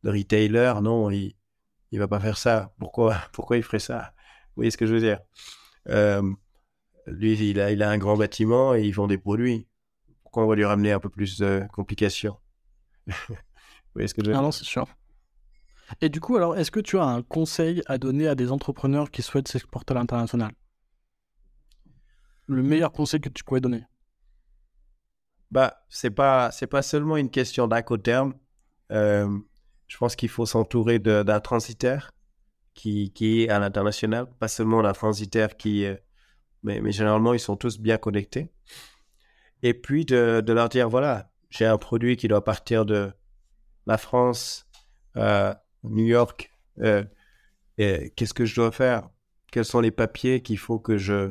le 0.02 0.10
retailer, 0.10 0.80
non, 0.82 1.10
il 1.10 1.34
ne 1.92 1.98
va 1.98 2.08
pas 2.08 2.20
faire 2.20 2.38
ça. 2.38 2.72
Pourquoi, 2.78 3.16
pourquoi 3.32 3.56
il 3.58 3.62
ferait 3.62 3.78
ça? 3.78 4.14
Vous 4.48 4.60
voyez 4.60 4.70
ce 4.70 4.76
que 4.78 4.86
je 4.86 4.94
veux 4.94 5.00
dire? 5.00 5.20
Euh, 5.88 6.22
Lui, 7.06 7.34
il 7.50 7.60
a, 7.60 7.70
il 7.72 7.82
a 7.82 7.90
un 7.90 7.98
grand 7.98 8.16
bâtiment 8.16 8.74
et 8.74 8.82
il 8.82 8.92
vend 8.92 9.06
des 9.06 9.18
produits. 9.18 9.68
Pourquoi 10.22 10.44
on 10.44 10.48
va 10.48 10.54
lui 10.56 10.64
ramener 10.64 10.92
un 10.92 11.00
peu 11.00 11.08
plus 11.10 11.38
de 11.38 11.64
complications? 11.72 12.38
Vous 13.06 13.36
voyez 13.94 14.08
ce 14.08 14.14
que 14.14 14.22
je 14.22 14.26
veux 14.26 14.32
dire? 14.32 14.40
ah 14.40 14.42
Non, 14.42 14.52
c'est 14.52 14.64
sûr. 14.64 14.86
Et 16.00 16.08
du 16.08 16.20
coup, 16.20 16.36
alors, 16.36 16.56
est-ce 16.56 16.70
que 16.70 16.80
tu 16.80 16.98
as 16.98 17.04
un 17.04 17.22
conseil 17.22 17.82
à 17.86 17.98
donner 17.98 18.28
à 18.28 18.34
des 18.34 18.50
entrepreneurs 18.52 19.10
qui 19.10 19.22
souhaitent 19.22 19.48
s'exporter 19.48 19.92
à 19.92 19.96
l'international? 19.96 20.52
Le 22.48 22.62
meilleur 22.62 22.92
conseil 22.92 23.20
que 23.20 23.28
tu 23.28 23.44
pourrais 23.44 23.60
donner? 23.60 23.84
Bah, 25.56 25.82
c'est 25.88 26.10
pas, 26.10 26.50
c'est 26.50 26.66
pas 26.66 26.82
seulement 26.82 27.16
une 27.16 27.30
question 27.30 27.66
d'incoterm. 27.66 28.34
Euh, 28.92 29.26
je 29.86 29.96
pense 29.96 30.14
qu'il 30.14 30.28
faut 30.28 30.44
s'entourer 30.44 30.98
d'un 30.98 31.40
transitaire 31.40 32.12
qui, 32.74 33.10
qui, 33.14 33.44
est 33.44 33.48
à 33.48 33.58
l'international, 33.58 34.26
pas 34.38 34.48
seulement 34.48 34.82
d'un 34.82 34.92
transitaire 34.92 35.56
qui, 35.56 35.86
euh, 35.86 35.96
mais, 36.62 36.82
mais, 36.82 36.92
généralement 36.92 37.32
ils 37.32 37.40
sont 37.40 37.56
tous 37.56 37.78
bien 37.78 37.96
connectés. 37.96 38.52
Et 39.62 39.72
puis 39.72 40.04
de, 40.04 40.44
leur 40.46 40.68
dire 40.68 40.90
voilà, 40.90 41.32
j'ai 41.48 41.64
un 41.64 41.78
produit 41.78 42.18
qui 42.18 42.28
doit 42.28 42.44
partir 42.44 42.84
de 42.84 43.10
la 43.86 43.96
France, 43.96 44.66
euh, 45.16 45.54
New 45.84 46.04
York. 46.04 46.50
Euh, 46.80 47.02
qu'est-ce 47.78 48.34
que 48.34 48.44
je 48.44 48.56
dois 48.56 48.72
faire? 48.72 49.08
Quels 49.50 49.64
sont 49.64 49.80
les 49.80 49.90
papiers 49.90 50.42
qu'il 50.42 50.58
faut 50.58 50.78
que 50.78 50.98
je 50.98 51.30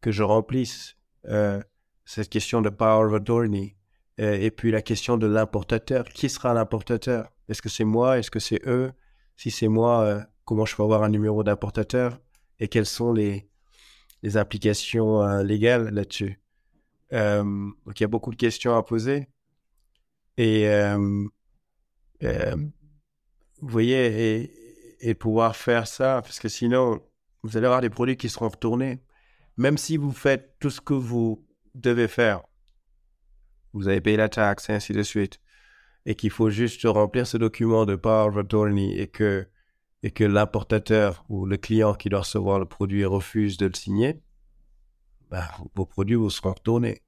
que 0.00 0.10
je 0.10 0.24
remplisse? 0.24 0.96
Cette 2.10 2.28
question 2.28 2.60
de 2.60 2.70
power 2.70 3.06
of 3.06 3.14
attorney 3.14 3.76
euh, 4.18 4.34
et 4.34 4.50
puis 4.50 4.72
la 4.72 4.82
question 4.82 5.16
de 5.16 5.28
l'importateur. 5.28 6.04
Qui 6.08 6.28
sera 6.28 6.52
l'importateur? 6.52 7.30
Est-ce 7.48 7.62
que 7.62 7.68
c'est 7.68 7.84
moi? 7.84 8.18
Est-ce 8.18 8.32
que 8.32 8.40
c'est 8.40 8.60
eux? 8.66 8.90
Si 9.36 9.52
c'est 9.52 9.68
moi, 9.68 10.00
euh, 10.00 10.20
comment 10.44 10.64
je 10.64 10.74
peux 10.74 10.82
avoir 10.82 11.04
un 11.04 11.08
numéro 11.08 11.44
d'importateur? 11.44 12.18
Et 12.58 12.66
quelles 12.66 12.86
sont 12.86 13.12
les, 13.12 13.48
les 14.24 14.36
implications 14.36 15.24
légales 15.42 15.90
là-dessus? 15.90 16.40
Donc 17.12 17.98
il 17.98 18.02
y 18.02 18.04
a 18.04 18.08
beaucoup 18.08 18.32
de 18.32 18.36
questions 18.36 18.76
à 18.76 18.82
poser. 18.82 19.28
Et 20.36 20.68
vous 22.20 23.68
voyez, 23.68 24.50
et 25.00 25.14
pouvoir 25.14 25.54
faire 25.56 25.86
ça, 25.86 26.20
parce 26.22 26.38
que 26.40 26.48
sinon, 26.48 27.00
vous 27.42 27.56
allez 27.56 27.66
avoir 27.66 27.80
des 27.80 27.88
produits 27.88 28.16
qui 28.16 28.28
seront 28.28 28.48
retournés. 28.48 29.00
Même 29.56 29.78
si 29.78 29.96
vous 29.96 30.12
faites 30.12 30.56
tout 30.58 30.70
ce 30.70 30.80
que 30.80 30.94
vous 30.94 31.46
devez 31.74 32.08
faire, 32.08 32.42
vous 33.72 33.88
avez 33.88 34.00
payé 34.00 34.16
la 34.16 34.28
taxe 34.28 34.68
et 34.68 34.72
ainsi 34.72 34.92
de 34.92 35.02
suite, 35.02 35.40
et 36.06 36.14
qu'il 36.14 36.30
faut 36.30 36.50
juste 36.50 36.82
remplir 36.84 37.26
ce 37.26 37.36
document 37.36 37.86
de 37.86 37.96
power 37.96 38.28
of 38.28 38.36
attorney 38.38 38.98
et 38.98 39.08
que, 39.08 39.46
et 40.02 40.10
que 40.10 40.24
l'importateur 40.24 41.24
ou 41.28 41.46
le 41.46 41.56
client 41.56 41.94
qui 41.94 42.08
doit 42.08 42.20
recevoir 42.20 42.58
le 42.58 42.66
produit 42.66 43.04
refuse 43.04 43.56
de 43.56 43.66
le 43.66 43.74
signer, 43.74 44.20
bah, 45.30 45.48
vos 45.74 45.86
produits 45.86 46.16
vous 46.16 46.30
seront 46.30 46.52
retournés. 46.52 47.02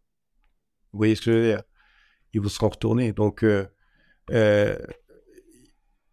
Vous 0.93 0.99
voyez 0.99 1.15
ce 1.15 1.23
que 1.23 1.33
je 1.33 1.37
veux 1.37 1.55
dire? 1.55 1.63
Ils 2.35 2.41
vous 2.41 2.49
seront 2.49 2.69
retournés. 2.69 3.13
Donc, 3.13 3.43
euh, 3.43 3.67
euh, 4.31 4.79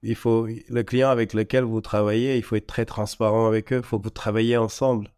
il 0.01 0.15
faut, 0.15 0.47
le 0.47 0.83
client 0.83 1.09
avec 1.09 1.33
lequel 1.33 1.63
vous 1.63 1.81
travaillez, 1.81 2.37
il 2.37 2.43
faut 2.43 2.55
être 2.55 2.67
très 2.67 2.85
transparent 2.85 3.45
avec 3.47 3.73
eux. 3.73 3.77
Il 3.77 3.83
faut 3.83 3.99
que 3.99 4.05
vous 4.05 4.09
travaillez 4.09 4.57
ensemble. 4.57 5.13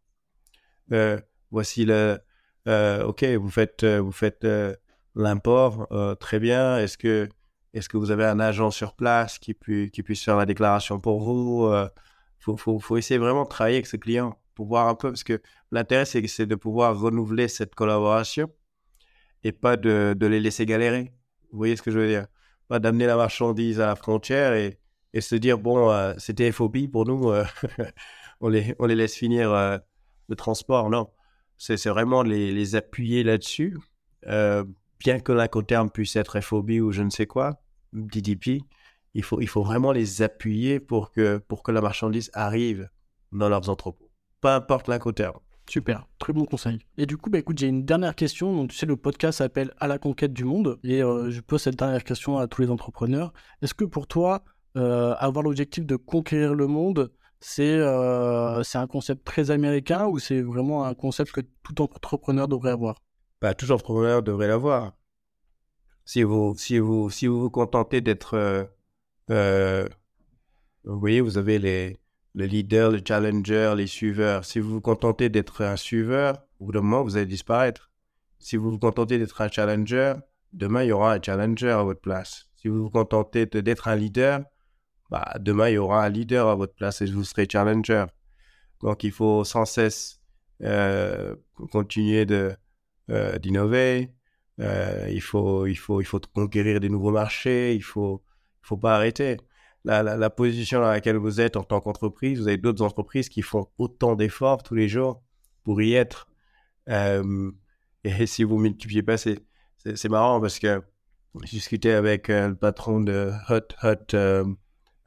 Euh, 0.92 1.20
voici 1.52 1.86
le, 1.86 2.20
ok, 2.68 3.24
vous 3.24 3.50
faites, 3.50 3.84
euh, 3.84 4.00
vous 4.02 4.12
faites 4.12 4.46
l'import, 5.16 5.88
très 6.20 6.40
bien. 6.40 6.78
Est-ce 6.78 6.98
que, 6.98 7.30
est-ce 7.74 7.90
que 7.90 7.98
vous 7.98 8.12
avez 8.12 8.26
un 8.26 8.40
agent 8.40 8.72
sur 8.72 8.96
place 8.96 9.40
qui, 9.40 9.54
puisse 9.54 10.24
faire 10.24 10.38
la 10.38 10.46
déclaration 10.46 11.00
pour 11.00 11.22
vous 11.22 11.70
faut, 12.42 12.80
faut, 12.80 12.98
essayer 12.98 13.18
vraiment 13.20 13.44
de 13.44 13.50
travailler 13.50 13.78
avec 13.78 13.88
ce 13.88 13.98
client 13.98 14.38
pour 14.56 14.68
voir 14.68 14.88
un 14.88 14.96
peu, 14.96 15.10
parce 15.10 15.24
que 15.24 15.42
l'intérêt, 15.72 16.06
c'est, 16.06 16.46
de 16.46 16.56
pouvoir 16.56 17.00
renouveler 17.00 17.48
cette 17.48 17.76
collaboration 17.76 18.52
et 19.44 19.52
pas 19.52 19.78
de, 19.78 20.16
les 20.20 20.40
laisser 20.40 20.66
galérer. 20.66 21.14
Vous 21.52 21.58
voyez 21.58 21.76
ce 21.76 21.82
que 21.82 21.92
je 21.92 22.00
veux 22.00 22.08
dire? 22.08 22.28
D'amener 22.70 23.06
la 23.06 23.18
marchandise 23.18 23.82
à 23.82 23.88
la 23.88 23.96
frontière 23.96 24.54
et, 24.54 24.78
se 25.20 25.36
dire, 25.36 25.58
bon, 25.58 25.92
euh, 25.92 26.14
c'était 26.18 26.52
FOB 26.52 26.88
pour 26.90 27.06
nous, 27.06 27.30
euh, 27.32 27.44
on, 28.42 28.48
les, 28.48 28.76
laisse 28.80 29.16
finir 29.16 29.52
euh, 29.52 29.78
le 30.30 30.36
transport. 30.36 30.90
Non, 30.90 31.10
c'est 31.62 31.90
vraiment 31.90 32.24
les, 32.24 32.76
appuyer 32.76 33.24
là-dessus. 33.24 33.78
bien 34.24 35.20
que 35.20 35.32
l'incoterm 35.32 35.90
puisse 35.90 36.16
être 36.16 36.40
FOB 36.42 36.72
ou 36.82 36.92
je 36.92 37.04
ne 37.04 37.10
sais 37.10 37.26
quoi, 37.26 37.62
DDP, 37.94 38.62
il 39.14 39.24
faut, 39.24 39.42
il 39.42 39.48
faut 39.48 39.64
vraiment 39.64 39.92
les 39.92 40.22
appuyer 40.22 40.80
pour 40.80 41.12
que, 41.12 41.38
pour 41.38 41.64
que 41.64 41.72
la 41.72 41.82
marchandise 41.82 42.30
arrive 42.34 42.90
dans 43.32 43.50
leurs 43.50 43.70
entrepôts. 43.70 44.10
Peu 44.40 44.50
importe 44.50 44.88
l'incoterm. 44.88 45.34
Super, 45.70 46.08
très 46.18 46.34
bon 46.34 46.46
conseil. 46.46 46.80
Et 46.98 47.06
du 47.06 47.18
coup, 47.18 47.30
bah, 47.30 47.40
écoute, 47.40 47.58
j'ai 47.58 47.68
une 47.68 47.86
dernière 47.86 48.16
question. 48.16 48.54
Donc, 48.54 48.72
tu 48.72 48.76
sais, 48.76 48.86
le 48.86 48.98
podcast 48.98 49.38
s'appelle 49.38 49.72
À 49.80 49.88
la 49.88 50.00
conquête 50.00 50.34
du 50.34 50.44
monde. 50.44 50.80
Et 50.84 51.02
euh, 51.02 51.30
je 51.30 51.40
pose 51.40 51.62
cette 51.62 51.78
dernière 51.78 52.04
question 52.04 52.38
à 52.38 52.48
tous 52.48 52.62
les 52.62 52.70
entrepreneurs. 52.70 53.32
Est-ce 53.62 53.74
que 53.74 53.86
pour 53.86 54.08
toi, 54.08 54.44
euh, 54.76 55.16
avoir 55.20 55.44
l'objectif 55.44 55.86
de 55.86 55.96
conquérir 55.96 56.56
le 56.56 56.68
monde, 56.68 57.12
c'est 57.42 57.76
euh, 57.76 58.64
un 58.74 58.88
concept 58.88 59.26
très 59.26 59.52
américain 59.52 60.08
ou 60.08 60.20
c'est 60.20 60.42
vraiment 60.42 60.86
un 60.86 60.94
concept 60.94 61.32
que 61.34 61.42
tout 61.64 61.82
entrepreneur 61.82 62.48
devrait 62.48 62.72
avoir? 62.72 63.02
Bah, 63.42 63.54
Tout 63.54 63.70
entrepreneur 63.72 64.24
devrait 64.24 64.48
l'avoir. 64.48 64.94
Si 66.06 66.24
vous, 66.24 66.56
si, 66.58 66.80
vous, 66.80 67.10
si 67.10 67.28
vous 67.28 67.42
vous 67.42 67.50
contentez 67.50 68.00
d'être... 68.00 68.70
vous 69.28 71.00
voyez, 71.00 71.22
vous 71.22 71.38
avez 71.38 71.60
les, 71.60 72.00
le 72.34 72.46
leader, 72.46 72.92
le 72.92 73.02
challenger, 73.06 73.74
les 73.76 73.88
suiveurs. 73.88 74.46
Si 74.46 74.60
vous 74.60 74.72
vous 74.72 74.82
contentez 74.82 75.30
d'être 75.30 75.64
un 75.64 75.76
suiveur, 75.76 76.38
au 76.60 76.66
bout 76.66 76.72
d'un 76.72 76.82
moment, 76.82 77.04
vous 77.04 77.18
allez 77.18 77.26
disparaître. 77.26 77.92
Si 78.40 78.56
vous 78.56 78.72
vous 78.72 78.80
contentez 78.80 79.18
d'être 79.18 79.42
un 79.42 79.50
challenger, 79.50 80.14
demain, 80.54 80.84
il 80.84 80.88
y 80.88 80.92
aura 80.92 81.14
un 81.14 81.22
challenger 81.22 81.70
à 81.70 81.84
votre 81.84 82.02
place. 82.02 82.48
Si 82.56 82.68
vous 82.68 82.84
vous 82.84 82.90
contentez 82.90 83.46
d'être 83.46 83.88
un 83.88 83.96
leader, 83.96 84.42
bah, 85.12 85.34
demain, 85.40 85.68
il 85.70 85.74
y 85.74 85.78
aura 85.78 86.06
un 86.06 86.10
leader 86.10 86.48
à 86.48 86.56
votre 86.56 86.74
place 86.74 87.02
et 87.02 87.06
vous 87.06 87.26
serez 87.26 87.46
challenger. 87.52 88.06
Donc, 88.82 89.04
il 89.04 89.12
faut 89.12 89.44
sans 89.44 89.66
cesse 89.66 90.22
euh, 90.64 91.36
continuer 91.72 92.26
de, 92.26 92.56
euh, 93.10 93.38
d'innover. 93.38 94.14
Euh, 94.62 95.08
il, 95.12 95.22
faut, 95.22 95.66
il, 95.68 95.76
faut, 95.76 96.00
il 96.00 96.06
faut 96.06 96.22
conquérir 96.34 96.80
des 96.80 96.88
nouveaux 96.88 97.12
marchés. 97.12 97.76
Il 97.76 97.84
faut, 97.84 98.24
faut 98.62 98.78
pas 98.78 98.96
arrêter 98.96 99.38
la, 99.84 100.30
position 100.30 100.80
dans 100.80 100.90
laquelle 100.90 101.18
vous 101.18 101.42
êtes 101.42 101.58
en 101.58 101.64
tant 101.64 101.82
qu'entreprise. 101.82 102.40
Vous 102.40 102.48
avez 102.48 102.58
d'autres 102.58 102.84
entreprises 102.84 103.28
qui 103.28 103.42
font 103.42 103.68
autant 103.78 104.16
d'efforts 104.16 104.64
tous 104.64 104.76
les 104.76 104.88
jours 104.88 105.22
pour 105.64 105.82
y 105.82 105.94
être. 105.94 106.30
Et 106.88 108.26
si 108.28 108.44
vous 108.44 108.58
multipliez 108.58 109.04
pas, 109.04 109.18
c'est, 109.18 110.10
marrant 110.10 110.40
parce 110.40 110.58
que 110.60 110.82
j'ai 111.44 111.58
discuté 111.58 111.92
avec 111.92 112.30
le 112.30 112.54
patron 112.54 113.02
de 113.02 113.32
Hot, 113.50 113.76
Hot, 113.84 114.56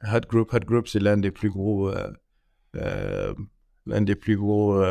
euh, 0.05 0.17
Hot 0.17 0.21
Group. 0.27 0.53
Hot 0.53 0.59
Group, 0.59 0.87
c'est 0.87 0.99
l'un 0.99 1.17
des 1.17 1.31
plus 1.31 1.49
gros, 1.49 1.91
l'un 2.73 4.01
des 4.01 4.15
plus 4.15 4.37
gros, 4.37 4.81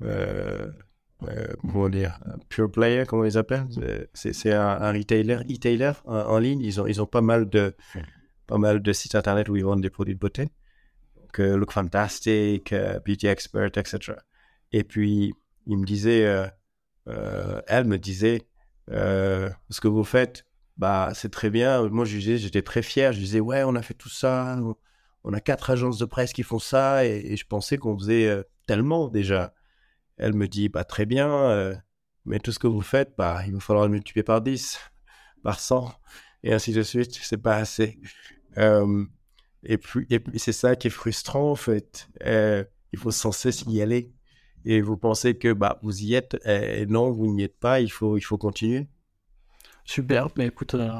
comment 0.00 1.88
dire, 1.88 2.18
pure 2.48 2.70
player, 2.70 3.04
comment 3.06 3.24
ils 3.24 3.38
appellent. 3.38 3.68
C'est, 4.14 4.52
un, 4.52 4.92
retailer, 4.92 5.38
e-tailer 5.50 5.92
en, 6.04 6.38
ligne. 6.38 6.60
Ils 6.60 6.80
ont, 6.80 6.86
ils 6.86 7.00
ont 7.00 7.06
pas 7.06 7.20
mal 7.20 7.48
de 7.48 7.74
pas 8.50 8.58
mal 8.58 8.82
de 8.82 8.92
sites 8.92 9.14
internet 9.14 9.48
où 9.48 9.54
ils 9.54 9.64
vendent 9.64 9.80
des 9.80 9.90
produits 9.90 10.14
de 10.14 10.18
beauté. 10.18 10.48
que 11.32 11.42
Look 11.42 11.70
Fantastic, 11.70 12.72
euh, 12.72 12.98
Beauty 13.06 13.28
Expert, 13.28 13.70
etc. 13.76 14.14
Et 14.72 14.82
puis, 14.82 15.32
il 15.66 15.78
me 15.78 15.86
disait, 15.86 16.26
euh, 16.26 16.48
euh, 17.08 17.62
elle 17.68 17.84
me 17.84 17.96
disait, 17.96 18.42
ce 18.88 19.80
que 19.80 19.86
vous 19.86 20.02
faites, 20.02 20.44
bah, 20.80 21.12
c'est 21.14 21.30
très 21.30 21.50
bien. 21.50 21.86
Moi, 21.90 22.06
j'étais 22.06 22.62
très 22.62 22.80
fier. 22.80 23.12
Je 23.12 23.18
disais, 23.18 23.38
ouais, 23.40 23.64
on 23.64 23.74
a 23.74 23.82
fait 23.82 23.92
tout 23.94 24.08
ça. 24.08 24.58
On 25.24 25.34
a 25.34 25.40
quatre 25.40 25.68
agences 25.68 25.98
de 25.98 26.06
presse 26.06 26.32
qui 26.32 26.42
font 26.42 26.58
ça. 26.58 27.04
Et, 27.04 27.36
je 27.36 27.46
pensais 27.46 27.76
qu'on 27.76 27.98
faisait 27.98 28.42
tellement 28.66 29.08
déjà. 29.08 29.54
Elle 30.16 30.32
me 30.32 30.48
dit, 30.48 30.70
bah, 30.70 30.84
très 30.84 31.04
bien. 31.04 31.78
mais 32.24 32.38
tout 32.40 32.50
ce 32.50 32.58
que 32.58 32.66
vous 32.66 32.80
faites, 32.80 33.12
bah, 33.18 33.42
il 33.46 33.52
va 33.52 33.60
falloir 33.60 33.84
le 33.84 33.92
multiplier 33.92 34.24
par 34.24 34.40
10, 34.40 34.78
par 35.42 35.60
100, 35.60 35.92
et 36.44 36.54
ainsi 36.54 36.72
de 36.72 36.82
suite. 36.82 37.12
C'est 37.12 37.36
pas 37.42 37.56
assez. 37.56 38.00
Euh, 38.56 39.04
et 39.62 39.76
puis, 39.76 40.06
c'est 40.36 40.52
ça 40.52 40.76
qui 40.76 40.86
est 40.88 40.90
frustrant 40.90 41.50
en 41.50 41.56
fait. 41.56 42.08
Euh, 42.24 42.64
il 42.94 42.98
faut 42.98 43.10
sans 43.10 43.32
cesse 43.32 43.64
y 43.66 43.82
aller. 43.82 44.14
Et 44.64 44.80
vous 44.80 44.96
pensez 44.96 45.36
que 45.36 45.52
bah, 45.52 45.78
vous 45.82 46.02
y 46.02 46.14
êtes, 46.14 46.38
et 46.46 46.86
non, 46.86 47.10
vous 47.12 47.34
n'y 47.34 47.42
êtes 47.44 47.58
pas, 47.58 47.80
il 47.80 47.90
faut, 47.92 48.16
il 48.16 48.22
faut 48.22 48.38
continuer. 48.38 48.88
Super, 49.84 50.28
mais 50.36 50.46
écoute, 50.46 50.74
euh, 50.74 50.90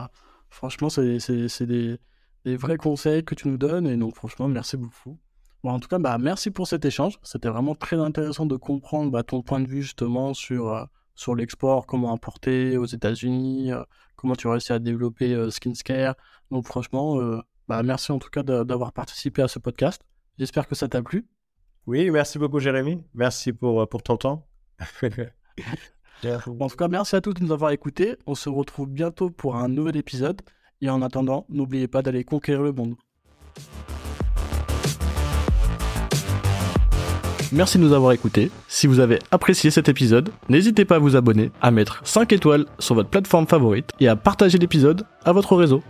franchement, 0.49 0.89
c'est 0.91 1.67
des, 1.67 1.99
des, 2.45 2.57
vrais 2.57 2.77
conseils 2.77 3.25
que 3.25 3.35
tu 3.35 3.49
nous 3.49 3.59
donnes, 3.59 3.87
et 3.87 3.97
donc 3.97 4.15
franchement, 4.17 4.49
merci 4.49 4.77
beaucoup. 4.77 5.19
Bon, 5.63 5.71
en 5.71 5.81
tout 5.81 5.89
cas, 5.89 5.99
bah, 5.99 6.19
merci 6.19 6.51
pour 6.51 6.67
cet 6.67 6.85
échange. 6.85 7.19
C'était 7.23 7.49
vraiment 7.49 7.75
très 7.75 7.97
intéressant 7.97 8.47
de 8.47 8.57
comprendre 8.57 9.11
bah, 9.11 9.23
ton 9.23 9.43
point 9.43 9.61
de 9.61 9.69
vue 9.69 9.83
justement 9.83 10.33
sur, 10.33 10.89
sur 11.15 11.35
l'export, 11.35 11.87
comment 11.87 12.13
importer 12.13 12.79
aux 12.79 12.87
États-Unis, 12.87 13.73
comment 14.21 14.37
tu 14.37 14.49
réussis 14.49 14.73
à 14.73 14.79
développer 14.79 15.33
euh, 15.33 15.51
Skincare. 15.51 16.15
Donc 16.51 16.67
franchement, 16.67 17.21
euh, 17.21 17.41
bah, 17.69 17.83
merci 17.83 18.13
en 18.13 18.19
tout 18.19 18.29
cas 18.29 18.43
d'avoir 18.43 18.93
participé 18.93 19.41
à 19.43 19.49
ce 19.49 19.59
podcast. 19.59 20.03
J'espère 20.39 20.69
que 20.69 20.75
ça 20.75 20.89
t'a 20.89 21.03
plu. 21.03 21.27
Oui, 21.87 22.11
merci 22.11 22.39
beaucoup 22.39 22.59
Jérémy. 22.59 23.03
Merci 23.15 23.53
pour, 23.53 23.81
euh, 23.81 23.87
pour 23.87 24.03
ton 24.03 24.17
temps. 24.19 24.47
en 26.25 26.69
tout 26.69 26.77
cas, 26.77 26.89
merci 26.89 27.17
à 27.17 27.21
tous 27.21 27.35
de 27.35 27.45
nous 27.45 27.53
avoir 27.53 27.71
écoutés. 27.71 28.17
On 28.27 28.35
se 28.35 28.49
retrouve 28.49 28.89
bientôt 28.89 29.31
pour 29.31 29.57
un 29.57 29.69
nouvel 29.69 29.97
épisode. 29.97 30.41
Et 30.83 30.89
en 30.89 31.03
attendant, 31.03 31.47
n'oubliez 31.49 31.89
pas 31.89 32.03
d'aller 32.03 32.25
conquérir 32.25 32.63
le 32.63 32.73
monde. 32.73 32.95
Merci 37.53 37.79
de 37.79 37.83
nous 37.83 37.93
avoir 37.93 38.13
écoutés. 38.13 38.51
Si 38.69 38.87
vous 38.87 39.01
avez 39.01 39.19
apprécié 39.31 39.71
cet 39.71 39.89
épisode, 39.89 40.31
n'hésitez 40.49 40.85
pas 40.85 40.97
à 40.97 40.99
vous 41.01 41.17
abonner, 41.17 41.51
à 41.61 41.73
mettre 41.73 42.01
5 42.05 42.33
étoiles 42.33 42.67
sur 42.79 42.95
votre 42.95 43.11
plateforme 43.11 43.47
favorite 43.47 43.91
et 43.99 44.07
à 44.07 44.15
partager 44.15 44.57
l'épisode 44.57 45.05
à 45.25 45.33
votre 45.33 45.57
réseau. 45.57 45.83